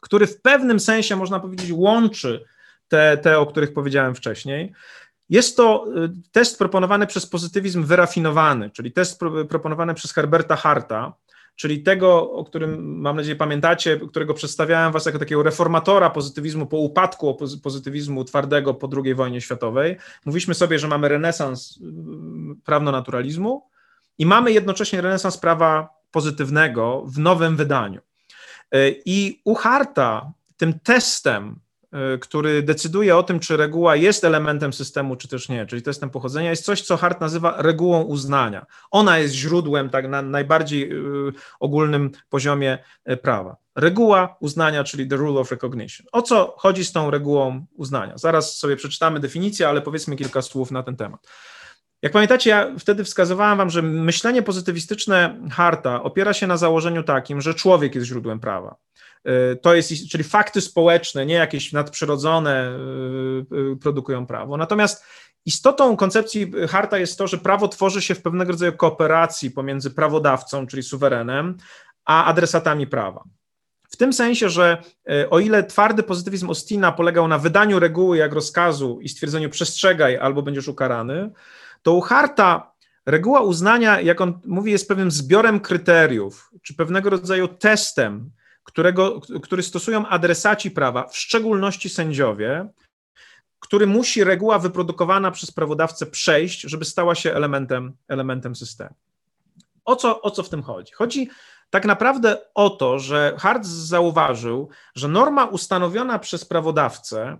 [0.00, 2.44] który w pewnym sensie, można powiedzieć, łączy
[2.88, 4.72] te, te o których powiedziałem wcześniej.
[5.28, 11.12] Jest to y, test proponowany przez pozytywizm wyrafinowany, czyli test proponowany przez Herberta Harta,
[11.56, 16.76] czyli tego, o którym mam nadzieję pamiętacie, którego przedstawiałem was jako takiego reformatora pozytywizmu po
[16.76, 19.96] upadku pozytywizmu twardego po II wojnie światowej.
[20.24, 21.80] Mówiliśmy sobie, że mamy renesans y,
[22.64, 23.71] prawno-naturalizmu,
[24.22, 28.00] i mamy jednocześnie renesans prawa pozytywnego w nowym wydaniu.
[28.72, 31.60] E, I u Harta tym testem,
[31.92, 36.10] e, który decyduje o tym, czy reguła jest elementem systemu, czy też nie, czyli testem
[36.10, 38.66] pochodzenia, jest coś, co Hart nazywa regułą uznania.
[38.90, 40.96] Ona jest źródłem tak na najbardziej e,
[41.60, 42.78] ogólnym poziomie
[43.22, 43.56] prawa.
[43.76, 46.06] Reguła uznania, czyli the rule of recognition.
[46.12, 48.18] O co chodzi z tą regułą uznania?
[48.18, 51.26] Zaraz sobie przeczytamy definicję, ale powiedzmy kilka słów na ten temat.
[52.02, 57.40] Jak pamiętacie, ja wtedy wskazywałem wam, że myślenie pozytywistyczne Harta opiera się na założeniu takim,
[57.40, 58.76] że człowiek jest źródłem prawa.
[59.28, 62.78] Y, to jest, czyli fakty społeczne, nie jakieś nadprzyrodzone
[63.52, 64.56] y, y, produkują prawo.
[64.56, 65.04] Natomiast
[65.46, 70.66] istotą koncepcji Harta jest to, że prawo tworzy się w pewnego rodzaju kooperacji pomiędzy prawodawcą,
[70.66, 71.56] czyli suwerenem,
[72.04, 73.24] a adresatami prawa.
[73.90, 74.82] W tym sensie, że
[75.30, 80.42] o ile twardy pozytywizm Ostina polegał na wydaniu reguły jak rozkazu i stwierdzeniu przestrzegaj albo
[80.42, 81.30] będziesz ukarany,
[81.82, 82.72] to u Harta
[83.06, 88.30] reguła uznania, jak on mówi, jest pewnym zbiorem kryteriów, czy pewnego rodzaju testem,
[88.64, 92.68] którego, który stosują adresaci prawa, w szczególności sędziowie,
[93.60, 98.94] który musi reguła wyprodukowana przez prawodawcę przejść, żeby stała się elementem, elementem systemu.
[99.84, 100.92] O co, o co w tym chodzi?
[100.92, 101.30] Chodzi
[101.70, 107.38] tak naprawdę o to, że Hart zauważył, że norma ustanowiona przez prawodawcę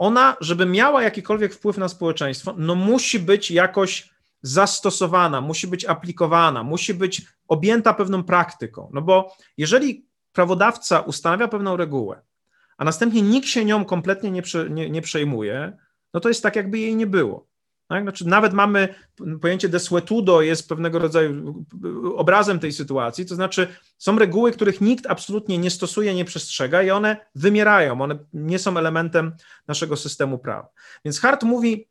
[0.00, 4.10] ona, żeby miała jakikolwiek wpływ na społeczeństwo, no musi być jakoś
[4.42, 8.90] zastosowana, musi być aplikowana, musi być objęta pewną praktyką.
[8.92, 12.22] No bo jeżeli prawodawca ustanawia pewną regułę,
[12.78, 15.76] a następnie nikt się nią kompletnie nie, prze, nie, nie przejmuje,
[16.14, 17.46] no to jest tak, jakby jej nie było.
[17.90, 18.02] Tak?
[18.02, 18.94] Znaczy, nawet mamy
[19.40, 21.64] pojęcie desuetudo jest pewnego rodzaju
[22.16, 23.68] obrazem tej sytuacji, to znaczy
[23.98, 28.76] są reguły, których nikt absolutnie nie stosuje, nie przestrzega i one wymierają, one nie są
[28.76, 29.32] elementem
[29.68, 30.68] naszego systemu prawa.
[31.04, 31.88] Więc Hart mówi,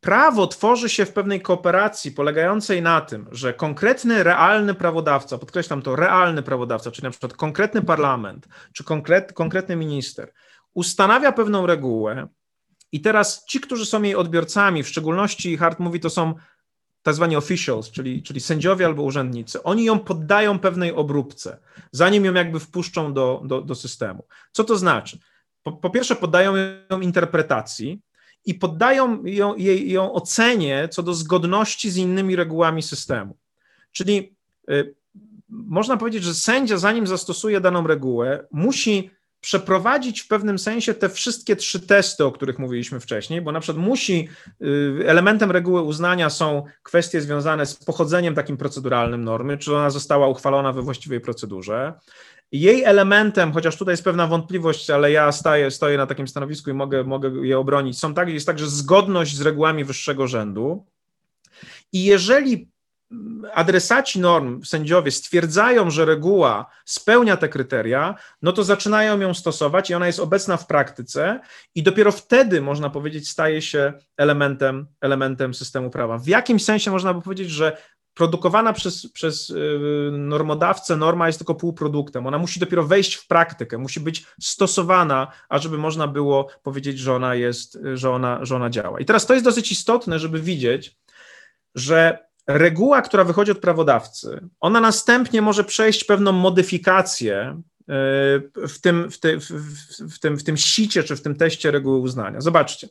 [0.00, 5.96] prawo tworzy się w pewnej kooperacji polegającej na tym, że konkretny, realny prawodawca, podkreślam to,
[5.96, 10.32] realny prawodawca, czyli na przykład konkretny parlament, czy konkret, konkretny minister,
[10.74, 12.28] ustanawia pewną regułę,
[12.92, 16.34] i teraz ci, którzy są jej odbiorcami, w szczególności Hart mówi, to są
[17.02, 21.58] tak zwani officials, czyli, czyli sędziowie albo urzędnicy, oni ją poddają pewnej obróbce,
[21.92, 24.24] zanim ją jakby wpuszczą do, do, do systemu.
[24.52, 25.18] Co to znaczy?
[25.62, 26.54] Po, po pierwsze, poddają
[26.90, 28.00] ją interpretacji
[28.44, 33.36] i poddają ją, jej, ją ocenie co do zgodności z innymi regułami systemu.
[33.92, 34.36] Czyli
[34.70, 34.94] y,
[35.48, 39.10] można powiedzieć, że sędzia, zanim zastosuje daną regułę, musi
[39.40, 43.86] przeprowadzić w pewnym sensie te wszystkie trzy testy, o których mówiliśmy wcześniej, bo na przykład
[43.86, 44.28] musi,
[44.62, 50.28] y, elementem reguły uznania są kwestie związane z pochodzeniem takim proceduralnym normy, czy ona została
[50.28, 51.92] uchwalona we właściwej procedurze.
[52.52, 56.72] Jej elementem, chociaż tutaj jest pewna wątpliwość, ale ja staję, stoję na takim stanowisku i
[56.72, 60.86] mogę, mogę je obronić, są tak, jest także zgodność z regułami wyższego rzędu.
[61.92, 62.68] I jeżeli
[63.54, 69.94] adresaci norm, sędziowie stwierdzają, że reguła spełnia te kryteria, no to zaczynają ją stosować i
[69.94, 71.40] ona jest obecna w praktyce
[71.74, 76.18] i dopiero wtedy, można powiedzieć, staje się elementem, elementem systemu prawa.
[76.18, 77.76] W jakimś sensie można by powiedzieć, że
[78.14, 82.26] produkowana przez, przez y, normodawcę norma jest tylko półproduktem.
[82.26, 87.34] Ona musi dopiero wejść w praktykę, musi być stosowana, ażeby można było powiedzieć, że ona
[87.34, 89.00] jest, że ona, że ona działa.
[89.00, 90.96] I teraz to jest dosyć istotne, żeby widzieć,
[91.74, 97.62] że reguła, która wychodzi od prawodawcy, ona następnie może przejść pewną modyfikację e,
[98.68, 99.50] w tym, w, ty, w,
[100.14, 102.40] w, tym, w tym sicie czy w tym teście reguły uznania.
[102.40, 102.88] Zobaczcie,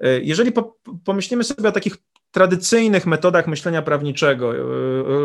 [0.00, 1.96] e, jeżeli po, pomyślimy sobie o takich
[2.30, 4.60] tradycyjnych metodach myślenia prawniczego, e,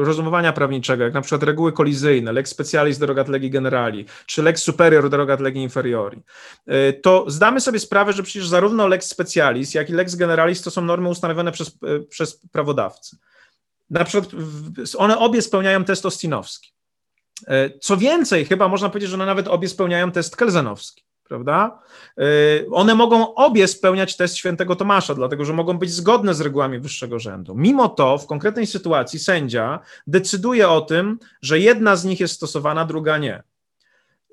[0.04, 5.10] rozumowania prawniczego, jak na przykład reguły kolizyjne, lex specialis derogat legi generali, czy lex superior
[5.10, 6.22] derogat legi inferiori,
[7.02, 10.82] to zdamy sobie sprawę, że przecież zarówno lex specialis, jak i lex generalis to są
[10.82, 11.78] normy ustanowione przez,
[12.10, 13.18] przez prawodawcę.
[13.94, 14.32] Na przykład
[14.98, 16.74] one obie spełniają test ostinowski.
[17.48, 21.80] E, co więcej, chyba można powiedzieć, że one nawet obie spełniają test kelzenowski, prawda?
[22.18, 22.24] E,
[22.72, 27.20] one mogą obie spełniać test świętego Tomasza, dlatego że mogą być zgodne z regułami wyższego
[27.20, 27.56] rzędu.
[27.56, 32.86] Mimo to w konkretnej sytuacji sędzia decyduje o tym, że jedna z nich jest stosowana,
[32.86, 33.44] druga nie.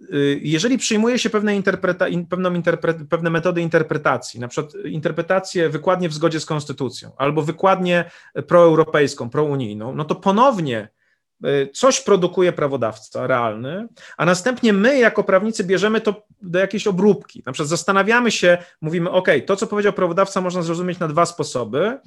[0.01, 6.09] Y, jeżeli przyjmuje się pewne, interpreta, pewną interpre, pewne metody interpretacji, na przykład interpretację wykładnie
[6.09, 8.11] w zgodzie z konstytucją albo wykładnie
[8.47, 10.89] proeuropejską, prounijną, no to ponownie
[11.45, 17.43] y, coś produkuje prawodawca realny, a następnie my jako prawnicy bierzemy to do jakiejś obróbki.
[17.47, 21.99] Na przykład zastanawiamy się, mówimy, OK, to co powiedział prawodawca można zrozumieć na dwa sposoby,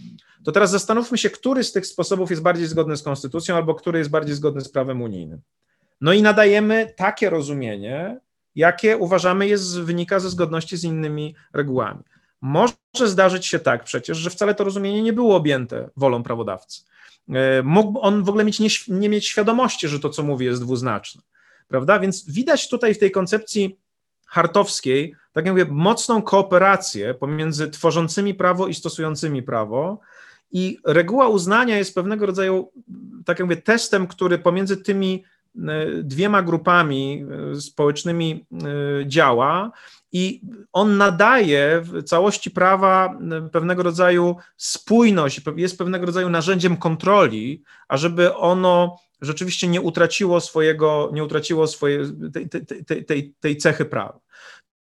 [0.44, 3.99] to teraz zastanówmy się, który z tych sposobów jest bardziej zgodny z konstytucją albo który
[3.99, 5.41] jest bardziej zgodny z prawem unijnym.
[6.04, 8.20] No i nadajemy takie rozumienie,
[8.56, 12.04] jakie uważamy jest, wynika ze zgodności z innymi regułami.
[12.42, 12.74] Może
[13.06, 16.82] zdarzyć się tak przecież, że wcale to rozumienie nie było objęte wolą prawodawcy.
[17.30, 20.62] E, mógł on w ogóle mieć nie, nie mieć świadomości, że to, co mówi, jest
[20.62, 21.22] dwuznaczne.
[21.68, 22.00] Prawda?
[22.00, 23.80] Więc widać tutaj w tej koncepcji
[24.28, 30.00] hartowskiej, tak jak mówię, mocną kooperację pomiędzy tworzącymi prawo i stosującymi prawo.
[30.52, 32.72] I reguła uznania jest pewnego rodzaju,
[33.26, 35.24] tak jak mówię, testem, który pomiędzy tymi
[36.04, 38.58] dwiema grupami e, społecznymi e,
[39.08, 39.72] działa
[40.12, 40.42] i
[40.74, 43.18] on nadaje w całości prawa
[43.52, 51.24] pewnego rodzaju spójność, jest pewnego rodzaju narzędziem kontroli, ażeby ono rzeczywiście nie utraciło swojego, nie
[51.24, 52.00] utraciło swojej,
[52.34, 52.50] tej,
[52.86, 54.20] tej, tej, tej cechy prawa.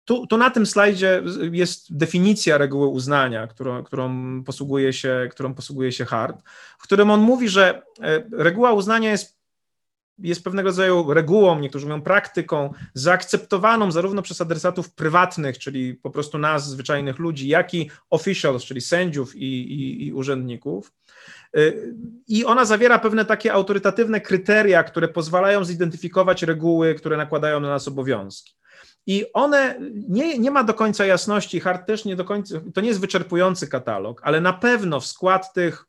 [0.05, 1.23] Tu, tu, na tym slajdzie
[1.53, 6.43] jest definicja reguły uznania, którą, którą, posługuje się, którą posługuje się Hart,
[6.79, 7.83] w którym on mówi, że
[8.33, 9.36] reguła uznania jest
[10.19, 16.39] jest pewnego rodzaju regułą, niektórzy mówią praktyką, zaakceptowaną zarówno przez adresatów prywatnych, czyli po prostu
[16.39, 20.93] nas, zwyczajnych ludzi, jak i officials, czyli sędziów i, i, i urzędników.
[21.57, 21.95] Y,
[22.29, 27.89] I ona zawiera pewne takie autorytatywne kryteria, które pozwalają zidentyfikować reguły, które nakładają na nas
[27.89, 28.57] obowiązki.
[29.07, 29.77] I one
[30.09, 33.69] nie, nie ma do końca jasności, Hart też nie do końca, to nie jest wyczerpujący
[33.69, 35.87] katalog, ale na pewno w skład tych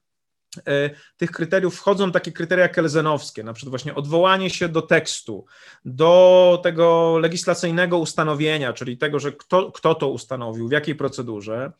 [1.17, 5.45] tych kryteriów wchodzą takie kryteria kelzenowskie, na przykład właśnie odwołanie się do tekstu,
[5.85, 11.71] do tego legislacyjnego ustanowienia, czyli tego, że kto, kto to ustanowił, w jakiej procedurze,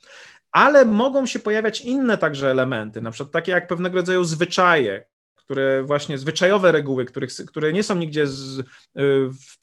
[0.52, 5.84] ale mogą się pojawiać inne także elementy, na przykład takie jak pewnego rodzaju zwyczaje, które
[5.84, 8.60] właśnie zwyczajowe reguły, których, które nie są nigdzie z,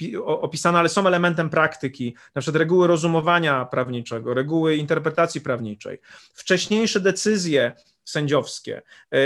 [0.03, 6.01] y, opisane, ale są elementem praktyki, na przykład reguły rozumowania prawniczego, reguły interpretacji prawniczej,
[6.35, 7.73] wcześniejsze decyzje
[8.05, 8.83] sędziowskie.
[9.13, 9.19] E,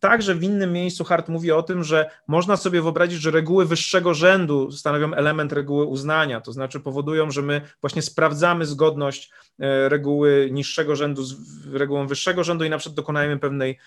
[0.00, 4.14] także w innym miejscu Hart mówi o tym, że można sobie wyobrazić, że reguły wyższego
[4.14, 9.30] rzędu stanowią element reguły uznania, to znaczy powodują, że my właśnie sprawdzamy zgodność
[9.60, 11.34] e, reguły niższego rzędu z
[11.72, 13.78] regułą wyższego rzędu i na przykład dokonajemy pewnej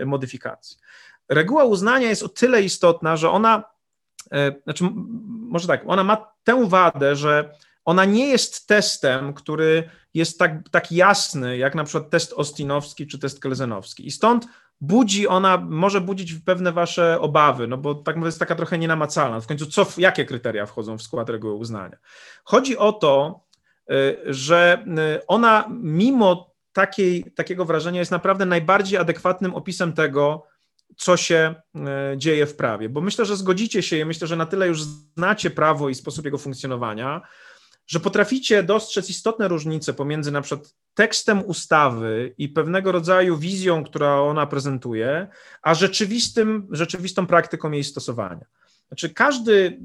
[0.00, 0.78] e, modyfikacji.
[1.28, 3.64] Reguła uznania jest o tyle istotna, że ona,
[4.64, 4.84] znaczy
[5.48, 7.54] może tak, ona ma tę wadę, że
[7.84, 13.18] ona nie jest testem, który jest tak, tak jasny, jak na przykład test ostinowski czy
[13.18, 14.06] test kelzenowski.
[14.06, 14.46] I stąd
[14.80, 19.40] budzi ona, może budzić pewne wasze obawy, no bo tak jest taka trochę nienamacalna.
[19.40, 21.96] W końcu co, jakie kryteria wchodzą w skład reguły uznania?
[22.44, 23.44] Chodzi o to,
[23.90, 24.84] y, że
[25.16, 30.46] y, ona mimo takiej, takiego wrażenia jest naprawdę najbardziej adekwatnym opisem tego,
[30.96, 31.80] co się y,
[32.16, 32.88] dzieje w prawie.
[32.88, 36.24] Bo myślę, że zgodzicie się i myślę, że na tyle już znacie prawo i sposób
[36.24, 37.20] jego funkcjonowania,
[37.86, 44.20] że potraficie dostrzec istotne różnice pomiędzy na przykład tekstem ustawy i pewnego rodzaju wizją, która
[44.20, 45.28] ona prezentuje,
[45.62, 48.44] a rzeczywistym, rzeczywistą praktyką jej stosowania.
[48.88, 49.80] Znaczy, każdy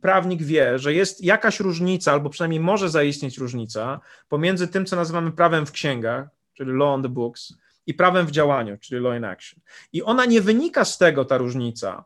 [0.00, 5.32] prawnik wie, że jest jakaś różnica, albo przynajmniej może zaistnieć różnica pomiędzy tym, co nazywamy
[5.32, 7.54] prawem w księgach, czyli law on the books,
[7.86, 9.60] i prawem w działaniu, czyli law in action.
[9.92, 12.04] I ona nie wynika z tego, ta różnica.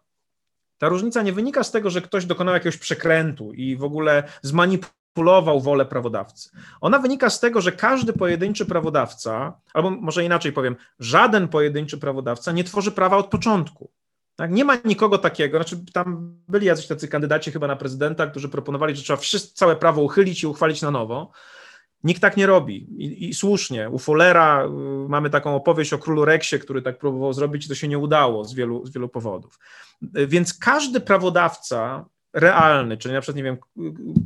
[0.78, 5.03] Ta różnica nie wynika z tego, że ktoś dokonał jakiegoś przekrętu i w ogóle zmanipulował
[5.16, 6.51] manipulował wolę prawodawcy.
[6.81, 12.53] Ona wynika z tego, że każdy pojedynczy prawodawca, albo może inaczej powiem, żaden pojedynczy prawodawca
[12.53, 13.91] nie tworzy prawa od początku.
[14.36, 14.53] Tak?
[14.53, 18.97] Nie ma nikogo takiego, znaczy tam byli jacyś tacy kandydaci chyba na prezydenta, którzy proponowali,
[18.97, 21.31] że trzeba wszystko, całe prawo uchylić i uchwalić na nowo.
[22.05, 23.91] Nikt tak nie robi I, i, słusznie.
[23.91, 24.69] U Follera y,
[25.09, 28.45] mamy taką opowieść o królu Reksie, który tak próbował zrobić i to się nie udało
[28.45, 29.59] z wielu, z wielu powodów.
[30.19, 32.05] Y, więc każdy prawodawca
[32.35, 33.56] realny, czyli na przykład, nie wiem,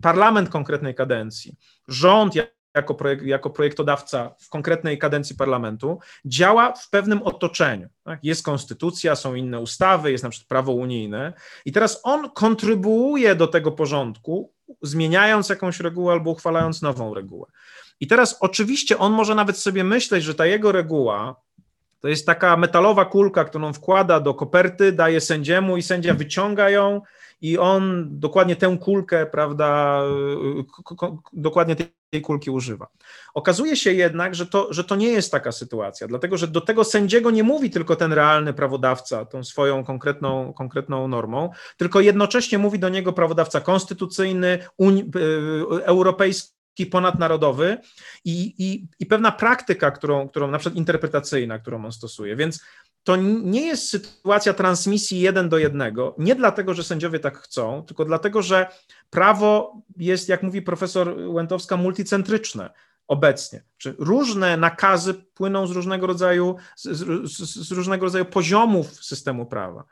[0.03, 1.57] parlament konkretnej kadencji,
[1.89, 2.35] rząd
[2.75, 7.89] jako, projekt, jako projektodawca w konkretnej kadencji parlamentu działa w pewnym otoczeniu.
[8.05, 8.25] Tak?
[8.25, 11.33] Jest konstytucja, są inne ustawy, jest na przykład prawo unijne
[11.65, 14.53] i teraz on kontrybuuje do tego porządku,
[14.83, 17.47] zmieniając jakąś regułę albo uchwalając nową regułę.
[18.01, 21.37] I teraz oczywiście on może nawet sobie myśleć, że ta jego reguła
[22.01, 27.03] to jest taka metalowa kulka, którą wkłada do koperty, daje sędziemu i sędzia wyciąga ją
[27.41, 30.03] i on dokładnie tę kulkę, prawda,
[31.33, 31.77] dokładnie
[32.11, 32.89] tej kulki używa.
[33.35, 36.85] Okazuje się jednak, że to, że to nie jest taka sytuacja, dlatego że do tego
[36.85, 42.79] sędziego nie mówi tylko ten realny prawodawca tą swoją konkretną, konkretną normą, tylko jednocześnie mówi
[42.79, 46.59] do niego prawodawca konstytucyjny, uni, e, europejski,
[46.91, 47.79] ponadnarodowy
[48.25, 52.37] i, i, i pewna praktyka, którą, którą na przykład interpretacyjna, którą on stosuje.
[52.37, 52.65] Więc
[53.05, 58.05] to nie jest sytuacja transmisji jeden do jednego, nie dlatego, że sędziowie tak chcą, tylko
[58.05, 58.67] dlatego, że
[59.11, 62.71] prawo jest, jak mówi profesor Łętowska, multicentryczne
[63.09, 63.63] obecnie.
[63.77, 66.83] Czy różne nakazy płyną z różnego rodzaju, z,
[67.33, 69.85] z, z różnego rodzaju poziomów systemu prawa.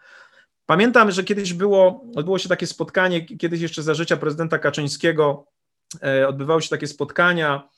[0.67, 5.47] Pamiętam, że kiedyś było, odbyło się takie spotkanie, kiedyś jeszcze za życia prezydenta Kaczyńskiego,
[6.03, 7.69] e, odbywały się takie spotkania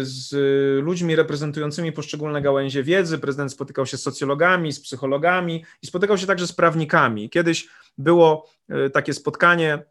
[0.00, 0.32] z
[0.84, 3.18] ludźmi reprezentującymi poszczególne gałęzie wiedzy.
[3.18, 7.30] Prezydent spotykał się z socjologami, z psychologami i spotykał się także z prawnikami.
[7.30, 7.68] Kiedyś
[7.98, 9.82] było e, takie spotkanie,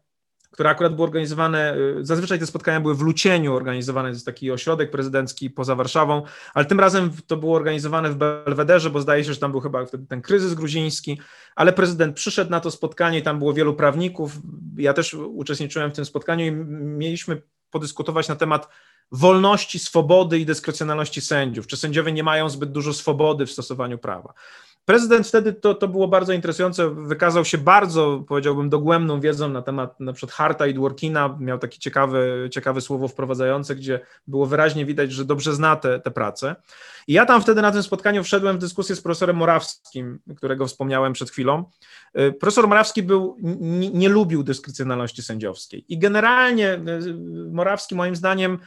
[0.50, 4.50] które akurat było organizowane, e, zazwyczaj te spotkania były w Lucieniu organizowane, to jest taki
[4.50, 6.22] ośrodek prezydencki poza Warszawą,
[6.54, 9.86] ale tym razem to było organizowane w Belwederze, bo zdaje się, że tam był chyba
[9.86, 11.20] wtedy ten kryzys gruziński,
[11.56, 14.32] ale prezydent przyszedł na to spotkanie i tam było wielu prawników,
[14.76, 18.68] ja też uczestniczyłem w tym spotkaniu i mieliśmy podyskutować na temat
[19.12, 21.66] wolności, swobody i dyskrecjonalności sędziów.
[21.66, 24.34] Czy sędziowie nie mają zbyt dużo swobody w stosowaniu prawa?
[24.86, 30.00] Prezydent wtedy to, to było bardzo interesujące, wykazał się bardzo, powiedziałbym, dogłębną wiedzą na temat
[30.00, 32.20] na przykład Harta i Dworkina, miał takie ciekawe,
[32.50, 36.56] ciekawe słowo wprowadzające, gdzie było wyraźnie widać, że dobrze zna te, te prace.
[37.06, 41.12] I ja tam wtedy na tym spotkaniu wszedłem w dyskusję z profesorem Morawskim, którego wspomniałem
[41.12, 41.64] przed chwilą.
[42.18, 46.80] Y, profesor Morawski był, nie, nie lubił dyskrecjonalności sędziowskiej i generalnie y,
[47.52, 48.58] Morawski moim zdaniem,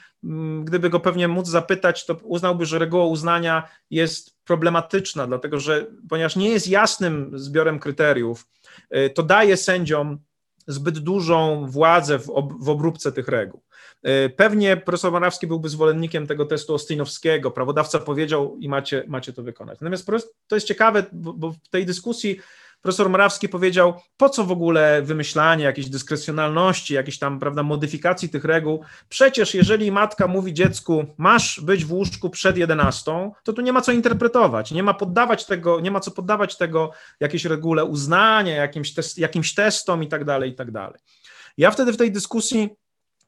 [0.64, 6.36] gdyby go pewnie móc zapytać, to uznałby, że reguła uznania jest problematyczna, dlatego że ponieważ
[6.36, 8.48] nie jest jasnym zbiorem kryteriów,
[8.96, 10.20] y, to daje sędziom
[10.68, 13.62] zbyt dużą władzę w, ob, w obróbce tych reguł.
[14.08, 17.52] Y, pewnie profesor Morawski byłby zwolennikiem tego testu Ostinowskiego.
[17.52, 19.80] Prawodawca powiedział i macie, macie to wykonać.
[19.82, 20.06] Natomiast
[20.48, 22.40] to jest ciekawe, bo, bo w tej dyskusji
[22.82, 28.46] profesor Morawski powiedział, po co w ogóle wymyślanie jakiejś dyskrecjonalności, jakiejś tam, prawda, modyfikacji tych
[28.46, 28.84] reguł.
[29.10, 33.82] Przecież jeżeli matka mówi dziecku, masz być w łóżku przed 11, to tu nie ma
[33.82, 38.94] co interpretować, nie ma poddawać tego, nie ma co poddawać tego jakiejś regule uznania, jakimś,
[38.94, 41.00] test, jakimś testom i tak dalej, i tak dalej.
[41.58, 42.70] Ja wtedy w tej dyskusji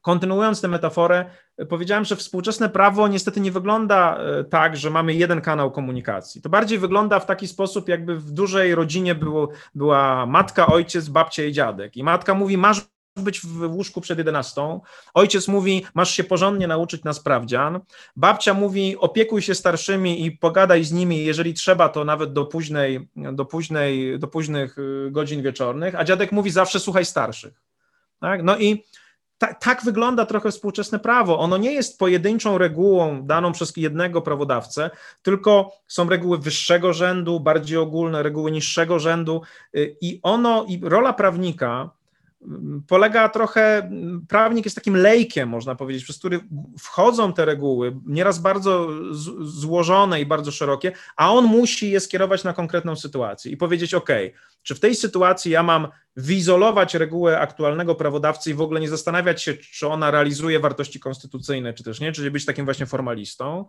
[0.02, 1.24] kontynuując tę metaforę,
[1.68, 6.42] powiedziałem, że współczesne prawo niestety nie wygląda e, tak, że mamy jeden kanał komunikacji.
[6.42, 11.44] To bardziej wygląda w taki sposób, jakby w dużej rodzinie było, była matka, ojciec, babcia
[11.44, 11.96] i dziadek.
[11.96, 12.80] I matka mówi, masz
[13.16, 14.80] być w łóżku przed 11.
[15.14, 17.80] Ojciec mówi, masz się porządnie nauczyć na sprawdzian.
[18.16, 23.08] Babcia mówi, opiekuj się starszymi i pogadaj z nimi, jeżeli trzeba, to nawet do późnej,
[23.16, 25.94] do późnej, do późnych y, godzin wieczornych.
[25.94, 27.62] A dziadek mówi, zawsze słuchaj starszych.
[28.20, 28.42] Tak?
[28.42, 28.84] No i
[29.42, 31.38] ta, tak wygląda trochę współczesne prawo.
[31.38, 34.90] Ono nie jest pojedynczą regułą daną przez jednego prawodawcę,
[35.22, 39.42] tylko są reguły wyższego rzędu, bardziej ogólne, reguły niższego rzędu
[39.76, 41.90] y, i ono, i rola prawnika
[42.88, 43.90] polega trochę,
[44.28, 46.40] prawnik jest takim lejkiem, można powiedzieć, przez który
[46.78, 48.88] wchodzą te reguły, nieraz bardzo
[49.40, 54.08] złożone i bardzo szerokie, a on musi je skierować na konkretną sytuację i powiedzieć: OK,
[54.62, 59.42] czy w tej sytuacji ja mam wyizolować regułę aktualnego prawodawcy i w ogóle nie zastanawiać
[59.42, 63.68] się, czy ona realizuje wartości konstytucyjne, czy też nie, czyli być takim właśnie formalistą,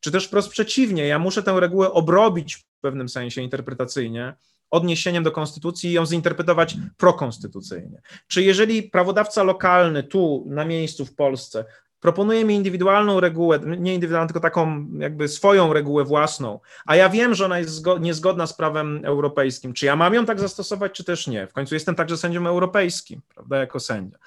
[0.00, 4.34] czy też wprost przeciwnie, ja muszę tę regułę obrobić w pewnym sensie interpretacyjnie
[4.72, 8.02] odniesieniem do konstytucji i ją zinterpretować prokonstytucyjnie.
[8.26, 11.64] Czy jeżeli prawodawca lokalny tu na miejscu w Polsce
[12.00, 17.34] proponuje mi indywidualną regułę, nie indywidualną, tylko taką jakby swoją regułę własną, a ja wiem,
[17.34, 21.26] że ona jest niezgodna z prawem europejskim, czy ja mam ją tak zastosować, czy też
[21.26, 21.46] nie?
[21.46, 24.18] W końcu jestem także sędzią europejskim, prawda, jako sędzia.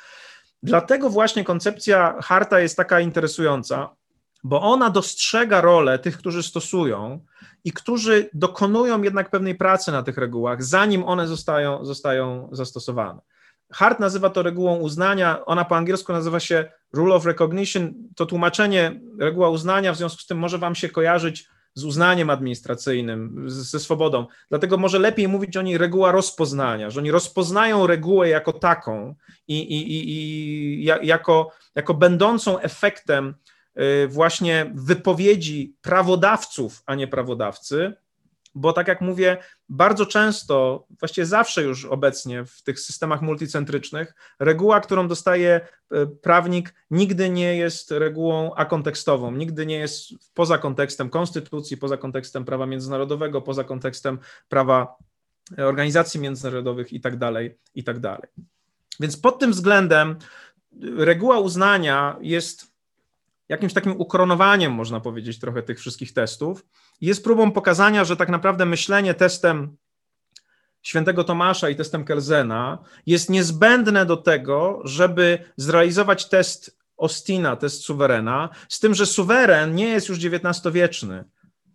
[0.64, 3.90] Dlatego właśnie koncepcja harta jest taka interesująca,
[4.46, 7.20] bo ona dostrzega rolę tych, którzy stosują
[7.64, 13.22] i którzy dokonują jednak pewnej pracy na tych regułach, zanim one zostają, zostają zastosowane.
[13.72, 17.94] Hart nazywa to regułą uznania, ona po angielsku nazywa się rule of recognition.
[18.16, 23.44] To tłumaczenie reguła uznania, w związku z tym może Wam się kojarzyć z uznaniem administracyjnym,
[23.50, 24.26] ze swobodą.
[24.50, 29.16] Dlatego może lepiej mówić o niej reguła rozpoznania, że oni rozpoznają regułę jako taką
[29.48, 33.36] i, i, i, i jako, jako będącą efektem
[34.07, 37.93] właśnie wypowiedzi prawodawców, a nie prawodawcy,
[38.56, 39.38] bo tak jak mówię,
[39.69, 45.61] bardzo często, właściwie zawsze już obecnie w tych systemach multicentrycznych, reguła, którą dostaje
[45.93, 52.45] y, prawnik, nigdy nie jest regułą akontekstową, nigdy nie jest poza kontekstem konstytucji, poza kontekstem
[52.45, 54.19] prawa międzynarodowego, poza kontekstem
[54.49, 54.95] prawa
[55.57, 58.30] organizacji międzynarodowych i tak dalej, i tak dalej.
[58.99, 60.15] Więc pod tym względem
[60.81, 62.74] reguła uznania jest
[63.50, 66.66] jakimś takim ukoronowaniem, można powiedzieć, trochę tych wszystkich testów.
[67.02, 69.78] Jest próbą pokazania, że tak naprawdę myślenie testem
[70.82, 78.50] świętego Tomasza i testem Kelzena jest niezbędne do tego, żeby zrealizować test Ostina, test suwerena,
[78.70, 81.24] z tym, że suweren nie jest już XIX-wieczny,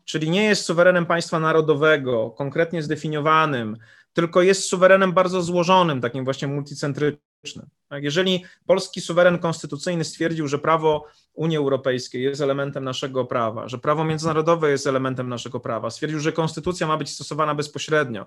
[0.04, 3.76] czyli nie jest suwerenem państwa narodowego, konkretnie zdefiniowanym,
[4.12, 7.66] tylko jest suwerenem bardzo złożonym, takim właśnie multicentrycznym.
[7.88, 13.78] Tak, jeżeli polski suweren konstytucyjny stwierdził, że prawo Unii Europejskiej jest elementem naszego prawa, że
[13.78, 18.26] prawo międzynarodowe jest elementem naszego prawa, stwierdził, że konstytucja ma być stosowana bezpośrednio.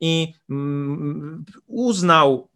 [0.00, 2.48] I mm, uznał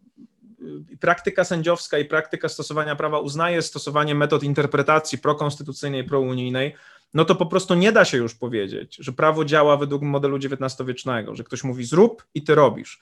[0.99, 6.75] praktyka sędziowska i praktyka stosowania prawa uznaje stosowanie metod interpretacji prokonstytucyjnej, prounijnej,
[7.13, 11.35] no to po prostu nie da się już powiedzieć, że prawo działa według modelu XIX-wiecznego,
[11.35, 12.99] że ktoś mówi zrób i ty robisz.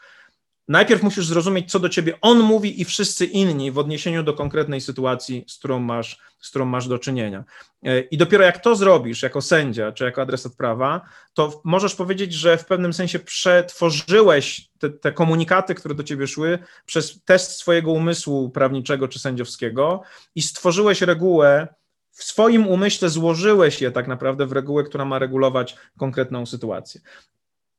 [0.68, 4.82] Najpierw musisz zrozumieć, co do ciebie on mówi i wszyscy inni w odniesieniu do konkretnej
[4.82, 7.44] sytuacji, z którą masz, z którą masz do czynienia.
[7.84, 11.02] E, I dopiero jak to zrobisz jako sędzia czy jako adresat prawa,
[11.34, 16.60] to możesz powiedzieć, że w pewnym sensie przetworzyłeś te, te komunikaty, które do ciebie szły,
[16.86, 20.02] przez test swojego umysłu prawniczego czy sędziowskiego
[20.36, 21.68] i stworzyłeś regułę,
[22.12, 27.02] w swoim umyśle złożyłeś je tak naprawdę w regułę, która ma regulować konkretną sytuację.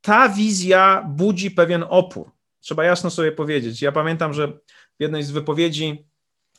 [0.00, 2.35] Ta wizja budzi pewien opór.
[2.66, 3.82] Trzeba jasno sobie powiedzieć.
[3.82, 6.06] Ja pamiętam, że w jednej z wypowiedzi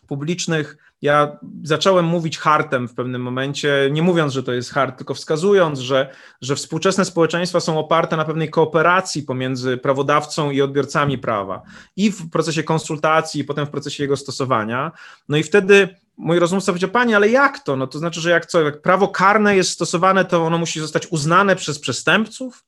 [0.07, 5.13] publicznych ja zacząłem mówić hartem w pewnym momencie, nie mówiąc, że to jest hart, tylko
[5.13, 6.09] wskazując, że,
[6.41, 11.61] że współczesne społeczeństwa są oparte na pewnej kooperacji pomiędzy prawodawcą i odbiorcami prawa
[11.95, 14.91] i w procesie konsultacji, i potem w procesie jego stosowania.
[15.29, 17.75] No i wtedy mój rozmówca powiedział, pani, ale jak to?
[17.75, 21.07] No to znaczy, że jak co, jak prawo karne jest stosowane, to ono musi zostać
[21.07, 22.63] uznane przez przestępców?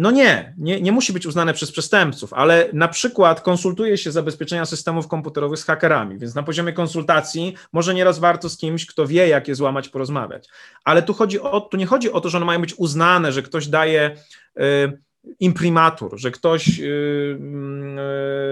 [0.00, 4.66] No nie, nie, nie musi być uznane przez przestępców, ale na przykład konsultuje się zabezpieczenia
[4.66, 9.28] systemów komputerowych z hakerami, więc na poziomie konsultacji może nieraz warto z kimś, kto wie,
[9.28, 10.48] jak je złamać, porozmawiać.
[10.84, 13.42] Ale tu, chodzi o, tu nie chodzi o to, że one mają być uznane, że
[13.42, 14.16] ktoś daje
[14.56, 14.98] y,
[15.40, 16.82] imprimatur, że ktoś y,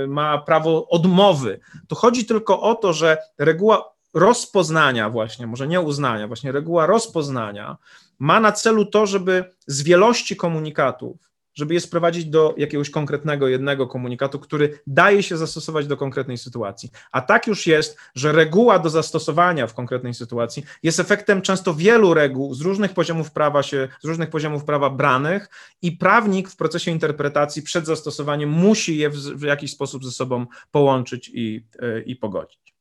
[0.04, 1.60] y, ma prawo odmowy.
[1.88, 7.76] Tu chodzi tylko o to, że reguła rozpoznania właśnie, może nie uznania, właśnie reguła rozpoznania
[8.18, 11.28] ma na celu to, żeby z wielości komunikatów
[11.58, 16.90] żeby je sprowadzić do jakiegoś konkretnego jednego komunikatu, który daje się zastosować do konkretnej sytuacji.
[17.12, 22.14] A tak już jest, że reguła do zastosowania w konkretnej sytuacji jest efektem często wielu
[22.14, 25.48] reguł z różnych poziomów prawa się, z różnych poziomów prawa branych
[25.82, 30.46] i prawnik w procesie interpretacji przed zastosowaniem musi je w, w jakiś sposób ze sobą
[30.70, 32.74] połączyć i, yy, i pogodzić.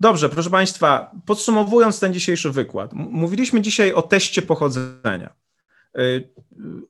[0.00, 5.41] Dobrze, proszę Państwa, podsumowując ten dzisiejszy wykład, mówiliśmy dzisiaj o teście pochodzenia.
[5.98, 6.28] Y,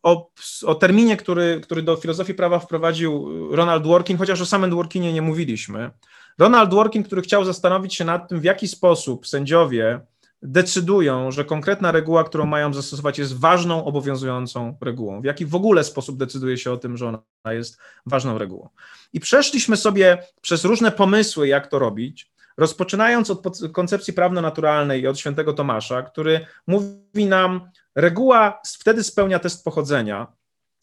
[0.02, 0.30] o,
[0.66, 5.22] o, terminie, który, który do filozofii prawa wprowadził Ronald Dworkin, chociaż o samym Dworkinie nie
[5.22, 5.90] mówiliśmy,
[6.38, 10.00] Ronald Dworkin, który chciał zastanowić się nad tym, w jaki sposób sędziowie
[10.42, 15.20] decydują, że konkretna reguła, którą mają zastosować, jest ważną, obowiązującą regułą.
[15.20, 18.68] W jaki w ogóle sposób decyduje się o tym, że ona jest ważną regułą.
[19.12, 25.18] I przeszliśmy sobie przez różne pomysły, jak to robić, rozpoczynając od koncepcji prawno-naturalnej i od
[25.18, 30.27] świętego Tomasza, który mówi nam, reguła wtedy spełnia test pochodzenia,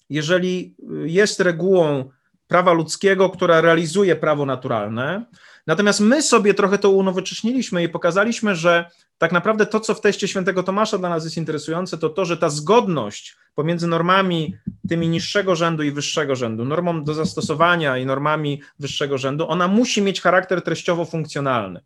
[0.10, 0.76] jeżeli
[1.06, 2.10] jest regułą
[2.48, 5.26] prawa ludzkiego, która realizuje prawo naturalne.
[5.68, 10.28] Natomiast my sobie trochę to unowocześniliśmy i pokazaliśmy, że tak naprawdę to, co w teście
[10.28, 14.56] świętego Tomasza dla nas jest interesujące, to to, że ta zgodność pomiędzy normami
[14.90, 20.02] tymi niższego rzędu i wyższego rzędu, normą do zastosowania i normami wyższego rzędu, ona musi
[20.02, 21.80] mieć charakter treściowo-funkcjonalny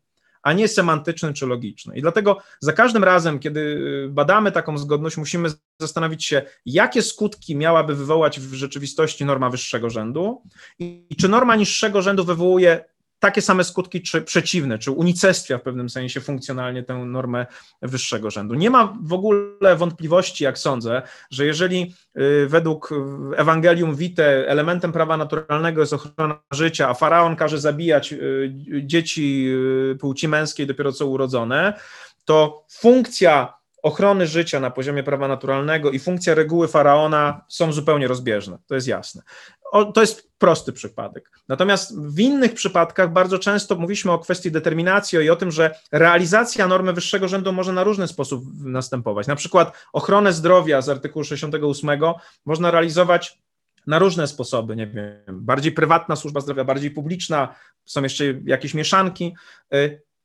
[0.43, 1.97] a nie semantyczny czy logiczny.
[1.97, 5.49] I dlatego za każdym razem, kiedy y, badamy taką zgodność, musimy
[5.79, 10.41] zastanowić się, jakie skutki miałaby wywołać w rzeczywistości norma wyższego rzędu
[10.79, 12.92] i czy norma niższego rzędu wywołuje
[13.23, 17.45] takie same skutki, czy przeciwne, czy unicestwia w pewnym sensie funkcjonalnie tę normę
[17.81, 18.53] wyższego rzędu.
[18.53, 21.01] Nie ma w ogóle wątpliwości, jak sądzę,
[21.31, 22.89] że jeżeli y, według
[23.35, 29.47] Ewangelium Vitae elementem prawa naturalnego jest ochrona życia, a faraon każe zabijać y, dzieci
[29.91, 31.73] y, płci męskiej dopiero co urodzone,
[32.25, 38.57] to funkcja ochrony życia na poziomie prawa naturalnego i funkcja reguły faraona są zupełnie rozbieżne,
[38.67, 39.21] to jest jasne.
[39.93, 41.31] To jest prosty przypadek.
[41.47, 46.67] Natomiast w innych przypadkach bardzo często mówiliśmy o kwestii determinacji i o tym, że realizacja
[46.67, 49.27] normy wyższego rzędu może na różny sposób następować.
[49.27, 51.89] Na przykład ochronę zdrowia z artykułu 68
[52.45, 53.37] można realizować
[53.87, 57.55] na różne sposoby, nie wiem, bardziej prywatna służba zdrowia, bardziej publiczna,
[57.85, 59.35] są jeszcze jakieś mieszanki.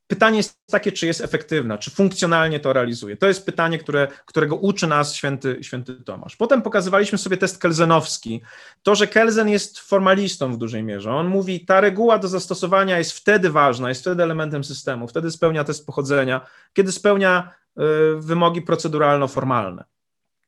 [0.09, 3.16] Pytanie jest takie, czy jest efektywna, czy funkcjonalnie to realizuje.
[3.16, 6.36] To jest pytanie, które, którego uczy nas święty, święty Tomasz.
[6.36, 8.43] Potem pokazywaliśmy sobie test kelzenowski.
[8.82, 11.12] To, że Kelzen jest formalistą w dużej mierze.
[11.12, 15.64] On mówi, ta reguła do zastosowania jest wtedy ważna, jest wtedy elementem systemu, wtedy spełnia
[15.64, 17.82] test pochodzenia, kiedy spełnia y,
[18.20, 19.85] wymogi proceduralno-formalne.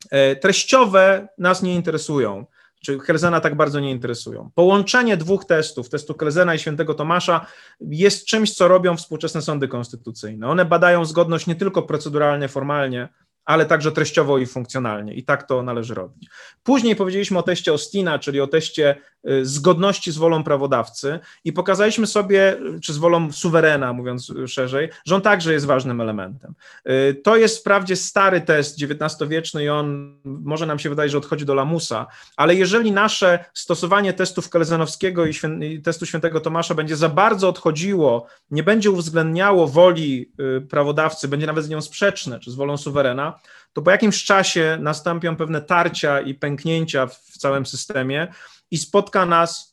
[0.05, 2.47] Y, treściowe nas nie interesują
[2.81, 4.51] czy Kelzena tak bardzo nie interesują.
[4.55, 7.47] Połączenie dwóch testów, testu Kelzena i świętego Tomasza,
[7.81, 10.49] jest czymś, co robią współczesne sądy konstytucyjne.
[10.49, 13.09] One badają zgodność nie tylko proceduralnie, formalnie,
[13.45, 15.15] ale także treściowo i funkcjonalnie.
[15.15, 16.29] I tak to należy robić.
[16.63, 18.97] Później powiedzieliśmy o teście Ostina, czyli o teście
[19.43, 25.23] zgodności z wolą prawodawcy i pokazaliśmy sobie, czy z wolą suwerena, mówiąc szerzej, że on
[25.23, 26.55] także jest ważnym elementem.
[26.89, 31.45] Y, to jest wprawdzie stary test XIX-wieczny i on może nam się wydaje, że odchodzi
[31.45, 32.07] do lamusa,
[32.37, 38.27] ale jeżeli nasze stosowanie testów Kelzenowskiego i, i testu świętego Tomasza będzie za bardzo odchodziło,
[38.51, 43.39] nie będzie uwzględniało woli y, prawodawcy, będzie nawet z nią sprzeczne, czy z wolą suwerena,
[43.73, 48.29] to po jakimś czasie nastąpią pewne tarcia i pęknięcia w całym systemie
[48.71, 49.71] i spotka nas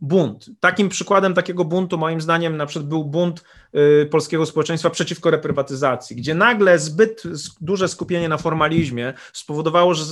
[0.00, 0.50] bunt.
[0.60, 3.44] Takim przykładem takiego buntu, moim zdaniem, na przykład był bunt
[4.02, 7.22] y, polskiego społeczeństwa przeciwko reprywatyzacji, gdzie nagle zbyt
[7.60, 10.04] duże skupienie na formalizmie spowodowało, że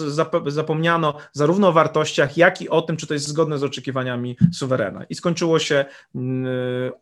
[0.46, 5.04] zapomniano zarówno o wartościach, jak i o tym, czy to jest zgodne z oczekiwaniami suwerena.
[5.04, 5.84] I skończyło się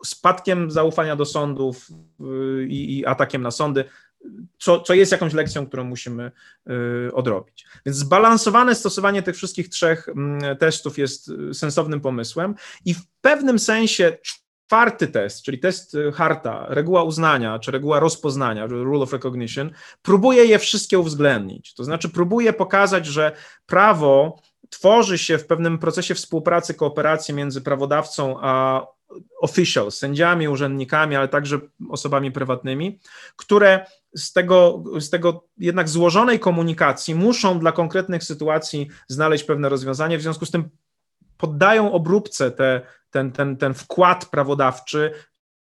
[0.05, 1.89] spadkiem zaufania do sądów
[2.21, 3.85] y, i atakiem na sądy
[4.59, 6.33] co, co jest jakąś lekcją, którą musimy
[7.09, 7.67] y, odrobić.
[7.87, 13.59] Więc zbalansowane stosowanie tych wszystkich trzech mm, testów jest y, sensownym pomysłem i w pewnym
[13.59, 19.71] sensie czwarty test, czyli test y, Harta, reguła uznania, czy reguła rozpoznania, rule of recognition,
[20.03, 21.75] próbuje je wszystkie uwzględnić.
[21.75, 23.33] To znaczy próbuje pokazać, że
[23.67, 24.41] prawo
[24.71, 28.87] tworzy się w pewnym procesie współpracy, kooperacji między prawodawcą a
[29.41, 31.61] officials, sędziami, urzędnikami, ale także
[31.91, 33.01] osobami prywatnymi,
[33.37, 40.19] które z tego, z tego jednak złożonej komunikacji muszą dla konkretnych sytuacji znaleźć pewne rozwiązanie,
[40.19, 40.69] w związku z tym
[41.37, 42.81] poddają obróbce te,
[43.11, 45.13] ten, ten, ten wkład prawodawczy,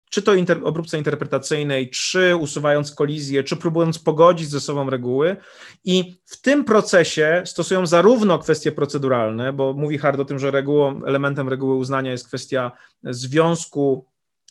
[0.09, 5.35] czy to inter, obróbce interpretacyjnej, czy usuwając kolizję, czy próbując pogodzić ze sobą reguły.
[5.83, 11.03] I w tym procesie stosują zarówno kwestie proceduralne, bo mówi Hard o tym, że regułą,
[11.05, 12.71] elementem reguły uznania jest kwestia
[13.03, 14.05] związku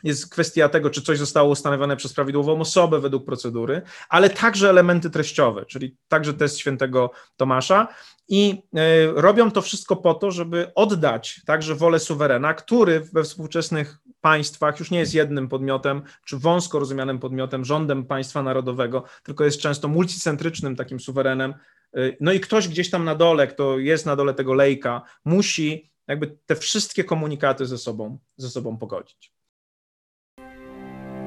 [0.07, 5.11] jest kwestia tego, czy coś zostało ustanowione przez prawidłową osobę według procedury, ale także elementy
[5.11, 7.89] treściowe, czyli także test świętego Tomasza.
[8.29, 13.99] I y, robią to wszystko po to, żeby oddać także wolę suwerena, który we współczesnych
[14.21, 19.61] państwach już nie jest jednym podmiotem, czy wąsko rozumianym podmiotem, rządem państwa narodowego, tylko jest
[19.61, 21.55] często multicentrycznym takim suwerenem.
[21.97, 25.91] Y, no i ktoś gdzieś tam na dole, kto jest na dole tego lejka, musi
[26.09, 29.33] jakby te wszystkie komunikaty ze sobą, ze sobą pogodzić.